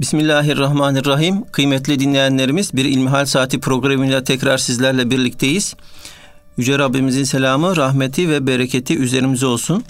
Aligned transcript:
Bismillahirrahmanirrahim. 0.00 1.44
Kıymetli 1.44 2.00
dinleyenlerimiz 2.00 2.76
bir 2.76 2.84
İlmihal 2.84 3.26
Saati 3.26 3.60
programıyla 3.60 4.24
tekrar 4.24 4.58
sizlerle 4.58 5.10
birlikteyiz. 5.10 5.74
Yüce 6.56 6.78
Rabbimizin 6.78 7.24
selamı, 7.24 7.76
rahmeti 7.76 8.28
ve 8.30 8.46
bereketi 8.46 8.98
üzerimize 8.98 9.46
olsun. 9.46 9.84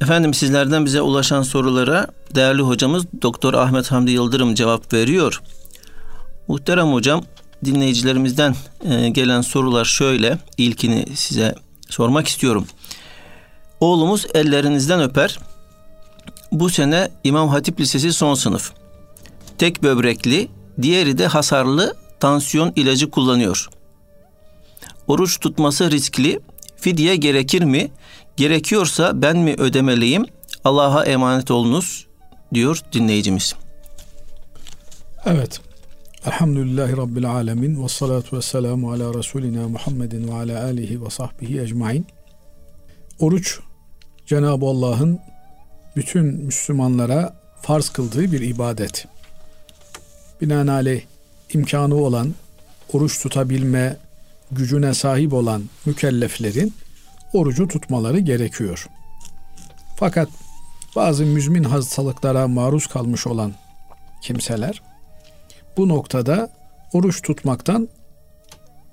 Efendim 0.00 0.34
sizlerden 0.34 0.84
bize 0.84 1.00
ulaşan 1.00 1.42
sorulara 1.42 2.06
değerli 2.34 2.62
hocamız 2.62 3.04
Doktor 3.22 3.54
Ahmet 3.54 3.92
Hamdi 3.92 4.10
Yıldırım 4.10 4.54
cevap 4.54 4.92
veriyor. 4.92 5.42
Muhterem 6.48 6.92
hocam 6.92 7.24
dinleyicilerimizden 7.64 8.54
e, 8.84 9.08
gelen 9.08 9.40
sorular 9.40 9.84
şöyle. 9.84 10.38
İlkini 10.58 11.06
size 11.16 11.54
sormak 11.90 12.28
istiyorum. 12.28 12.66
Oğlumuz 13.80 14.26
ellerinizden 14.34 15.00
öper. 15.02 15.38
Bu 16.52 16.70
sene 16.70 17.08
İmam 17.24 17.48
Hatip 17.48 17.80
Lisesi 17.80 18.12
son 18.12 18.34
sınıf. 18.34 18.72
Tek 19.58 19.82
böbrekli, 19.82 20.48
diğeri 20.82 21.18
de 21.18 21.26
hasarlı 21.26 21.96
tansiyon 22.20 22.72
ilacı 22.76 23.10
kullanıyor. 23.10 23.68
Oruç 25.06 25.40
tutması 25.40 25.90
riskli. 25.90 26.40
Fidye 26.76 27.16
gerekir 27.16 27.62
mi? 27.62 27.90
Gerekiyorsa 28.36 29.22
ben 29.22 29.36
mi 29.36 29.54
ödemeliyim? 29.58 30.26
Allah'a 30.64 31.04
emanet 31.04 31.50
olunuz 31.50 32.06
diyor 32.54 32.80
dinleyicimiz. 32.92 33.54
Evet. 35.24 35.60
Elhamdülillahi 36.26 36.96
Rabbil 36.96 37.30
alemin 37.30 37.84
ve 37.84 37.88
salatu 37.88 38.36
ve 38.36 38.42
selamu 38.42 38.92
ala 38.92 39.14
Resulina 39.14 39.68
Muhammedin 39.68 40.28
ve 40.28 40.34
ala 40.34 40.64
alihi 40.64 41.04
ve 41.04 41.10
sahbihi 41.10 41.60
ecmain. 41.60 42.06
Oruç 43.18 43.58
Cenab-ı 44.26 44.66
Allah'ın 44.66 45.20
bütün 45.96 46.24
Müslümanlara 46.26 47.36
farz 47.62 47.88
kıldığı 47.88 48.32
bir 48.32 48.40
ibadet. 48.40 49.06
Binaenaleyh 50.40 51.02
imkanı 51.54 51.94
olan, 51.94 52.34
oruç 52.92 53.22
tutabilme 53.22 53.96
gücüne 54.50 54.94
sahip 54.94 55.32
olan 55.32 55.62
mükelleflerin 55.86 56.74
orucu 57.32 57.68
tutmaları 57.68 58.18
gerekiyor. 58.18 58.86
Fakat 59.96 60.28
bazı 60.96 61.26
müzmin 61.26 61.64
hastalıklara 61.64 62.48
maruz 62.48 62.86
kalmış 62.86 63.26
olan 63.26 63.52
kimseler 64.22 64.82
bu 65.76 65.88
noktada 65.88 66.50
oruç 66.92 67.22
tutmaktan 67.22 67.88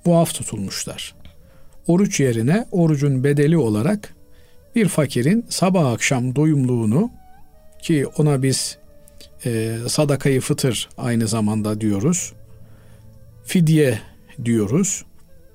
muaf 0.04 0.34
tutulmuşlar. 0.34 1.14
Oruç 1.86 2.20
yerine 2.20 2.66
orucun 2.72 3.24
bedeli 3.24 3.58
olarak 3.58 4.14
bir 4.74 4.88
fakirin 4.88 5.46
sabah 5.48 5.92
akşam 5.92 6.36
doyumluğunu 6.36 7.10
ki 7.82 8.06
ona 8.06 8.42
biz 8.42 8.78
e, 9.46 9.76
sadakayı 9.88 10.40
fıtır 10.40 10.88
aynı 10.98 11.26
zamanda 11.26 11.80
diyoruz. 11.80 12.32
Fidye 13.44 13.98
diyoruz. 14.44 15.04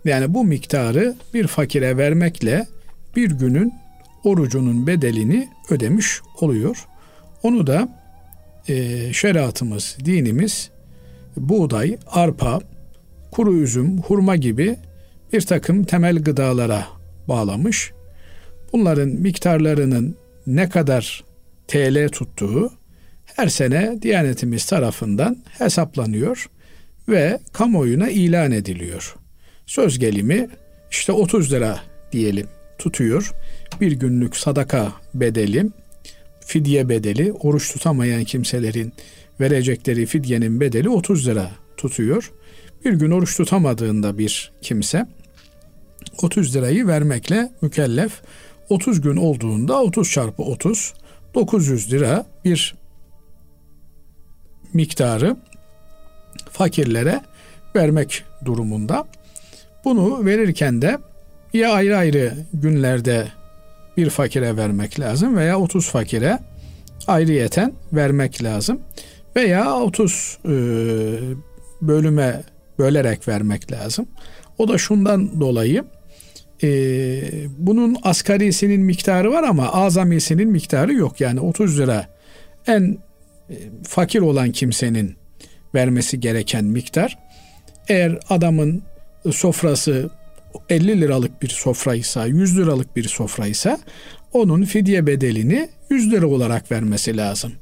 Yani 0.05 0.33
bu 0.33 0.43
miktarı 0.43 1.15
bir 1.33 1.47
fakire 1.47 1.97
vermekle 1.97 2.67
bir 3.15 3.31
günün 3.31 3.73
orucunun 4.23 4.87
bedelini 4.87 5.49
ödemiş 5.69 6.21
oluyor. 6.41 6.87
Onu 7.43 7.67
da 7.67 7.89
e, 8.67 9.13
şeriatımız, 9.13 9.97
dinimiz 10.05 10.69
buğday, 11.37 11.97
arpa, 12.07 12.59
kuru 13.31 13.53
üzüm, 13.53 14.01
hurma 14.01 14.35
gibi 14.35 14.75
bir 15.33 15.41
takım 15.41 15.83
temel 15.83 16.23
gıdalara 16.23 16.87
bağlamış. 17.27 17.94
Bunların 18.75 19.09
miktarlarının 19.09 20.15
ne 20.47 20.69
kadar 20.69 21.23
TL 21.67 22.09
tuttuğu 22.09 22.71
her 23.25 23.47
sene 23.47 24.01
Diyanetimiz 24.01 24.65
tarafından 24.65 25.37
hesaplanıyor 25.57 26.49
ve 27.09 27.39
kamuoyuna 27.53 28.09
ilan 28.09 28.51
ediliyor. 28.51 29.15
Söz 29.65 29.99
gelimi 29.99 30.49
işte 30.91 31.11
30 31.11 31.53
lira 31.53 31.79
diyelim 32.11 32.47
tutuyor. 32.77 33.31
Bir 33.81 33.91
günlük 33.91 34.37
sadaka 34.37 34.93
bedeli, 35.13 35.65
fidye 36.45 36.89
bedeli, 36.89 37.33
oruç 37.33 37.73
tutamayan 37.73 38.23
kimselerin 38.23 38.93
verecekleri 39.39 40.05
fidyenin 40.05 40.59
bedeli 40.59 40.89
30 40.89 41.27
lira 41.27 41.51
tutuyor. 41.77 42.31
Bir 42.85 42.93
gün 42.93 43.11
oruç 43.11 43.37
tutamadığında 43.37 44.17
bir 44.17 44.51
kimse 44.61 45.05
30 46.21 46.55
lirayı 46.55 46.87
vermekle 46.87 47.49
mükellef. 47.61 48.21
30 48.69 49.01
gün 49.01 49.15
olduğunda 49.15 49.81
30 49.81 50.11
çarpı 50.11 50.43
30 50.43 50.93
900 51.33 51.91
lira 51.91 52.25
bir 52.45 52.75
miktarı 54.73 55.37
fakirlere 56.51 57.21
vermek 57.75 58.23
durumunda. 58.45 59.07
Bunu 59.85 60.25
verirken 60.25 60.81
de 60.81 60.97
ya 61.53 61.71
ayrı 61.71 61.97
ayrı 61.97 62.33
günlerde 62.53 63.27
bir 63.97 64.09
fakire 64.09 64.57
vermek 64.57 64.99
lazım 64.99 65.37
veya 65.37 65.59
30 65.59 65.89
fakire 65.89 66.39
ayrıyeten 67.07 67.73
vermek 67.93 68.43
lazım. 68.43 68.81
Veya 69.35 69.75
30 69.79 70.37
e, 70.45 70.49
bölüme 71.81 72.43
bölerek 72.79 73.27
vermek 73.27 73.71
lazım. 73.71 74.07
O 74.57 74.67
da 74.67 74.77
şundan 74.77 75.41
dolayı 75.41 75.83
e, 76.63 76.67
bunun 77.57 77.97
asgarisinin 78.03 78.81
miktarı 78.81 79.31
var 79.31 79.43
ama 79.43 79.71
azamisinin 79.73 80.49
miktarı 80.49 80.93
yok. 80.93 81.21
Yani 81.21 81.39
30 81.39 81.79
lira 81.79 82.07
en 82.67 82.97
e, 83.49 83.55
fakir 83.83 84.19
olan 84.19 84.51
kimsenin 84.51 85.15
vermesi 85.75 86.19
gereken 86.19 86.65
miktar. 86.65 87.17
Eğer 87.87 88.19
adamın 88.29 88.83
sofrası 89.31 90.09
50 90.69 91.01
liralık 91.01 91.41
bir 91.41 91.49
sofraysa, 91.49 92.25
100 92.25 92.57
liralık 92.57 92.95
bir 92.95 93.03
sofraysa 93.03 93.79
onun 94.33 94.63
fidye 94.63 95.07
bedelini 95.07 95.69
100 95.89 96.11
lira 96.11 96.27
olarak 96.27 96.71
vermesi 96.71 97.17
lazım. 97.17 97.53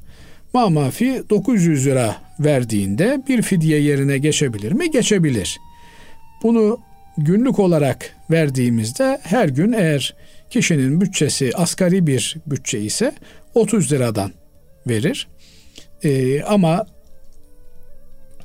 Mamafi 0.52 1.22
900 1.30 1.86
lira 1.86 2.16
verdiğinde 2.40 3.22
bir 3.28 3.42
fidye 3.42 3.78
yerine 3.78 4.18
geçebilir 4.18 4.72
mi? 4.72 4.90
Geçebilir. 4.90 5.58
Bunu 6.42 6.80
günlük 7.18 7.58
olarak 7.58 8.16
verdiğimizde 8.30 9.20
her 9.22 9.48
gün 9.48 9.72
eğer 9.72 10.14
kişinin 10.50 11.00
bütçesi 11.00 11.50
asgari 11.54 12.06
bir 12.06 12.36
bütçe 12.46 12.80
ise 12.80 13.12
30 13.54 13.92
liradan 13.92 14.32
verir. 14.86 15.28
Ee, 16.04 16.42
ama 16.42 16.86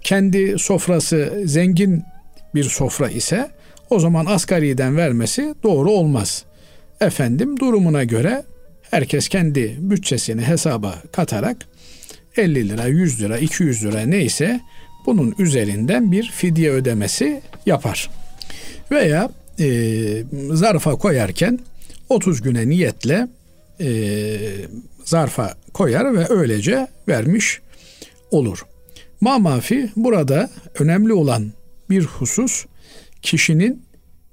kendi 0.01 0.59
sofrası 0.59 1.43
zengin 1.45 2.03
bir 2.55 2.63
sofra 2.63 3.09
ise 3.09 3.51
o 3.89 3.99
zaman 3.99 4.25
asgariden 4.25 4.97
vermesi 4.97 5.55
doğru 5.63 5.91
olmaz. 5.91 6.45
Efendim 7.01 7.59
durumuna 7.59 8.03
göre 8.03 8.43
herkes 8.91 9.27
kendi 9.27 9.77
bütçesini 9.79 10.41
hesaba 10.41 10.95
katarak 11.11 11.57
50 12.37 12.69
lira, 12.69 12.85
100 12.85 13.21
lira, 13.21 13.37
200 13.37 13.85
lira 13.85 14.01
neyse 14.01 14.59
bunun 15.05 15.35
üzerinden 15.39 16.11
bir 16.11 16.31
fidye 16.31 16.71
ödemesi 16.71 17.41
yapar. 17.65 18.09
Veya 18.91 19.29
e, 19.59 20.23
zarfa 20.51 20.91
koyarken 20.91 21.59
30 22.09 22.41
güne 22.41 22.69
niyetle 22.69 23.27
e, 23.81 23.89
zarfa 25.05 25.53
koyar 25.73 26.13
ve 26.13 26.25
öylece 26.29 26.87
vermiş 27.07 27.61
olur. 28.31 28.65
Mamafi 29.21 29.89
burada 29.95 30.49
önemli 30.79 31.13
olan 31.13 31.51
bir 31.89 32.03
husus 32.03 32.65
kişinin 33.21 33.83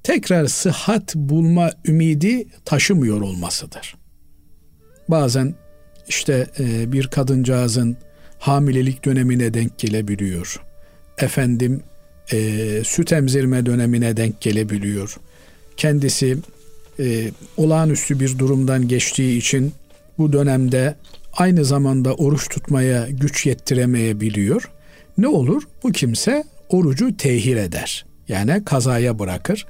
tekrar 0.03 0.47
sıhhat 0.47 1.15
bulma 1.15 1.71
ümidi 1.85 2.47
taşımıyor 2.65 3.21
olmasıdır. 3.21 3.97
Bazen 5.09 5.55
işte 6.09 6.47
e, 6.59 6.93
bir 6.93 7.07
kadıncağızın 7.07 7.97
hamilelik 8.39 9.05
dönemine 9.05 9.55
denk 9.55 9.79
gelebiliyor. 9.79 10.61
Efendim 11.19 11.83
e, 12.33 12.39
süt 12.85 13.13
emzirme 13.13 13.67
dönemine 13.67 14.17
denk 14.17 14.41
gelebiliyor. 14.41 15.17
Kendisi 15.77 16.39
e, 16.99 17.31
olağanüstü 17.57 18.21
bir 18.21 18.39
durumdan 18.39 18.89
geçtiği 18.89 19.39
için 19.39 19.73
bu 20.19 20.33
dönemde 20.33 20.95
aynı 21.33 21.65
zamanda 21.65 22.15
oruç 22.15 22.49
tutmaya 22.49 23.09
güç 23.11 23.47
yettiremeyebiliyor. 23.47 24.71
Ne 25.19 25.29
olur? 25.29 25.63
Bu 25.83 25.93
kimse 25.93 26.45
orucu 26.69 27.17
tehir 27.17 27.57
eder. 27.57 28.07
Yani 28.29 28.65
kazaya 28.65 29.19
bırakır. 29.19 29.67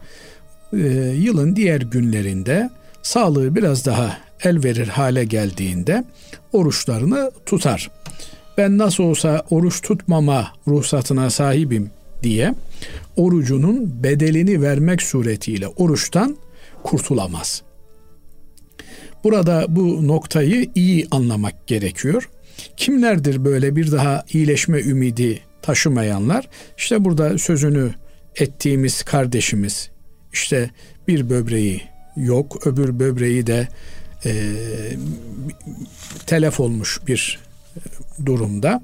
E, 0.73 0.79
yılın 1.17 1.57
diğer 1.57 1.81
günlerinde 1.81 2.71
sağlığı 3.03 3.55
biraz 3.55 3.87
daha 3.87 4.19
el 4.45 4.65
verir 4.65 4.89
hale 4.89 5.25
geldiğinde 5.25 6.05
oruçlarını 6.53 7.31
tutar. 7.47 7.91
Ben 8.59 8.79
nasıl 8.79 9.05
olsa 9.05 9.43
oruç 9.51 9.83
tutmama 9.83 10.53
ruhsatına 10.69 11.31
sahibim 11.31 11.91
diye 12.23 12.55
orucunun 13.17 14.03
bedelini 14.03 14.63
vermek 14.63 15.03
suretiyle 15.03 15.69
oruçtan 15.69 16.37
kurtulamaz. 16.83 17.63
Burada 19.25 19.67
bu 19.69 20.09
noktayı 20.09 20.71
iyi 20.75 21.07
anlamak 21.11 21.67
gerekiyor. 21.67 22.29
Kimlerdir 22.77 23.45
böyle 23.45 23.77
bir 23.77 23.93
daha 23.93 24.25
iyileşme 24.33 24.81
ümidi 24.81 25.41
taşımayanlar? 25.63 26.49
İşte 26.79 27.05
burada 27.05 27.39
sözünü 27.39 27.95
ettiğimiz 28.37 29.03
kardeşimiz 29.03 29.91
işte 30.33 30.71
bir 31.09 31.31
böbreği 31.31 31.83
yok 32.17 32.67
öbür 32.67 32.99
böbreği 32.99 33.47
de 33.47 33.69
e, 34.25 34.33
telef 36.27 36.61
olmuş 36.61 37.01
bir 37.07 37.39
durumda. 38.27 38.83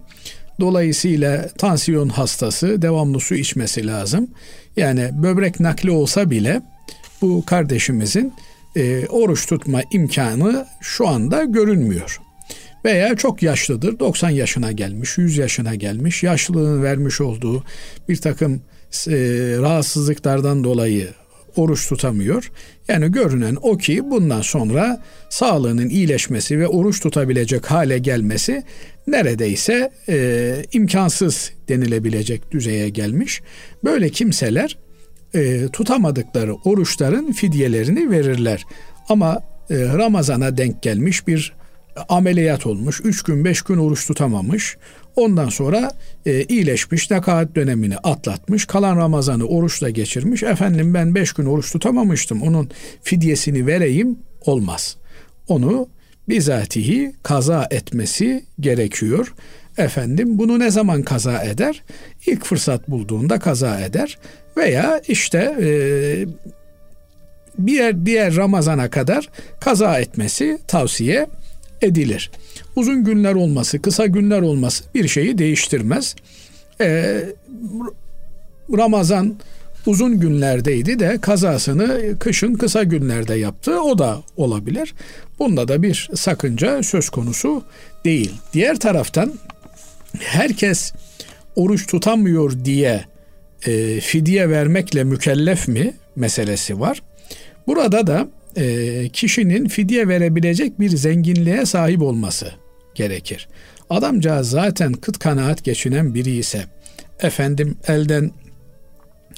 Dolayısıyla 0.61 1.49
tansiyon 1.49 2.09
hastası 2.09 2.83
devamlı 2.83 3.21
su 3.21 3.35
içmesi 3.35 3.87
lazım. 3.87 4.29
Yani 4.77 5.11
böbrek 5.13 5.61
nakli 5.61 5.91
olsa 5.91 6.31
bile 6.31 6.63
bu 7.23 7.45
kardeşimizin 7.47 8.33
e, 8.77 9.07
oruç 9.07 9.47
tutma 9.47 9.83
imkanı 9.93 10.67
şu 10.81 11.09
anda 11.09 11.45
görünmüyor. 11.45 12.21
Veya 12.85 13.17
çok 13.17 13.43
yaşlıdır, 13.43 13.99
90 13.99 14.31
yaşına 14.31 14.73
gelmiş, 14.73 15.19
100 15.19 15.37
yaşına 15.37 15.75
gelmiş, 15.75 16.23
yaşlılığın 16.23 16.83
vermiş 16.83 17.21
olduğu 17.21 17.65
bir 18.09 18.17
takım 18.17 18.55
e, 19.09 19.17
rahatsızlıklardan 19.59 20.65
dolayı 20.65 21.09
oruç 21.57 21.89
tutamıyor. 21.89 22.51
Yani 22.89 23.13
görünen 23.13 23.57
o 23.63 23.77
ki 23.77 24.11
bundan 24.11 24.41
sonra 24.41 25.03
sağlığının 25.29 25.89
iyileşmesi 25.89 26.59
ve 26.59 26.67
oruç 26.67 27.01
tutabilecek 27.01 27.71
hale 27.71 27.99
gelmesi 27.99 28.63
neredeyse 29.07 29.91
e, 30.09 30.55
imkansız 30.73 31.53
denilebilecek 31.69 32.53
düzeye 32.53 32.89
gelmiş. 32.89 33.43
Böyle 33.85 34.09
kimseler 34.09 34.79
e, 35.35 35.69
tutamadıkları 35.69 36.55
oruçların 36.55 37.33
fidyelerini 37.33 38.11
verirler. 38.11 38.65
Ama 39.09 39.43
e, 39.71 39.77
Ramazan'a 39.77 40.57
denk 40.57 40.83
gelmiş 40.83 41.27
bir 41.27 41.53
ameliyat 42.09 42.67
olmuş. 42.67 43.01
Üç 43.05 43.23
gün 43.23 43.45
beş 43.45 43.63
gün 43.63 43.77
oruç 43.77 44.07
tutamamış. 44.07 44.77
Ondan 45.17 45.49
sonra 45.49 45.93
e, 46.27 46.43
iyileşmiş, 46.45 47.11
nekaat 47.11 47.55
dönemini 47.55 47.97
atlatmış, 47.97 48.65
kalan 48.65 48.97
Ramazan'ı 48.97 49.47
oruçla 49.47 49.91
geçirmiş. 49.91 50.43
Efendim 50.43 50.95
ben 50.95 51.15
beş 51.15 51.33
gün 51.33 51.47
oruç 51.47 51.73
tutamamıştım, 51.73 52.43
onun 52.43 52.71
fidyesini 53.03 53.67
vereyim 53.67 54.19
olmaz. 54.47 54.97
Onu 55.49 55.89
bizatihi 56.29 57.13
kaza 57.23 57.69
etmesi 57.71 58.45
gerekiyor. 58.61 59.35
Efendim 59.79 60.39
bunu 60.39 60.59
ne 60.59 60.71
zaman 60.71 61.03
kaza 61.03 61.43
eder? 61.43 61.83
İlk 62.27 62.45
fırsat 62.45 62.91
bulduğunda 62.91 63.39
kaza 63.39 63.81
eder. 63.81 64.19
Veya 64.57 65.01
işte 65.09 65.57
e, 65.61 65.69
bir 67.59 68.07
diğer 68.07 68.37
Ramazan'a 68.37 68.91
kadar 68.91 69.29
kaza 69.61 69.99
etmesi 69.99 70.59
tavsiye 70.69 71.27
edilir. 71.83 72.31
Uzun 72.77 73.05
günler 73.05 73.35
olması, 73.35 73.83
kısa 73.83 74.07
günler 74.07 74.41
olması 74.41 74.85
bir 74.95 75.09
şeyi 75.09 75.39
değiştirmez. 75.39 76.17
Ee, 76.81 77.25
Ramazan 78.77 79.35
uzun 79.87 80.21
günlerdeydi 80.21 80.99
de 80.99 81.19
kazasını 81.21 82.19
kışın 82.19 82.55
kısa 82.55 82.83
günlerde 82.83 83.35
yaptı. 83.35 83.81
O 83.81 83.99
da 83.99 84.23
olabilir. 84.37 84.95
Bunda 85.39 85.69
da 85.69 85.83
bir 85.83 86.09
sakınca 86.15 86.83
söz 86.83 87.09
konusu 87.09 87.63
değil. 88.05 88.33
Diğer 88.53 88.79
taraftan 88.79 89.33
herkes 90.19 90.93
oruç 91.57 91.87
tutamıyor 91.87 92.65
diye 92.65 93.05
e, 93.67 94.01
fidye 94.01 94.51
vermekle 94.51 95.05
mükellef 95.05 95.69
mi 95.69 95.95
meselesi 96.17 96.81
var. 96.81 97.03
Burada 97.67 98.07
da 98.07 98.29
e, 98.57 99.09
kişinin 99.09 99.69
fidye 99.69 100.09
verebilecek 100.09 100.81
bir 100.81 100.91
zenginliğe 100.91 101.67
sahip 101.67 102.03
olması 102.03 102.53
gerekir. 102.95 103.49
Adamcağız 103.91 104.51
zaten 104.51 104.93
kıt 104.93 105.19
kanaat 105.19 105.65
geçinen 105.65 106.15
biri 106.15 106.31
ise 106.31 106.65
efendim 107.21 107.77
elden 107.89 108.31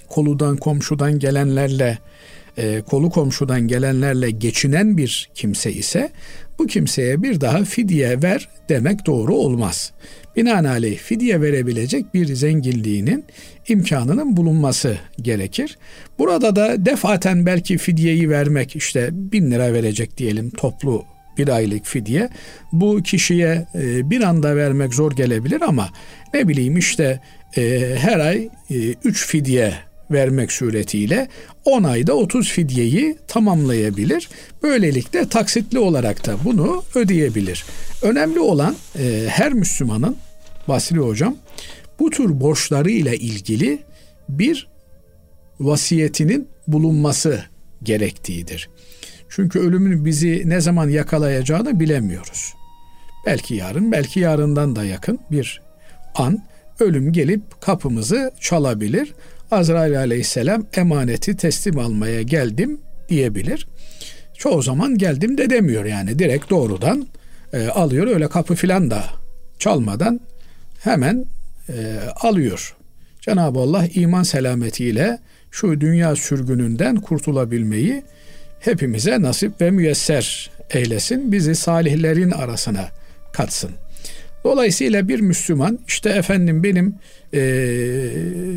koludan 0.09 0.57
komşudan 0.57 1.19
gelenlerle 1.19 1.99
e, 2.57 2.81
kolu 2.81 3.11
komşudan 3.11 3.61
gelenlerle 3.61 4.31
geçinen 4.31 4.97
bir 4.97 5.31
kimse 5.35 5.73
ise 5.73 6.11
bu 6.59 6.67
kimseye 6.67 7.23
bir 7.23 7.41
daha 7.41 7.65
fidye 7.65 8.23
ver 8.23 8.49
demek 8.69 9.07
doğru 9.07 9.35
olmaz. 9.35 9.93
Binaenaleyh 10.37 10.99
fidye 10.99 11.41
verebilecek 11.41 12.15
bir 12.15 12.35
zenginliğinin 12.35 13.25
imkanının 13.69 14.37
bulunması 14.37 14.99
gerekir. 15.23 15.79
Burada 16.19 16.57
da 16.57 16.87
defaten 16.87 17.47
belki 17.47 17.79
fidyeyi 17.79 18.31
vermek 18.31 18.77
işte 18.77 19.09
bin 19.13 19.51
lira 19.51 19.73
verecek 19.73 20.19
diyelim 20.19 20.51
toplu 20.51 21.05
bir 21.39 21.49
aylık 21.49 21.87
fidye. 21.87 22.29
Bu 22.73 23.03
kişiye 23.03 23.67
e, 23.75 24.11
bir 24.11 24.23
anda 24.23 24.57
vermek 24.57 24.95
zor 24.95 25.13
gelebilir 25.13 25.61
ama 25.61 25.89
ne 26.35 26.49
bileyim 26.49 26.77
işte 26.77 27.21
e, 27.57 27.95
her 27.99 28.21
ay 28.21 28.49
e, 28.71 28.77
üç 29.05 29.27
fidye 29.27 29.75
vermek 30.11 30.53
suretiyle 30.53 31.29
10 31.65 31.85
ayda 31.85 32.15
30 32.15 32.51
fidyeyi 32.51 33.17
tamamlayabilir. 33.29 34.29
Böylelikle 34.63 35.29
taksitli 35.29 35.79
olarak 35.79 36.27
da 36.27 36.37
bunu 36.45 36.83
ödeyebilir. 36.95 37.65
Önemli 38.05 38.41
olan 38.41 38.77
e, 38.99 39.27
her 39.29 39.53
Müslümanın 39.53 40.17
Basri 40.69 40.99
Hocam 40.99 41.37
bu 41.99 42.11
tür 42.11 42.41
borçları 42.41 42.91
ile 42.91 43.17
ilgili 43.17 43.83
bir 44.29 44.69
vasiyetinin 45.61 46.49
bulunması 46.69 47.45
gerektiğidir. 47.83 48.69
Çünkü 49.29 49.59
ölümün 49.59 50.05
bizi 50.05 50.43
ne 50.47 50.61
zaman 50.61 50.89
yakalayacağını 50.89 51.81
bilemiyoruz. 51.81 52.55
Belki 53.27 53.55
yarın, 53.55 53.93
belki 53.93 54.21
yarından 54.21 54.77
da 54.77 54.85
yakın 54.85 55.19
bir 55.31 55.63
an 56.15 56.43
ölüm 56.81 57.13
gelip 57.13 57.61
kapımızı 57.61 58.33
çalabilir. 58.41 59.15
Azrail 59.51 59.99
aleyhisselam 59.99 60.67
emaneti 60.77 61.37
teslim 61.37 61.79
almaya 61.79 62.23
geldim 62.23 62.81
diyebilir. 63.09 63.69
Çoğu 64.39 64.63
zaman 64.63 64.99
geldim 64.99 65.39
de 65.39 65.51
demiyor 65.51 65.85
yani 65.85 66.19
direkt 66.19 66.51
doğrudan 66.51 67.07
e, 67.55 67.69
alıyor 67.69 68.07
öyle 68.07 68.29
kapı 68.29 68.55
filan 68.55 68.91
da 68.91 69.05
çalmadan 69.59 70.21
hemen 70.81 71.27
e, 71.69 71.99
alıyor. 72.21 72.77
Cenab-ı 73.21 73.59
Allah 73.59 73.87
iman 73.95 74.23
selametiyle 74.23 75.19
şu 75.51 75.81
dünya 75.81 76.17
sürgününden 76.17 76.97
kurtulabilmeyi 76.97 78.03
hepimize 78.61 79.23
nasip 79.23 79.61
ve 79.61 79.71
müyesser 79.71 80.51
eylesin. 80.71 81.33
Bizi 81.33 81.55
salihlerin 81.55 82.31
arasına 82.31 82.89
katsın. 83.33 83.71
Dolayısıyla 84.45 85.09
bir 85.09 85.21
Müslüman 85.21 85.79
işte 85.89 86.11
efendim 86.11 86.63
benim 86.63 86.95
e, 87.35 87.41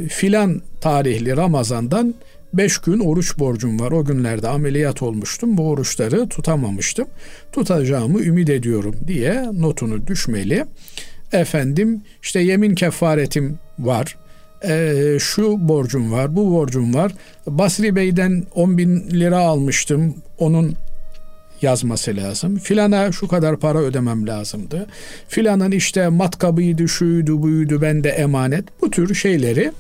filan 0.09 0.61
tarihli 0.81 1.37
Ramazan'dan 1.37 2.15
beş 2.53 2.77
gün 2.77 2.99
oruç 2.99 3.39
borcum 3.39 3.79
var. 3.79 3.91
O 3.91 4.05
günlerde 4.05 4.47
ameliyat 4.47 5.01
olmuştum. 5.01 5.57
Bu 5.57 5.69
oruçları 5.69 6.29
tutamamıştım. 6.29 7.07
Tutacağımı 7.51 8.21
ümit 8.21 8.49
ediyorum 8.49 8.95
diye 9.07 9.43
notunu 9.53 10.07
düşmeli. 10.07 10.65
Efendim 11.31 12.01
işte 12.21 12.39
yemin 12.39 12.75
kefaretim 12.75 13.59
var. 13.79 14.17
E, 14.63 15.17
şu 15.19 15.67
borcum 15.67 16.11
var, 16.11 16.35
bu 16.35 16.51
borcum 16.51 16.93
var. 16.93 17.13
Basri 17.47 17.95
Bey'den 17.95 18.43
10 18.55 18.77
bin 18.77 19.09
lira 19.09 19.37
almıştım. 19.37 20.15
Onun 20.37 20.75
yazması 21.61 22.15
lazım. 22.15 22.57
Filana 22.57 23.11
şu 23.11 23.27
kadar 23.27 23.59
para 23.59 23.77
ödemem 23.79 24.27
lazımdı. 24.27 24.87
Filanın 25.27 25.71
işte 25.71 26.09
matkabıydı, 26.09 26.87
şuydu, 26.87 27.41
buydu, 27.41 27.81
bende 27.81 28.09
emanet. 28.09 28.65
Bu 28.81 28.91
tür 28.91 29.15
şeyleri 29.15 29.71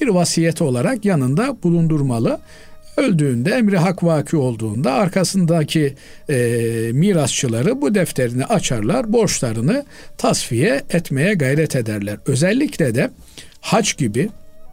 bir 0.00 0.08
vasiyet 0.08 0.62
olarak 0.62 1.04
yanında 1.04 1.56
bulundurmalı. 1.62 2.38
Öldüğünde 2.96 3.50
emri 3.50 3.78
hak 3.78 4.04
vaki 4.04 4.36
olduğunda 4.36 4.92
arkasındaki 4.92 5.94
e, 6.28 6.36
mirasçıları 6.92 7.80
bu 7.82 7.94
defterini 7.94 8.44
açarlar, 8.44 9.12
borçlarını 9.12 9.84
tasfiye 10.18 10.82
etmeye 10.90 11.34
gayret 11.34 11.76
ederler. 11.76 12.18
Özellikle 12.26 12.94
de 12.94 13.10
hac 13.60 13.96
gibi, 13.96 14.28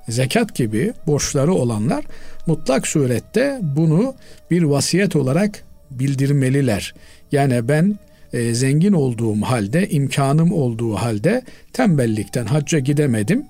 zekat 0.09 0.55
gibi 0.55 0.93
borçları 1.07 1.53
olanlar 1.53 2.05
mutlak 2.47 2.87
surette 2.87 3.59
bunu 3.61 4.15
bir 4.51 4.63
vasiyet 4.63 5.15
olarak 5.15 5.63
bildirmeliler. 5.91 6.93
Yani 7.31 7.67
ben 7.67 7.99
e, 8.33 8.53
zengin 8.53 8.93
olduğum 8.93 9.41
halde, 9.41 9.89
imkanım 9.89 10.53
olduğu 10.53 10.93
halde 10.93 11.41
tembellikten 11.73 12.45
hacca 12.45 12.79
gidemedim. 12.79 13.45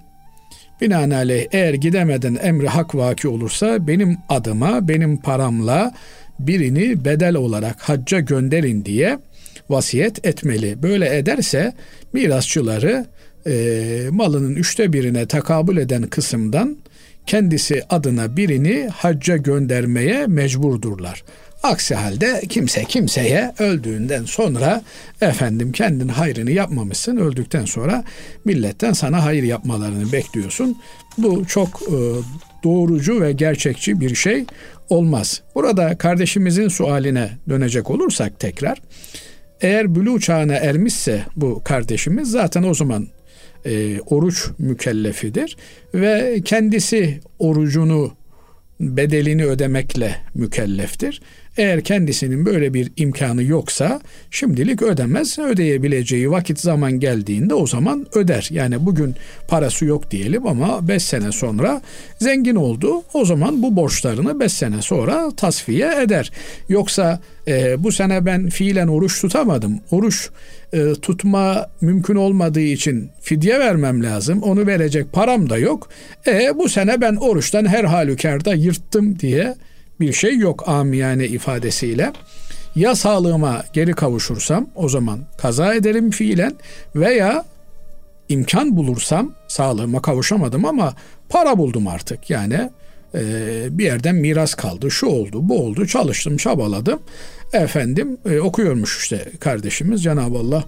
Binaenaleyh 0.81 1.47
eğer 1.51 1.73
gidemeden 1.73 2.35
emri 2.35 2.67
hak 2.67 2.95
vaki 2.95 3.27
olursa 3.27 3.87
benim 3.87 4.17
adıma, 4.29 4.87
benim 4.87 5.17
paramla 5.17 5.93
birini 6.39 7.05
bedel 7.05 7.35
olarak 7.35 7.81
hacca 7.81 8.19
gönderin 8.19 8.85
diye 8.85 9.19
vasiyet 9.69 10.25
etmeli. 10.25 10.83
Böyle 10.83 11.17
ederse 11.17 11.73
mirasçıları 12.13 13.05
e, 13.47 13.53
malının 14.11 14.55
üçte 14.55 14.93
birine 14.93 15.25
takabül 15.25 15.77
eden 15.77 16.03
kısımdan 16.03 16.77
kendisi 17.25 17.81
adına 17.89 18.37
birini 18.37 18.89
hacca 18.93 19.37
göndermeye 19.37 20.27
mecburdurlar. 20.27 21.23
Aksi 21.63 21.95
halde 21.95 22.41
kimse 22.49 22.83
kimseye 22.85 23.53
öldüğünden 23.59 24.25
sonra 24.25 24.81
efendim 25.21 25.71
kendin 25.71 26.07
hayrını 26.07 26.51
yapmamışsın. 26.51 27.17
Öldükten 27.17 27.65
sonra 27.65 28.03
milletten 28.45 28.93
sana 28.93 29.25
hayır 29.25 29.43
yapmalarını 29.43 30.11
bekliyorsun. 30.11 30.77
Bu 31.17 31.45
çok 31.45 31.81
e, 31.81 31.95
doğrucu 32.63 33.21
ve 33.21 33.31
gerçekçi 33.31 33.99
bir 33.99 34.15
şey 34.15 34.45
olmaz. 34.89 35.41
Burada 35.55 35.97
kardeşimizin 35.97 36.67
sualine 36.67 37.29
dönecek 37.49 37.89
olursak 37.89 38.39
tekrar 38.39 38.81
eğer 39.61 39.95
bülü 39.95 40.19
çağına 40.19 40.53
ermişse 40.53 41.25
bu 41.35 41.61
kardeşimiz 41.63 42.31
zaten 42.31 42.63
o 42.63 42.73
zaman 42.73 43.07
e, 43.65 43.99
oruç 44.01 44.47
mükellefidir 44.57 45.57
ve 45.93 46.41
kendisi 46.45 47.19
orucunu 47.39 48.11
bedelini 48.79 49.45
ödemekle 49.45 50.15
mükelleftir. 50.35 51.21
Eğer 51.57 51.83
kendisinin 51.83 52.45
böyle 52.45 52.73
bir 52.73 52.91
imkanı 52.97 53.43
yoksa 53.43 54.01
şimdilik 54.31 54.81
ödemez. 54.81 55.39
Ödeyebileceği 55.39 56.31
vakit 56.31 56.59
zaman 56.59 56.99
geldiğinde 56.99 57.53
o 57.53 57.67
zaman 57.67 58.07
öder. 58.13 58.47
Yani 58.51 58.85
bugün 58.85 59.15
parası 59.47 59.85
yok 59.85 60.11
diyelim 60.11 60.47
ama 60.47 60.87
5 60.87 61.03
sene 61.03 61.31
sonra 61.31 61.81
zengin 62.19 62.55
oldu. 62.55 63.03
O 63.13 63.25
zaman 63.25 63.63
bu 63.63 63.75
borçlarını 63.75 64.39
5 64.39 64.53
sene 64.53 64.81
sonra 64.81 65.31
tasfiye 65.37 66.01
eder. 66.03 66.31
Yoksa 66.69 67.19
e, 67.47 67.83
bu 67.83 67.91
sene 67.91 68.25
ben 68.25 68.49
fiilen 68.49 68.87
oruç 68.87 69.21
tutamadım. 69.21 69.79
Oruç 69.91 70.29
e, 70.73 70.93
tutma 70.93 71.69
mümkün 71.81 72.15
olmadığı 72.15 72.59
için 72.59 73.09
fidye 73.21 73.59
vermem 73.59 74.03
lazım. 74.03 74.43
Onu 74.43 74.67
verecek 74.67 75.13
param 75.13 75.49
da 75.49 75.57
yok. 75.57 75.89
E 76.27 76.57
bu 76.57 76.69
sene 76.69 77.01
ben 77.01 77.15
oruçtan 77.15 77.65
her 77.65 77.83
halükarda 77.83 78.53
yırttım 78.53 79.19
diye 79.19 79.55
bir 80.01 80.13
şey 80.13 80.37
yok 80.37 80.67
amiyane 80.67 81.25
ifadesiyle. 81.25 82.13
Ya 82.75 82.95
sağlığıma 82.95 83.63
geri 83.73 83.93
kavuşursam 83.93 84.67
o 84.75 84.89
zaman 84.89 85.19
kaza 85.37 85.73
ederim 85.73 86.11
fiilen 86.11 86.55
veya 86.95 87.45
imkan 88.29 88.75
bulursam 88.75 89.33
sağlığıma 89.47 90.01
kavuşamadım 90.01 90.65
ama 90.65 90.93
para 91.29 91.57
buldum 91.57 91.87
artık 91.87 92.29
yani 92.29 92.69
e, 93.15 93.21
bir 93.77 93.85
yerden 93.85 94.15
miras 94.15 94.53
kaldı 94.53 94.91
şu 94.91 95.07
oldu 95.07 95.49
bu 95.49 95.63
oldu 95.63 95.87
çalıştım 95.87 96.37
çabaladım 96.37 96.99
efendim 97.53 98.17
e, 98.25 98.39
okuyormuş 98.39 98.97
işte 98.97 99.25
kardeşimiz 99.39 100.03
Cenab-ı 100.03 100.37
Allah 100.37 100.63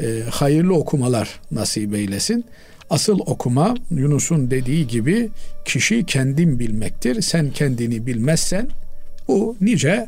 e, 0.00 0.22
hayırlı 0.30 0.74
okumalar 0.74 1.40
nasip 1.50 1.94
eylesin. 1.94 2.44
Asıl 2.90 3.18
okuma 3.18 3.74
Yunus'un 3.90 4.50
dediği 4.50 4.86
gibi 4.86 5.30
kişi 5.64 6.06
kendin 6.06 6.58
bilmektir. 6.58 7.22
Sen 7.22 7.50
kendini 7.50 8.06
bilmezsen 8.06 8.68
bu 9.28 9.56
nice 9.60 10.06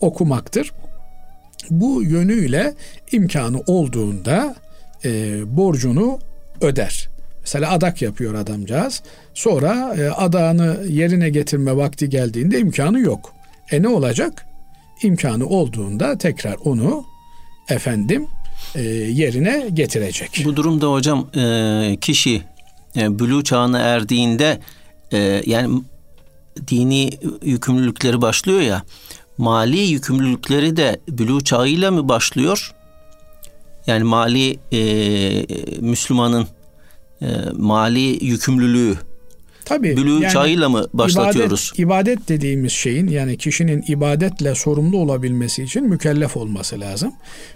okumaktır. 0.00 0.72
Bu 1.70 2.02
yönüyle 2.02 2.74
imkanı 3.12 3.60
olduğunda 3.66 4.54
e, 5.04 5.40
borcunu 5.56 6.18
öder. 6.60 7.08
Mesela 7.40 7.72
adak 7.72 8.02
yapıyor 8.02 8.34
adamcağız. 8.34 9.02
Sonra 9.34 9.94
e, 9.98 10.08
adağını 10.08 10.78
yerine 10.88 11.30
getirme 11.30 11.76
vakti 11.76 12.08
geldiğinde 12.08 12.58
imkanı 12.58 13.00
yok. 13.00 13.34
E 13.70 13.82
ne 13.82 13.88
olacak? 13.88 14.46
İmkanı 15.02 15.46
olduğunda 15.46 16.18
tekrar 16.18 16.54
onu 16.64 17.04
efendim 17.68 18.26
yerine 18.82 19.68
getirecek. 19.74 20.42
Bu 20.44 20.56
durumda 20.56 20.92
hocam 20.92 21.26
e, 21.36 21.96
kişi 22.00 22.42
e, 22.96 23.18
bülü 23.18 23.44
çağına 23.44 23.78
erdiğinde 23.78 24.60
e, 25.12 25.42
yani 25.46 25.82
dini 26.68 27.10
yükümlülükleri 27.42 28.22
başlıyor 28.22 28.60
ya 28.60 28.82
mali 29.38 29.78
yükümlülükleri 29.78 30.76
de 30.76 31.00
bülü 31.08 31.44
çağıyla 31.44 31.90
mı 31.90 32.08
başlıyor? 32.08 32.74
Yani 33.86 34.04
mali 34.04 34.58
e, 34.72 34.80
Müslümanın 35.80 36.46
e, 37.22 37.26
mali 37.52 38.24
yükümlülüğü 38.24 38.96
Tabii, 39.64 39.96
bülü 39.96 40.10
yani 40.10 40.32
çağıyla 40.32 40.68
mı 40.68 40.86
başlatıyoruz? 40.92 41.72
İbadet, 41.76 42.16
ibadet 42.16 42.28
dediğimiz 42.28 42.72
şeyin 42.72 43.08
yani 43.08 43.38
kişinin 43.38 43.84
ibadetle 43.88 44.54
sorumlu 44.54 44.98
olabilmesi 44.98 45.62
için 45.62 45.88
mükellef 45.88 46.36
olması 46.36 46.80
lazım. 46.80 47.12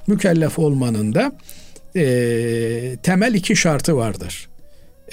Mükellef 0.06 0.58
olmanın 0.58 1.14
da 1.14 1.32
e, 1.96 2.96
temel 3.02 3.34
iki 3.34 3.56
şartı 3.56 3.96
vardır. 3.96 4.48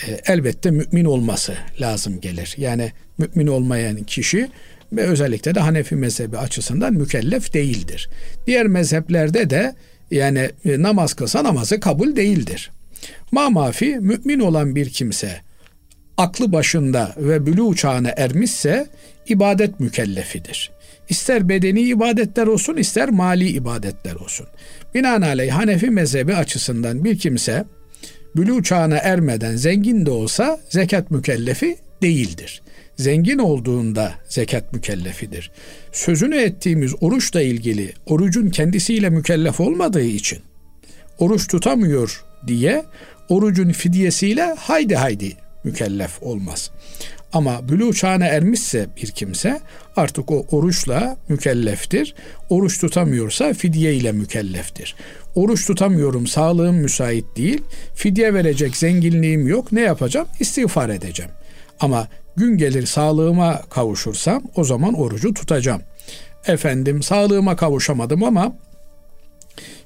E, 0.07 0.33
elbette 0.33 0.71
mümin 0.71 1.05
olması 1.05 1.53
lazım 1.81 2.21
gelir. 2.21 2.55
Yani 2.57 2.91
mümin 3.17 3.47
olmayan 3.47 4.03
kişi 4.03 4.49
ve 4.93 5.03
özellikle 5.03 5.55
de 5.55 5.59
Hanefi 5.59 5.95
mezhebi 5.95 6.37
açısından 6.37 6.93
mükellef 6.93 7.53
değildir. 7.53 8.09
Diğer 8.47 8.67
mezheplerde 8.67 9.49
de 9.49 9.75
yani 10.11 10.49
e, 10.65 10.81
namaz 10.81 11.13
kılsa 11.13 11.43
namazı 11.43 11.79
kabul 11.79 12.15
değildir. 12.15 12.71
Ma 13.31 13.49
mafi 13.49 13.97
mümin 13.99 14.39
olan 14.39 14.75
bir 14.75 14.89
kimse 14.89 15.44
aklı 16.17 16.51
başında 16.51 17.13
ve 17.17 17.45
bülü 17.45 17.75
çağına 17.75 18.09
ermişse 18.17 18.87
ibadet 19.27 19.79
mükellefidir. 19.79 20.71
İster 21.09 21.49
bedeni 21.49 21.81
ibadetler 21.81 22.47
olsun 22.47 22.77
ister 22.77 23.09
mali 23.09 23.49
ibadetler 23.49 24.15
olsun. 24.15 24.47
Binaenaleyh 24.95 25.51
Hanefi 25.51 25.89
mezhebi 25.89 26.35
açısından 26.35 27.03
bir 27.03 27.17
kimse 27.17 27.65
bülü 28.35 28.63
çağına 28.63 28.97
ermeden 28.97 29.55
zengin 29.55 30.05
de 30.05 30.11
olsa 30.11 30.59
zekat 30.69 31.11
mükellefi 31.11 31.77
değildir. 32.01 32.61
Zengin 32.97 33.37
olduğunda 33.37 34.11
zekat 34.29 34.73
mükellefidir. 34.73 35.51
Sözünü 35.91 36.37
ettiğimiz 36.37 36.93
oruçla 37.01 37.41
ilgili 37.41 37.93
orucun 38.05 38.49
kendisiyle 38.49 39.09
mükellef 39.09 39.59
olmadığı 39.59 40.03
için 40.05 40.39
oruç 41.19 41.47
tutamıyor 41.47 42.23
diye 42.47 42.83
orucun 43.29 43.71
fidyesiyle 43.71 44.55
haydi 44.57 44.95
haydi 44.95 45.44
mükellef 45.65 46.23
olmaz. 46.23 46.71
Ama 47.33 47.69
bülü 47.69 47.93
çağına 47.93 48.25
ermişse 48.25 48.87
bir 48.97 49.07
kimse 49.07 49.59
artık 49.95 50.31
o 50.31 50.45
oruçla 50.51 51.17
mükelleftir. 51.29 52.15
Oruç 52.49 52.79
tutamıyorsa 52.79 53.53
fidye 53.53 53.95
ile 53.95 54.11
mükelleftir. 54.11 54.95
Oruç 55.35 55.67
tutamıyorum, 55.67 56.27
sağlığım 56.27 56.75
müsait 56.75 57.25
değil, 57.37 57.61
fidye 57.95 58.33
verecek 58.33 58.77
zenginliğim 58.77 59.47
yok, 59.47 59.71
ne 59.71 59.81
yapacağım? 59.81 60.27
İstiğfar 60.39 60.89
edeceğim. 60.89 61.31
Ama 61.79 62.07
gün 62.35 62.57
gelir 62.57 62.85
sağlığıma 62.85 63.61
kavuşursam 63.69 64.43
o 64.55 64.63
zaman 64.63 64.93
orucu 64.93 65.33
tutacağım. 65.33 65.81
Efendim 66.47 67.03
sağlığıma 67.03 67.55
kavuşamadım 67.55 68.23
ama 68.23 68.55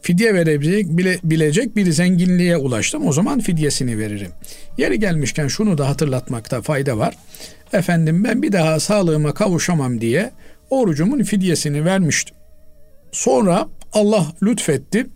fidye 0.01 0.33
verebilecek 0.33 0.97
bile, 0.97 1.19
bilecek 1.23 1.75
bir 1.75 1.91
zenginliğe 1.91 2.57
ulaştım. 2.57 3.07
O 3.07 3.13
zaman 3.13 3.39
fidyesini 3.39 3.97
veririm. 3.97 4.31
Yeri 4.77 4.99
gelmişken 4.99 5.47
şunu 5.47 5.77
da 5.77 5.89
hatırlatmakta 5.89 6.61
fayda 6.61 6.97
var. 6.97 7.15
Efendim 7.73 8.23
ben 8.23 8.41
bir 8.41 8.51
daha 8.51 8.79
sağlığıma 8.79 9.33
kavuşamam 9.33 10.01
diye 10.01 10.31
orucumun 10.69 11.23
fidyesini 11.23 11.85
vermiştim. 11.85 12.35
Sonra 13.11 13.67
Allah 13.93 14.25
lütfetti. 14.43 15.07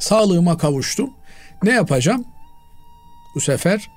Sağlığıma 0.00 0.58
kavuştum. 0.58 1.10
Ne 1.62 1.72
yapacağım? 1.72 2.24
Bu 3.34 3.40
sefer 3.40 3.90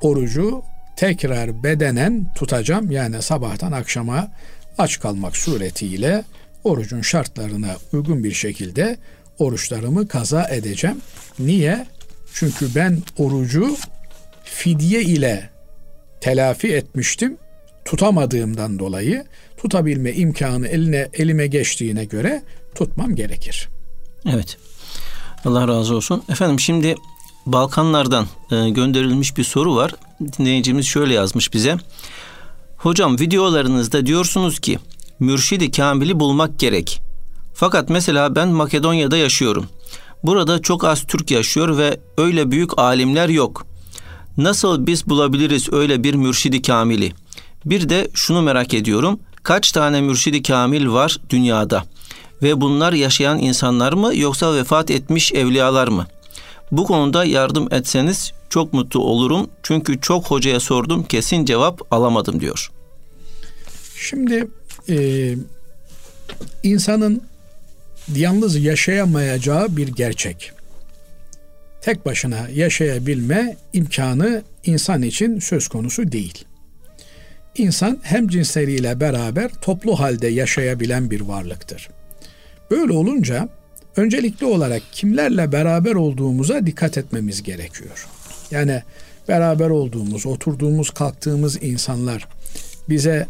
orucu 0.00 0.62
tekrar 0.96 1.62
bedenen 1.62 2.32
tutacağım. 2.34 2.90
Yani 2.90 3.22
sabahtan 3.22 3.72
akşama 3.72 4.28
aç 4.78 5.00
kalmak 5.00 5.36
suretiyle 5.36 6.24
orucun 6.64 7.00
şartlarına 7.00 7.76
uygun 7.92 8.24
bir 8.24 8.32
şekilde 8.32 8.98
oruçlarımı 9.38 10.08
kaza 10.08 10.48
edeceğim. 10.48 10.96
Niye? 11.38 11.86
Çünkü 12.32 12.68
ben 12.74 12.98
orucu 13.18 13.76
fidye 14.44 15.02
ile 15.02 15.50
telafi 16.20 16.74
etmiştim. 16.74 17.36
Tutamadığımdan 17.84 18.78
dolayı 18.78 19.24
tutabilme 19.56 20.12
imkanı 20.12 20.68
eline 20.68 21.08
elime 21.12 21.46
geçtiğine 21.46 22.04
göre 22.04 22.42
tutmam 22.74 23.14
gerekir. 23.14 23.68
Evet. 24.26 24.56
Allah 25.44 25.68
razı 25.68 25.96
olsun. 25.96 26.22
Efendim 26.28 26.60
şimdi 26.60 26.94
Balkanlardan 27.46 28.26
e, 28.50 28.70
gönderilmiş 28.70 29.36
bir 29.36 29.44
soru 29.44 29.76
var. 29.76 29.94
Dinleyicimiz 30.38 30.86
şöyle 30.86 31.14
yazmış 31.14 31.54
bize. 31.54 31.76
Hocam 32.76 33.20
videolarınızda 33.20 34.06
diyorsunuz 34.06 34.60
ki 34.60 34.78
mürşidi 35.22 35.70
kamili 35.70 36.20
bulmak 36.20 36.58
gerek. 36.58 37.02
Fakat 37.54 37.90
mesela 37.90 38.34
ben 38.34 38.48
Makedonya'da 38.48 39.16
yaşıyorum. 39.16 39.66
Burada 40.22 40.62
çok 40.62 40.84
az 40.84 41.02
Türk 41.06 41.30
yaşıyor 41.30 41.78
ve 41.78 42.00
öyle 42.18 42.50
büyük 42.50 42.78
alimler 42.78 43.28
yok. 43.28 43.66
Nasıl 44.36 44.86
biz 44.86 45.06
bulabiliriz 45.06 45.72
öyle 45.72 46.04
bir 46.04 46.14
mürşidi 46.14 46.62
kamili? 46.62 47.12
Bir 47.64 47.88
de 47.88 48.08
şunu 48.14 48.42
merak 48.42 48.74
ediyorum. 48.74 49.20
Kaç 49.42 49.72
tane 49.72 50.00
mürşidi 50.00 50.42
kamil 50.42 50.88
var 50.88 51.18
dünyada? 51.30 51.84
Ve 52.42 52.60
bunlar 52.60 52.92
yaşayan 52.92 53.38
insanlar 53.38 53.92
mı 53.92 54.16
yoksa 54.16 54.54
vefat 54.54 54.90
etmiş 54.90 55.32
evliyalar 55.32 55.88
mı? 55.88 56.06
Bu 56.72 56.84
konuda 56.84 57.24
yardım 57.24 57.74
etseniz 57.74 58.32
çok 58.48 58.72
mutlu 58.72 59.00
olurum. 59.00 59.50
Çünkü 59.62 60.00
çok 60.00 60.24
hocaya 60.24 60.60
sordum 60.60 61.02
kesin 61.02 61.44
cevap 61.44 61.92
alamadım 61.92 62.40
diyor. 62.40 62.70
Şimdi 63.96 64.50
e, 64.88 65.34
insanın 66.62 67.22
yalnız 68.14 68.56
yaşayamayacağı 68.64 69.76
bir 69.76 69.88
gerçek. 69.88 70.52
Tek 71.80 72.06
başına 72.06 72.48
yaşayabilme 72.54 73.56
imkanı 73.72 74.42
insan 74.64 75.02
için 75.02 75.38
söz 75.38 75.68
konusu 75.68 76.12
değil. 76.12 76.44
İnsan 77.56 77.98
hem 78.02 78.28
cinsleriyle 78.28 79.00
beraber 79.00 79.50
toplu 79.60 80.00
halde 80.00 80.28
yaşayabilen 80.28 81.10
bir 81.10 81.20
varlıktır. 81.20 81.88
Böyle 82.70 82.92
olunca 82.92 83.48
öncelikli 83.96 84.46
olarak 84.46 84.82
kimlerle 84.92 85.52
beraber 85.52 85.94
olduğumuza 85.94 86.66
dikkat 86.66 86.98
etmemiz 86.98 87.42
gerekiyor. 87.42 88.06
Yani 88.50 88.82
beraber 89.28 89.70
olduğumuz, 89.70 90.26
oturduğumuz, 90.26 90.90
kalktığımız 90.90 91.62
insanlar 91.62 92.28
bize 92.88 93.26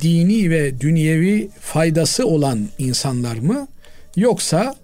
dini 0.00 0.50
ve 0.50 0.80
dünyevi 0.80 1.48
faydası 1.60 2.26
olan 2.26 2.68
insanlar 2.78 3.36
mı 3.36 3.68
yoksa 4.16 4.74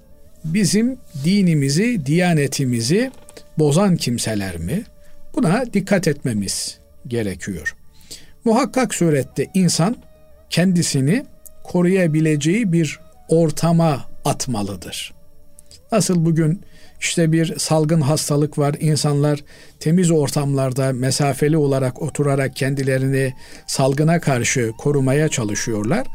bizim 0.44 0.98
dinimizi, 1.24 2.06
diyanetimizi 2.06 3.10
bozan 3.58 3.96
kimseler 3.96 4.58
mi? 4.58 4.84
Buna 5.34 5.64
dikkat 5.74 6.08
etmemiz 6.08 6.78
gerekiyor. 7.08 7.76
Muhakkak 8.44 8.94
surette 8.94 9.50
insan 9.54 9.96
kendisini 10.50 11.26
koruyabileceği 11.64 12.72
bir 12.72 13.00
ortama 13.28 14.04
atmalıdır. 14.24 15.14
Nasıl 15.92 16.24
bugün 16.24 16.62
işte 17.06 17.32
bir 17.32 17.58
salgın 17.58 18.00
hastalık 18.00 18.58
var. 18.58 18.74
İnsanlar 18.80 19.44
temiz 19.80 20.10
ortamlarda 20.10 20.92
mesafeli 20.92 21.56
olarak 21.56 22.02
oturarak 22.02 22.56
kendilerini 22.56 23.34
salgına 23.66 24.20
karşı 24.20 24.72
korumaya 24.78 25.28
çalışıyorlar. 25.28 26.06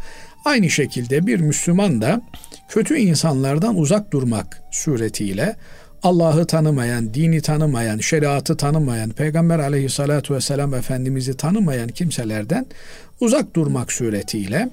Aynı 0.45 0.69
şekilde 0.69 1.27
bir 1.27 1.39
Müslüman 1.39 2.01
da 2.01 2.21
kötü 2.69 2.97
insanlardan 2.97 3.77
uzak 3.77 4.13
durmak 4.13 4.61
suretiyle 4.71 5.55
Allah'ı 6.03 6.47
tanımayan, 6.47 7.13
dini 7.13 7.41
tanımayan, 7.41 7.97
şeriatı 7.97 8.57
tanımayan, 8.57 9.09
Peygamber 9.09 9.59
aleyhissalatu 9.59 10.35
vesselam 10.35 10.73
Efendimiz'i 10.73 11.37
tanımayan 11.37 11.87
kimselerden 11.87 12.65
uzak 13.19 13.55
durmak 13.55 13.91
suretiyle, 13.91 14.69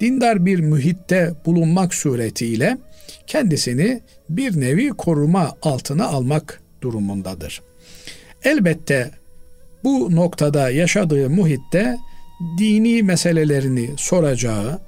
dindar 0.00 0.46
bir 0.46 0.60
mühitte 0.60 1.34
bulunmak 1.46 1.94
suretiyle 1.94 2.78
kendisini 3.26 4.00
bir 4.28 4.60
nevi 4.60 4.88
koruma 4.88 5.56
altına 5.62 6.06
almak 6.06 6.60
durumundadır. 6.82 7.62
Elbette 8.44 9.10
bu 9.84 10.16
noktada 10.16 10.70
yaşadığı 10.70 11.30
muhitte 11.30 11.96
dini 12.58 13.02
meselelerini 13.02 13.90
soracağı, 13.96 14.80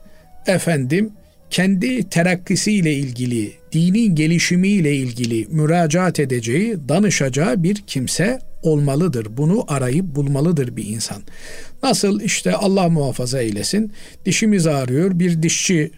efendim 0.47 1.13
kendi 1.51 2.09
terakkisiyle 2.09 2.93
ilgili, 2.93 3.53
dinin 3.73 4.15
gelişimiyle 4.15 4.97
ilgili 4.97 5.47
müracaat 5.51 6.21
edeceği, 6.21 6.89
danışacağı 6.89 7.63
bir 7.63 7.75
kimse 7.87 8.39
olmalıdır. 8.63 9.37
Bunu 9.37 9.65
arayıp 9.69 10.05
bulmalıdır 10.05 10.77
bir 10.77 10.87
insan. 10.87 11.23
Nasıl 11.83 12.21
işte 12.21 12.57
Allah 12.57 12.89
muhafaza 12.89 13.41
eylesin 13.41 13.93
dişimiz 14.25 14.67
ağrıyor 14.67 15.19
bir 15.19 15.43
dişçi 15.43 15.91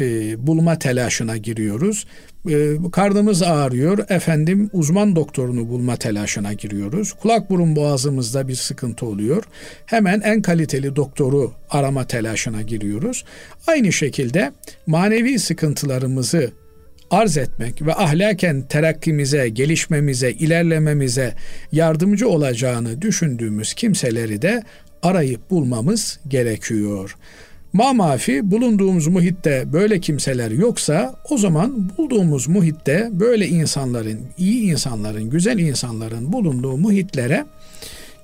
e, 0.00 0.46
bulma 0.46 0.78
telaşına 0.78 1.36
giriyoruz. 1.36 2.06
E, 2.50 2.76
karnımız 2.92 3.42
ağrıyor. 3.42 3.98
Efendim 4.08 4.70
uzman 4.72 5.16
doktorunu 5.16 5.68
bulma 5.68 5.96
telaşına 5.96 6.52
giriyoruz. 6.52 7.12
Kulak 7.12 7.50
burun 7.50 7.76
boğazımızda 7.76 8.48
bir 8.48 8.54
sıkıntı 8.54 9.06
oluyor. 9.06 9.44
Hemen 9.86 10.20
en 10.20 10.42
kaliteli 10.42 10.96
doktoru 10.96 11.52
arama 11.70 12.06
telaşına 12.06 12.62
giriyoruz. 12.62 13.24
Aynı 13.66 13.92
şekilde 13.92 14.52
manevi 14.86 15.38
sıkıntılarımızı 15.38 16.50
arz 17.10 17.36
etmek 17.36 17.82
ve 17.82 17.94
ahlaken 17.94 18.62
terakkimize, 18.68 19.48
gelişmemize, 19.48 20.30
ilerlememize 20.30 21.34
yardımcı 21.72 22.28
olacağını 22.28 23.02
düşündüğümüz 23.02 23.74
kimseleri 23.74 24.42
de 24.42 24.62
arayıp 25.02 25.50
bulmamız 25.50 26.20
gerekiyor. 26.28 27.16
Ma 27.72 27.92
mafi 27.92 28.50
bulunduğumuz 28.50 29.06
muhitte 29.06 29.72
böyle 29.72 30.00
kimseler 30.00 30.50
yoksa 30.50 31.14
o 31.30 31.38
zaman 31.38 31.90
bulduğumuz 31.98 32.48
muhitte 32.48 33.08
böyle 33.12 33.48
insanların, 33.48 34.20
iyi 34.38 34.70
insanların, 34.70 35.30
güzel 35.30 35.58
insanların 35.58 36.32
bulunduğu 36.32 36.76
muhitlere 36.76 37.46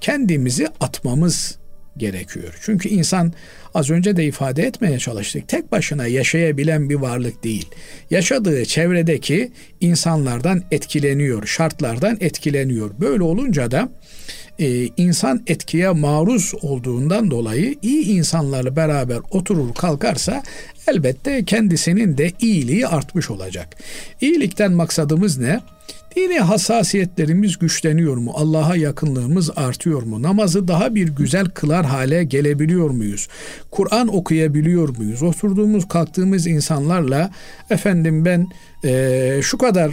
kendimizi 0.01 0.69
atmamız 0.81 1.59
gerekiyor. 1.97 2.59
Çünkü 2.61 2.89
insan 2.89 3.33
az 3.75 3.91
önce 3.91 4.17
de 4.17 4.25
ifade 4.25 4.63
etmeye 4.63 4.99
çalıştık. 4.99 5.49
Tek 5.49 5.73
başına 5.73 6.07
yaşayabilen 6.07 6.91
bir 6.91 6.95
varlık 6.95 7.45
değil. 7.45 7.69
Yaşadığı 8.11 8.65
çevredeki 8.65 9.53
insanlardan 9.81 10.63
etkileniyor, 10.71 11.47
şartlardan 11.47 12.17
etkileniyor. 12.21 12.91
Böyle 13.01 13.23
olunca 13.23 13.71
da 13.71 13.89
e, 14.59 14.89
insan 14.97 15.43
etkiye 15.47 15.91
maruz 15.91 16.53
olduğundan 16.63 17.31
dolayı 17.31 17.75
iyi 17.83 18.05
insanlarla 18.07 18.77
beraber 18.77 19.19
oturur 19.31 19.75
kalkarsa 19.75 20.43
elbette 20.87 21.45
kendisinin 21.45 22.19
de 22.19 22.33
iyiliği 22.41 22.87
artmış 22.87 23.31
olacak. 23.31 23.77
İyilikten 24.21 24.73
maksadımız 24.73 25.39
ne? 25.39 25.61
Dini 26.17 26.39
hassasiyetlerimiz 26.39 27.59
güçleniyor 27.59 28.17
mu? 28.17 28.33
Allah'a 28.35 28.77
yakınlığımız 28.77 29.51
artıyor 29.57 30.03
mu? 30.03 30.23
Namazı 30.23 30.69
daha 30.69 30.95
bir 30.95 31.09
güzel 31.09 31.47
kılar 31.47 31.87
hale 31.87 32.25
gelebiliyor 32.25 32.91
muyuz? 32.91 33.29
Kur'an 33.71 34.17
okuyabiliyor 34.17 34.97
muyuz? 34.97 35.23
Oturduğumuz, 35.23 35.89
kalktığımız 35.89 36.47
insanlarla 36.47 37.31
efendim 37.71 38.25
ben 38.25 38.47
e, 38.85 39.41
şu 39.43 39.59
kadar 39.59 39.91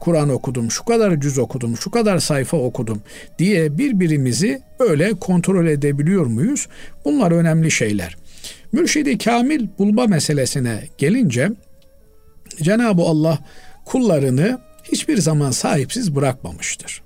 Kur'an 0.00 0.28
okudum, 0.28 0.70
şu 0.70 0.84
kadar 0.84 1.20
cüz 1.20 1.38
okudum, 1.38 1.76
şu 1.76 1.90
kadar 1.90 2.18
sayfa 2.18 2.56
okudum 2.56 3.02
diye 3.38 3.78
birbirimizi 3.78 4.62
öyle 4.78 5.10
kontrol 5.10 5.66
edebiliyor 5.66 6.26
muyuz? 6.26 6.68
Bunlar 7.04 7.32
önemli 7.32 7.70
şeyler. 7.70 8.16
Mürşidi 8.72 9.18
kamil 9.18 9.66
bulma 9.78 10.06
meselesine 10.06 10.84
gelince 10.98 11.50
Cenab-ı 12.62 13.02
Allah 13.02 13.38
kullarını 13.84 14.58
hiçbir 14.84 15.18
zaman 15.18 15.50
sahipsiz 15.50 16.14
bırakmamıştır. 16.14 17.02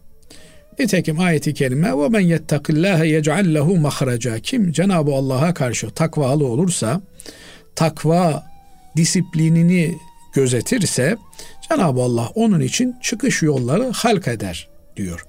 Nitekim 0.79 1.21
ayeti 1.21 1.55
kerime 1.55 1.99
ve 1.99 2.09
men 2.09 2.21
yettakillâhe 2.21 3.07
yec'al 3.09 3.55
lehu 3.55 3.77
mahraca 3.77 4.39
kim 4.39 4.73
Cenab-ı 4.73 5.13
Allah'a 5.13 5.55
karşı 5.55 5.91
takvalı 5.91 6.47
olursa 6.47 7.01
takva 7.77 8.47
disiplinini 8.97 9.99
gözetirse 10.35 11.17
Cenab-ı 11.69 12.01
Allah 12.01 12.31
onun 12.35 12.61
için 12.61 12.97
çıkış 13.03 13.43
yolları 13.43 13.91
halk 13.91 14.29
eder 14.29 14.69
diyor. 14.97 15.27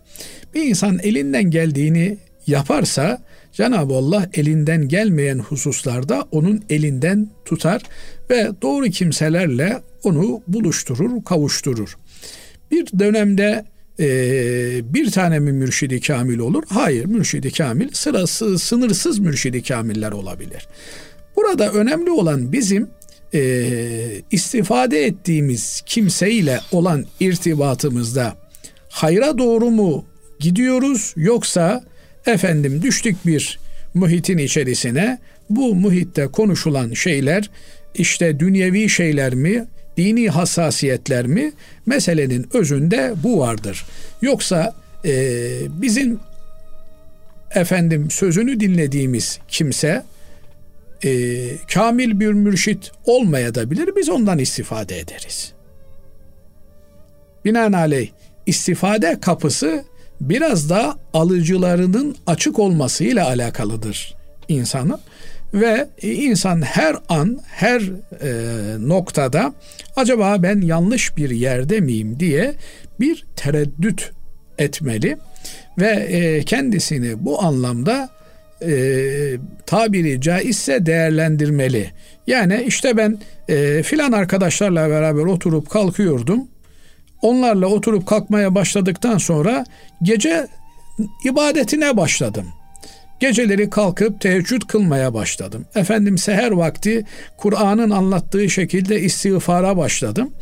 Bir 0.54 0.64
insan 0.64 1.00
elinden 1.00 1.44
geldiğini 1.44 2.18
yaparsa 2.48 3.22
Cenab-ı 3.54 3.94
Allah 3.94 4.30
elinden 4.34 4.88
gelmeyen 4.88 5.40
hususlarda 5.40 6.28
onun 6.32 6.64
elinden 6.70 7.30
tutar 7.46 7.82
ve 8.30 8.52
doğru 8.62 8.86
kimselerle 8.86 9.82
onu 10.04 10.42
buluşturur, 10.48 11.24
kavuşturur. 11.24 11.98
Bir 12.71 12.99
dönemde 12.99 13.65
e, 13.99 14.93
bir 14.93 15.12
tane 15.12 15.39
mi 15.39 15.51
mürşidi 15.51 16.01
kamil 16.01 16.39
olur? 16.39 16.63
Hayır, 16.69 17.06
mürşidi 17.06 17.51
kamil 17.51 17.89
sırası 17.93 18.60
sınırsız 18.60 19.19
mürşidi 19.19 19.63
kamiller 19.63 20.12
olabilir. 20.12 20.67
Burada 21.36 21.71
önemli 21.71 22.12
olan 22.12 22.51
bizim 22.51 22.89
e, 23.34 24.21
istifade 24.32 25.06
ettiğimiz 25.06 25.82
kimseyle 25.86 26.60
olan 26.71 27.06
irtibatımızda 27.19 28.36
hayra 28.89 29.38
doğru 29.38 29.69
mu 29.71 30.06
gidiyoruz 30.39 31.13
yoksa 31.17 31.84
efendim 32.25 32.82
düştük 32.82 33.25
bir 33.25 33.60
muhitin 33.93 34.38
içerisine 34.38 35.19
bu 35.49 35.75
muhitte 35.75 36.27
konuşulan 36.27 36.93
şeyler 36.93 37.49
işte 37.95 38.39
dünyevi 38.39 38.89
şeyler 38.89 39.36
mi 39.36 39.67
dini 39.98 40.30
hassasiyetler 40.30 41.28
mi 41.28 41.52
meselenin 41.86 42.48
özünde 42.54 43.14
bu 43.24 43.40
vardır. 43.40 43.86
Yoksa 44.22 44.76
e, 45.06 45.12
bizim 45.70 46.20
efendim 47.56 48.12
sözünü 48.12 48.60
dinlediğimiz 48.60 49.40
kimse 49.48 50.04
e, 51.04 51.10
kamil 51.74 52.20
bir 52.20 52.32
mürşit 52.34 52.92
olmayabilir. 53.06 53.90
Biz 53.96 54.10
ondan 54.10 54.40
istifade 54.40 55.00
ederiz. 55.00 55.54
Binaenaleyh 57.46 58.10
istifade 58.46 59.18
kapısı 59.22 59.84
biraz 60.22 60.70
da 60.70 60.98
alıcılarının 61.14 62.16
açık 62.28 62.60
olmasıyla 62.60 63.28
alakalıdır 63.28 64.16
insanın 64.48 65.00
ve 65.54 65.88
insan 66.02 66.62
her 66.62 66.96
an 67.10 67.40
her 67.48 67.82
e, 67.82 68.32
noktada 68.80 69.54
acaba 69.96 70.44
ben 70.44 70.62
yanlış 70.62 71.18
bir 71.18 71.30
yerde 71.30 71.80
miyim 71.80 72.20
diye 72.20 72.54
bir 73.00 73.26
tereddüt 73.36 74.12
etmeli 74.58 75.18
ve 75.80 75.88
e, 75.88 76.44
kendisini 76.44 77.26
bu 77.26 77.44
anlamda 77.44 78.10
e, 78.62 78.72
tabiri 79.66 80.22
caizse 80.22 80.86
değerlendirmeli. 80.86 81.92
Yani 82.28 82.64
işte 82.68 82.98
ben 82.98 83.18
e, 83.50 83.84
filan 83.84 84.12
arkadaşlarla 84.12 84.90
beraber 84.90 85.22
oturup 85.24 85.70
kalkıyordum. 85.70 86.48
Onlarla 87.22 87.68
oturup 87.68 88.08
kalkmaya 88.08 88.56
başladıktan 88.56 89.18
sonra 89.18 89.66
gece 90.04 90.48
ibadetine 91.26 91.98
başladım. 91.98 92.46
Geceleri 93.19 93.69
kalkıp 93.69 94.21
teheccüd 94.21 94.62
kılmaya 94.62 95.13
başladım. 95.13 95.65
Efendim 95.75 96.17
seher 96.17 96.51
vakti 96.51 97.06
Kur'an'ın 97.38 97.89
anlattığı 97.89 98.49
şekilde 98.49 99.01
istiğfara 99.01 99.77
başladım. 99.77 100.34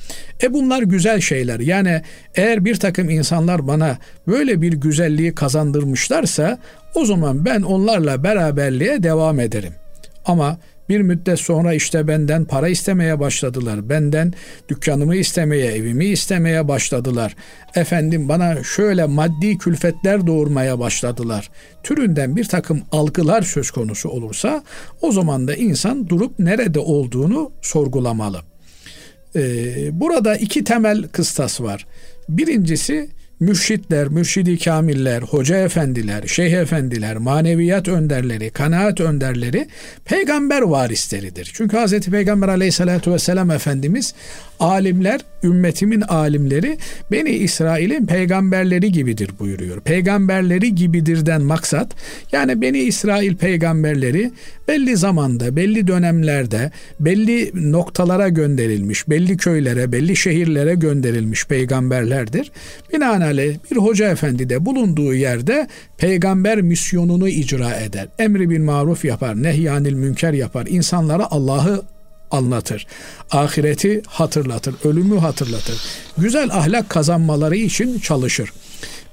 E 0.44 0.54
bunlar 0.54 0.84
güzel 0.84 1.22
şeyler. 1.22 1.60
Yani 1.60 2.02
eğer 2.36 2.66
bir 2.66 2.76
takım 2.76 3.10
insanlar 3.10 3.68
bana 3.68 3.98
böyle 4.28 4.62
bir 4.62 4.74
güzelliği 4.74 5.36
kazandırmışlarsa 5.36 6.60
o 6.96 7.06
zaman 7.06 7.46
ben 7.46 7.62
onlarla 7.62 8.24
beraberliğe 8.24 9.04
devam 9.04 9.40
ederim. 9.40 9.74
Ama 10.26 10.58
bir 10.90 11.02
müddet 11.02 11.40
sonra 11.40 11.74
işte 11.74 12.08
benden 12.08 12.46
para 12.46 12.68
istemeye 12.68 13.20
başladılar. 13.20 13.90
Benden 13.90 14.34
dükkanımı 14.70 15.16
istemeye, 15.16 15.72
evimi 15.72 16.06
istemeye 16.06 16.68
başladılar. 16.68 17.36
Efendim 17.76 18.30
bana 18.30 18.64
şöyle 18.64 19.06
maddi 19.06 19.58
külfetler 19.58 20.28
doğurmaya 20.28 20.80
başladılar. 20.80 21.52
Türünden 21.84 22.36
bir 22.36 22.46
takım 22.46 22.82
algılar 22.92 23.42
söz 23.42 23.72
konusu 23.72 24.10
olursa 24.10 24.64
o 25.02 25.12
zaman 25.12 25.48
da 25.48 25.56
insan 25.56 26.10
durup 26.10 26.40
nerede 26.40 26.80
olduğunu 26.80 27.52
sorgulamalı. 27.62 28.42
Ee, 29.36 30.00
burada 30.00 30.36
iki 30.36 30.64
temel 30.64 31.04
kıstas 31.08 31.62
var. 31.62 31.86
Birincisi 32.30 33.10
mürşitler, 33.40 34.08
mürşidi 34.08 34.58
kamiller, 34.58 35.22
hoca 35.22 35.58
efendiler, 35.58 36.28
şeyh 36.28 36.54
efendiler, 36.54 37.18
maneviyat 37.18 37.88
önderleri, 37.88 38.50
kanaat 38.50 39.02
önderleri 39.02 39.68
peygamber 40.06 40.62
varisleridir. 40.62 41.52
Çünkü 41.54 41.78
Hz. 41.78 42.00
Peygamber 42.00 42.48
aleyhissalatu 42.48 43.14
vesselam 43.14 43.52
Efendimiz 43.52 44.14
alimler, 44.60 45.22
ümmetimin 45.44 46.02
alimleri 46.02 46.78
Beni 47.12 47.30
İsrail'in 47.30 48.06
peygamberleri 48.06 48.92
gibidir 48.92 49.30
buyuruyor. 49.40 49.82
Peygamberleri 49.82 50.76
gibidirden 50.76 51.42
maksat 51.42 51.92
yani 52.32 52.62
Beni 52.62 52.80
İsrail 52.80 53.36
peygamberleri 53.36 54.32
belli 54.68 54.98
zamanda, 54.98 55.56
belli 55.56 55.88
dönemlerde, 55.88 56.72
belli 57.00 57.52
noktalara 57.72 58.30
gönderilmiş, 58.30 59.10
belli 59.10 59.38
köylere, 59.38 59.92
belli 59.92 60.16
şehirlere 60.16 60.76
gönderilmiş 60.76 61.46
peygamberlerdir. 61.46 62.52
Binaenaleyh 62.94 63.26
bir 63.72 63.78
hoca 63.78 64.10
efendi 64.10 64.50
de 64.50 64.66
bulunduğu 64.66 65.14
yerde 65.14 65.68
peygamber 65.98 66.62
misyonunu 66.62 67.30
icra 67.30 67.76
eder. 67.76 68.08
Emri 68.20 68.50
bin 68.50 68.62
maruf 68.62 69.06
yapar, 69.06 69.44
nehyanil 69.44 69.94
münker 69.94 70.34
yapar. 70.34 70.68
İnsanlara 70.70 71.32
Allah'ı 71.32 71.82
anlatır. 72.32 72.88
Ahireti 73.32 74.02
hatırlatır, 74.08 74.76
ölümü 74.84 75.18
hatırlatır. 75.18 75.82
Güzel 76.18 76.50
ahlak 76.52 76.90
kazanmaları 76.90 77.56
için 77.56 78.00
çalışır. 78.00 78.54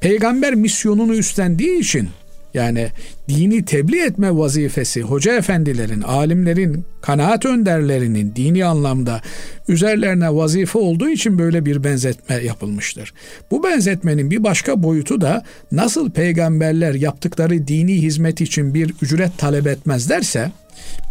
Peygamber 0.00 0.54
misyonunu 0.54 1.14
üstlendiği 1.14 1.78
için 1.78 2.08
yani 2.54 2.88
dini 3.28 3.64
tebliğ 3.64 4.00
etme 4.00 4.36
vazifesi 4.36 5.02
hoca 5.02 5.36
efendilerin, 5.36 6.02
alimlerin, 6.02 6.84
kanaat 7.00 7.46
önderlerinin 7.46 8.36
dini 8.36 8.64
anlamda 8.64 9.20
üzerlerine 9.68 10.34
vazife 10.34 10.78
olduğu 10.78 11.08
için 11.08 11.38
böyle 11.38 11.66
bir 11.66 11.84
benzetme 11.84 12.34
yapılmıştır. 12.36 13.14
Bu 13.50 13.64
benzetmenin 13.64 14.30
bir 14.30 14.44
başka 14.44 14.82
boyutu 14.82 15.20
da 15.20 15.44
nasıl 15.72 16.10
peygamberler 16.10 16.94
yaptıkları 16.94 17.66
dini 17.66 18.02
hizmet 18.02 18.40
için 18.40 18.74
bir 18.74 18.94
ücret 19.02 19.38
talep 19.38 19.66
etmezlerse 19.66 20.52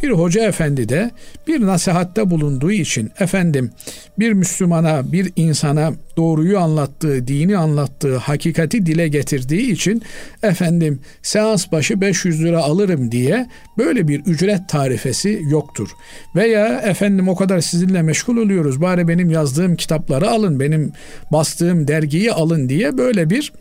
bir 0.03 0.09
hoca 0.09 0.45
efendi 0.45 0.89
de 0.89 1.11
bir 1.47 1.61
nasihatte 1.61 2.29
bulunduğu 2.29 2.71
için 2.71 3.11
efendim 3.19 3.71
bir 4.19 4.33
Müslümana, 4.33 5.11
bir 5.11 5.31
insana 5.35 5.93
doğruyu 6.17 6.59
anlattığı, 6.59 7.27
dini 7.27 7.57
anlattığı, 7.57 8.17
hakikati 8.17 8.85
dile 8.85 9.07
getirdiği 9.07 9.71
için 9.71 10.01
efendim 10.43 10.99
seans 11.21 11.71
başı 11.71 12.01
500 12.01 12.43
lira 12.43 12.63
alırım 12.63 13.11
diye 13.11 13.47
böyle 13.77 14.07
bir 14.07 14.19
ücret 14.19 14.69
tarifesi 14.69 15.41
yoktur. 15.49 15.89
Veya 16.35 16.81
efendim 16.81 17.29
o 17.29 17.35
kadar 17.35 17.61
sizinle 17.61 18.01
meşgul 18.01 18.37
oluyoruz 18.37 18.81
bari 18.81 19.07
benim 19.07 19.29
yazdığım 19.29 19.75
kitapları 19.75 20.29
alın, 20.29 20.59
benim 20.59 20.91
bastığım 21.31 21.87
dergiyi 21.87 22.31
alın 22.31 22.69
diye 22.69 22.97
böyle 22.97 23.29
bir 23.29 23.53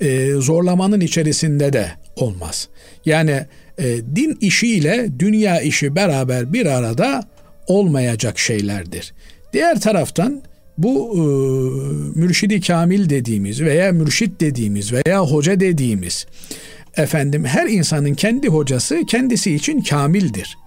e, 0.00 0.30
zorlamanın 0.32 1.00
içerisinde 1.00 1.72
de 1.72 1.90
olmaz. 2.16 2.68
Yani 3.04 3.46
e, 3.78 3.96
din 4.16 4.38
işiyle 4.40 5.08
dünya 5.18 5.60
işi 5.60 5.94
beraber 5.94 6.52
bir 6.52 6.66
arada 6.66 7.24
olmayacak 7.66 8.38
şeylerdir. 8.38 9.14
Diğer 9.52 9.80
taraftan 9.80 10.42
bu 10.78 11.12
e, 11.14 11.20
mürşidi 12.18 12.60
kamil 12.60 13.10
dediğimiz 13.10 13.60
veya 13.60 13.92
mürşit 13.92 14.40
dediğimiz 14.40 14.92
veya 14.92 15.20
hoca 15.20 15.60
dediğimiz 15.60 16.26
efendim 16.96 17.44
her 17.44 17.66
insanın 17.66 18.14
kendi 18.14 18.48
hocası 18.48 19.06
kendisi 19.06 19.54
için 19.54 19.80
kamildir. 19.80 20.58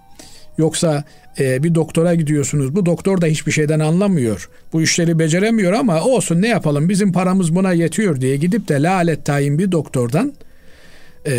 Yoksa 0.58 1.04
e, 1.38 1.62
bir 1.62 1.74
doktora 1.74 2.14
gidiyorsunuz. 2.14 2.76
Bu 2.76 2.86
doktor 2.86 3.20
da 3.20 3.26
hiçbir 3.26 3.52
şeyden 3.52 3.80
anlamıyor. 3.80 4.50
Bu 4.72 4.82
işleri 4.82 5.18
beceremiyor 5.18 5.72
ama 5.72 6.04
olsun 6.04 6.42
ne 6.42 6.48
yapalım 6.48 6.88
bizim 6.88 7.12
paramız 7.12 7.54
buna 7.54 7.72
yetiyor 7.72 8.20
diye 8.20 8.36
gidip 8.36 8.68
de 8.68 8.82
lalet 8.82 9.24
tayin 9.24 9.58
bir 9.58 9.72
doktordan 9.72 10.32
e, 11.28 11.34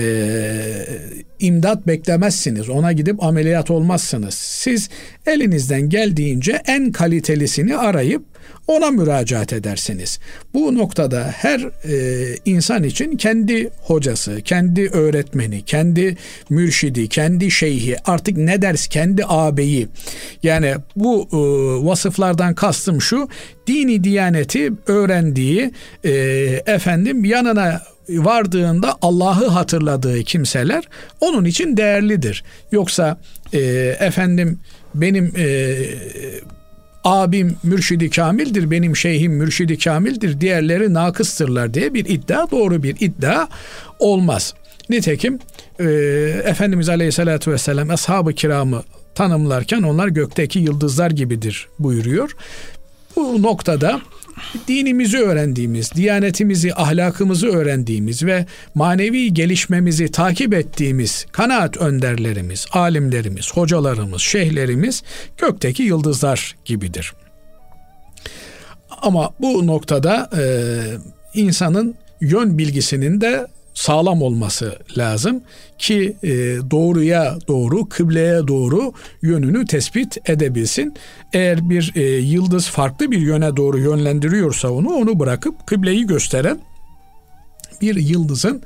imdat 1.39 1.87
beklemezsiniz. 1.87 2.69
Ona 2.69 2.91
gidip 2.91 3.23
ameliyat 3.23 3.71
olmazsınız. 3.71 4.33
Siz 4.33 4.89
elinizden 5.25 5.89
geldiğince 5.89 6.61
en 6.67 6.91
kalitelisini 6.91 7.77
arayıp 7.77 8.23
ona 8.67 8.91
müracaat 8.91 9.53
edersiniz. 9.53 10.19
Bu 10.53 10.75
noktada 10.75 11.33
her 11.37 11.59
e, 11.59 12.35
insan 12.45 12.83
için 12.83 13.17
kendi 13.17 13.69
hocası, 13.81 14.41
kendi 14.41 14.89
öğretmeni, 14.89 15.61
kendi 15.65 16.17
mürşidi, 16.49 17.07
kendi 17.07 17.51
şeyhi 17.51 17.95
artık 18.05 18.37
ne 18.37 18.61
ders 18.61 18.87
kendi 18.87 19.25
ağabeyi. 19.25 19.87
Yani 20.43 20.73
bu 20.95 21.27
e, 21.31 21.37
vasıflardan 21.85 22.55
kastım 22.55 23.01
şu 23.01 23.29
dini 23.67 24.03
diyaneti 24.03 24.71
öğrendiği 24.87 25.71
e, 26.03 26.11
efendim 26.65 27.25
yanına 27.25 27.81
vardığında 28.09 28.95
Allah'ı 29.01 29.47
hatırladığı 29.47 30.23
kimseler 30.23 30.83
onun 31.19 31.45
için 31.45 31.77
değerlidir. 31.77 32.43
Yoksa 32.71 33.17
e, 33.53 33.59
efendim 33.99 34.59
benim 34.95 35.33
e, 35.37 35.75
abim 37.03 37.57
mürşidi 37.63 38.09
kamildir, 38.09 38.71
benim 38.71 38.95
şeyhim 38.95 39.33
mürşidi 39.33 39.77
kamildir, 39.77 40.41
diğerleri 40.41 40.93
nakıstırlar 40.93 41.73
diye 41.73 41.93
bir 41.93 42.05
iddia 42.05 42.51
doğru 42.51 42.83
bir 42.83 42.95
iddia 42.99 43.47
olmaz. 43.99 44.53
Nitekim 44.89 45.39
e, 45.79 45.85
Efendimiz 46.45 46.89
Aleyhisselatü 46.89 47.51
Vesselam 47.51 47.89
ashab-ı 47.89 48.33
kiramı 48.33 48.83
tanımlarken 49.15 49.83
onlar 49.83 50.07
gökteki 50.07 50.59
yıldızlar 50.59 51.11
gibidir 51.11 51.67
buyuruyor. 51.79 52.35
Bu 53.15 53.41
noktada 53.41 54.01
dinimizi 54.67 55.17
öğrendiğimiz, 55.17 55.91
diyanetimizi, 55.95 56.75
ahlakımızı 56.75 57.47
öğrendiğimiz 57.47 58.25
ve 58.25 58.45
manevi 58.75 59.33
gelişmemizi 59.33 60.11
takip 60.11 60.53
ettiğimiz 60.53 61.25
kanaat 61.31 61.77
önderlerimiz, 61.77 62.65
alimlerimiz, 62.71 63.53
hocalarımız, 63.53 64.21
şeyhlerimiz 64.21 65.03
gökteki 65.37 65.83
yıldızlar 65.83 66.55
gibidir. 66.65 67.13
Ama 69.01 69.31
bu 69.39 69.67
noktada 69.67 70.29
e, 70.37 70.43
insanın 71.33 71.95
yön 72.21 72.57
bilgisinin 72.57 73.21
de 73.21 73.47
sağlam 73.73 74.21
olması 74.21 74.79
lazım 74.97 75.41
ki 75.77 76.15
e, 76.23 76.29
doğruya 76.71 77.37
doğru, 77.47 77.89
kıbleye 77.89 78.47
doğru 78.47 78.93
yönünü 79.21 79.65
tespit 79.65 80.29
edebilsin. 80.29 80.93
Eğer 81.33 81.69
bir 81.69 81.91
e, 81.95 82.01
yıldız 82.01 82.69
farklı 82.69 83.11
bir 83.11 83.19
yöne 83.19 83.57
doğru 83.57 83.79
yönlendiriyorsa 83.79 84.69
onu, 84.69 84.89
onu 84.89 85.19
bırakıp 85.19 85.67
kıbleyi 85.67 86.07
gösteren 86.07 86.59
bir 87.81 87.95
yıldızın 87.95 88.61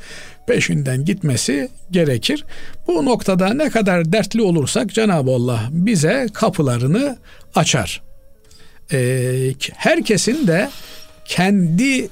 peşinden 0.48 1.06
gitmesi 1.06 1.70
gerekir. 1.92 2.46
Bu 2.88 3.06
noktada 3.06 3.54
ne 3.54 3.70
kadar 3.70 4.12
dertli 4.12 4.42
olursak 4.42 4.94
Cenab-ı 4.94 5.32
Allah 5.32 5.60
bize 5.72 6.28
kapılarını 6.34 7.18
açar. 7.56 8.02
Ee, 8.92 9.54
herkesin 9.76 10.48
de 10.48 10.70
kendi 11.26 12.10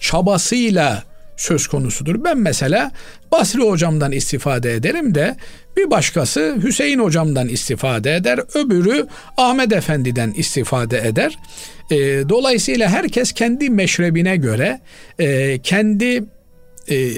çabasıyla 0.00 1.02
söz 1.36 1.66
konusudur. 1.66 2.24
Ben 2.24 2.38
mesela 2.38 2.90
Basri 3.32 3.62
hocamdan 3.62 4.12
istifade 4.12 4.74
ederim 4.74 5.14
de 5.14 5.36
bir 5.76 5.90
başkası 5.90 6.56
Hüseyin 6.62 6.98
hocamdan 6.98 7.48
istifade 7.48 8.16
eder, 8.16 8.40
öbürü 8.54 9.06
Ahmet 9.36 9.72
Efendi'den 9.72 10.32
istifade 10.32 11.08
eder. 11.08 11.38
E, 11.90 11.96
dolayısıyla 12.28 12.88
herkes 12.88 13.32
kendi 13.32 13.70
meşrebine 13.70 14.36
göre, 14.36 14.80
e, 15.18 15.58
kendi 15.58 16.24
e, 16.90 17.10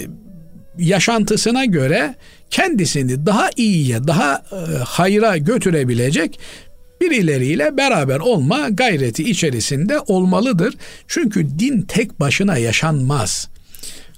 yaşantısına 0.78 1.64
göre 1.64 2.14
kendisini 2.50 3.26
daha 3.26 3.50
iyiye, 3.56 4.06
daha 4.06 4.42
e, 4.52 4.56
hayra 4.84 5.36
götürebilecek 5.36 6.40
birileriyle 7.00 7.76
beraber 7.76 8.18
olma 8.18 8.68
gayreti 8.68 9.30
içerisinde 9.30 10.00
olmalıdır. 10.00 10.74
Çünkü 11.06 11.58
din 11.58 11.82
tek 11.82 12.20
başına 12.20 12.58
yaşanmaz. 12.58 13.48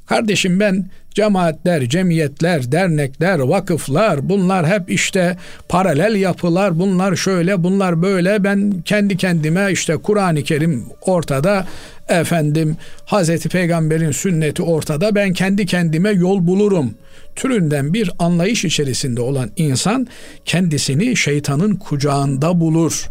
Kardeşim 0.08 0.60
ben 0.60 0.86
cemaatler, 1.14 1.88
cemiyetler, 1.88 2.72
dernekler, 2.72 3.38
vakıflar 3.38 4.28
bunlar 4.28 4.66
hep 4.66 4.90
işte 4.90 5.36
paralel 5.68 6.14
yapılar. 6.14 6.78
Bunlar 6.78 7.16
şöyle, 7.16 7.64
bunlar 7.64 8.02
böyle. 8.02 8.44
Ben 8.44 8.82
kendi 8.84 9.16
kendime 9.16 9.72
işte 9.72 9.96
Kur'an-ı 9.96 10.42
Kerim 10.42 10.84
ortada 11.00 11.66
efendim 12.08 12.76
Hazreti 13.04 13.48
Peygamber'in 13.48 14.10
sünneti 14.10 14.62
ortada. 14.62 15.14
Ben 15.14 15.32
kendi 15.32 15.66
kendime 15.66 16.10
yol 16.10 16.46
bulurum 16.46 16.94
türünden 17.36 17.94
bir 17.94 18.10
anlayış 18.18 18.64
içerisinde 18.64 19.20
olan 19.20 19.50
insan 19.56 20.06
kendisini 20.44 21.16
şeytanın 21.16 21.74
kucağında 21.74 22.60
bulur. 22.60 23.10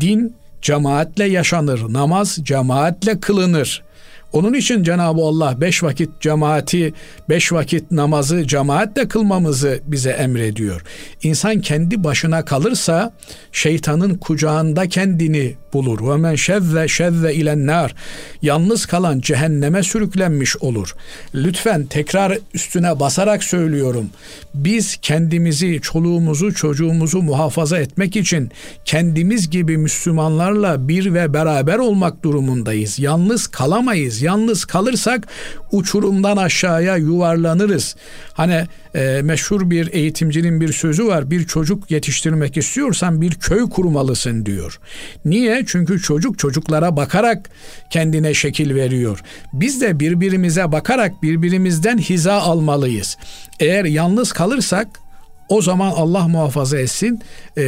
Din 0.00 0.34
cemaatle 0.62 1.24
yaşanır, 1.24 1.92
namaz 1.92 2.38
cemaatle 2.42 3.20
kılınır. 3.20 3.82
Onun 4.32 4.54
için 4.54 4.82
Cenab-ı 4.82 5.20
Allah 5.20 5.60
beş 5.60 5.82
vakit 5.82 6.20
cemaati, 6.20 6.94
beş 7.28 7.52
vakit 7.52 7.90
namazı 7.90 8.46
cemaatle 8.46 9.08
kılmamızı 9.08 9.80
bize 9.86 10.10
emrediyor. 10.10 10.82
İnsan 11.22 11.60
kendi 11.60 12.04
başına 12.04 12.44
kalırsa 12.44 13.12
şeytanın 13.52 14.14
kucağında 14.14 14.88
kendini 14.88 15.54
bulur. 15.76 16.12
Ve 16.12 16.16
men 16.16 16.34
şevve 16.34 16.88
şevve 16.88 17.34
ilen 17.34 17.66
nar. 17.66 17.94
Yalnız 18.42 18.86
kalan 18.86 19.20
cehenneme 19.20 19.82
sürüklenmiş 19.82 20.56
olur. 20.56 20.94
Lütfen 21.34 21.86
tekrar 21.86 22.38
üstüne 22.54 23.00
basarak 23.00 23.44
söylüyorum. 23.44 24.10
Biz 24.54 24.96
kendimizi, 25.02 25.80
çoluğumuzu, 25.80 26.54
çocuğumuzu 26.54 27.22
muhafaza 27.22 27.78
etmek 27.78 28.16
için 28.16 28.50
kendimiz 28.84 29.50
gibi 29.50 29.76
Müslümanlarla 29.76 30.88
bir 30.88 31.14
ve 31.14 31.34
beraber 31.34 31.78
olmak 31.78 32.24
durumundayız. 32.24 32.98
Yalnız 32.98 33.46
kalamayız. 33.46 34.22
Yalnız 34.22 34.64
kalırsak 34.64 35.28
uçurumdan 35.72 36.36
aşağıya 36.36 36.96
yuvarlanırız. 36.96 37.96
Hani 38.32 38.66
e, 38.96 39.22
meşhur 39.22 39.70
bir 39.70 39.92
eğitimcinin 39.92 40.60
bir 40.60 40.72
sözü 40.72 41.06
var. 41.06 41.30
Bir 41.30 41.46
çocuk 41.46 41.90
yetiştirmek 41.90 42.56
istiyorsan 42.56 43.20
bir 43.20 43.34
köy 43.34 43.68
kurmalısın 43.68 44.46
diyor. 44.46 44.80
Niye? 45.24 45.64
Çünkü 45.66 46.00
çocuk 46.00 46.38
çocuklara 46.38 46.96
bakarak 46.96 47.50
kendine 47.90 48.34
şekil 48.34 48.74
veriyor. 48.74 49.20
Biz 49.52 49.80
de 49.80 50.00
birbirimize 50.00 50.72
bakarak 50.72 51.22
birbirimizden 51.22 51.98
hiza 51.98 52.34
almalıyız. 52.34 53.16
Eğer 53.60 53.84
yalnız 53.84 54.32
kalırsak 54.32 54.88
o 55.48 55.62
zaman 55.62 55.90
Allah 55.90 56.28
muhafaza 56.28 56.78
etsin 56.78 57.20
e, 57.56 57.62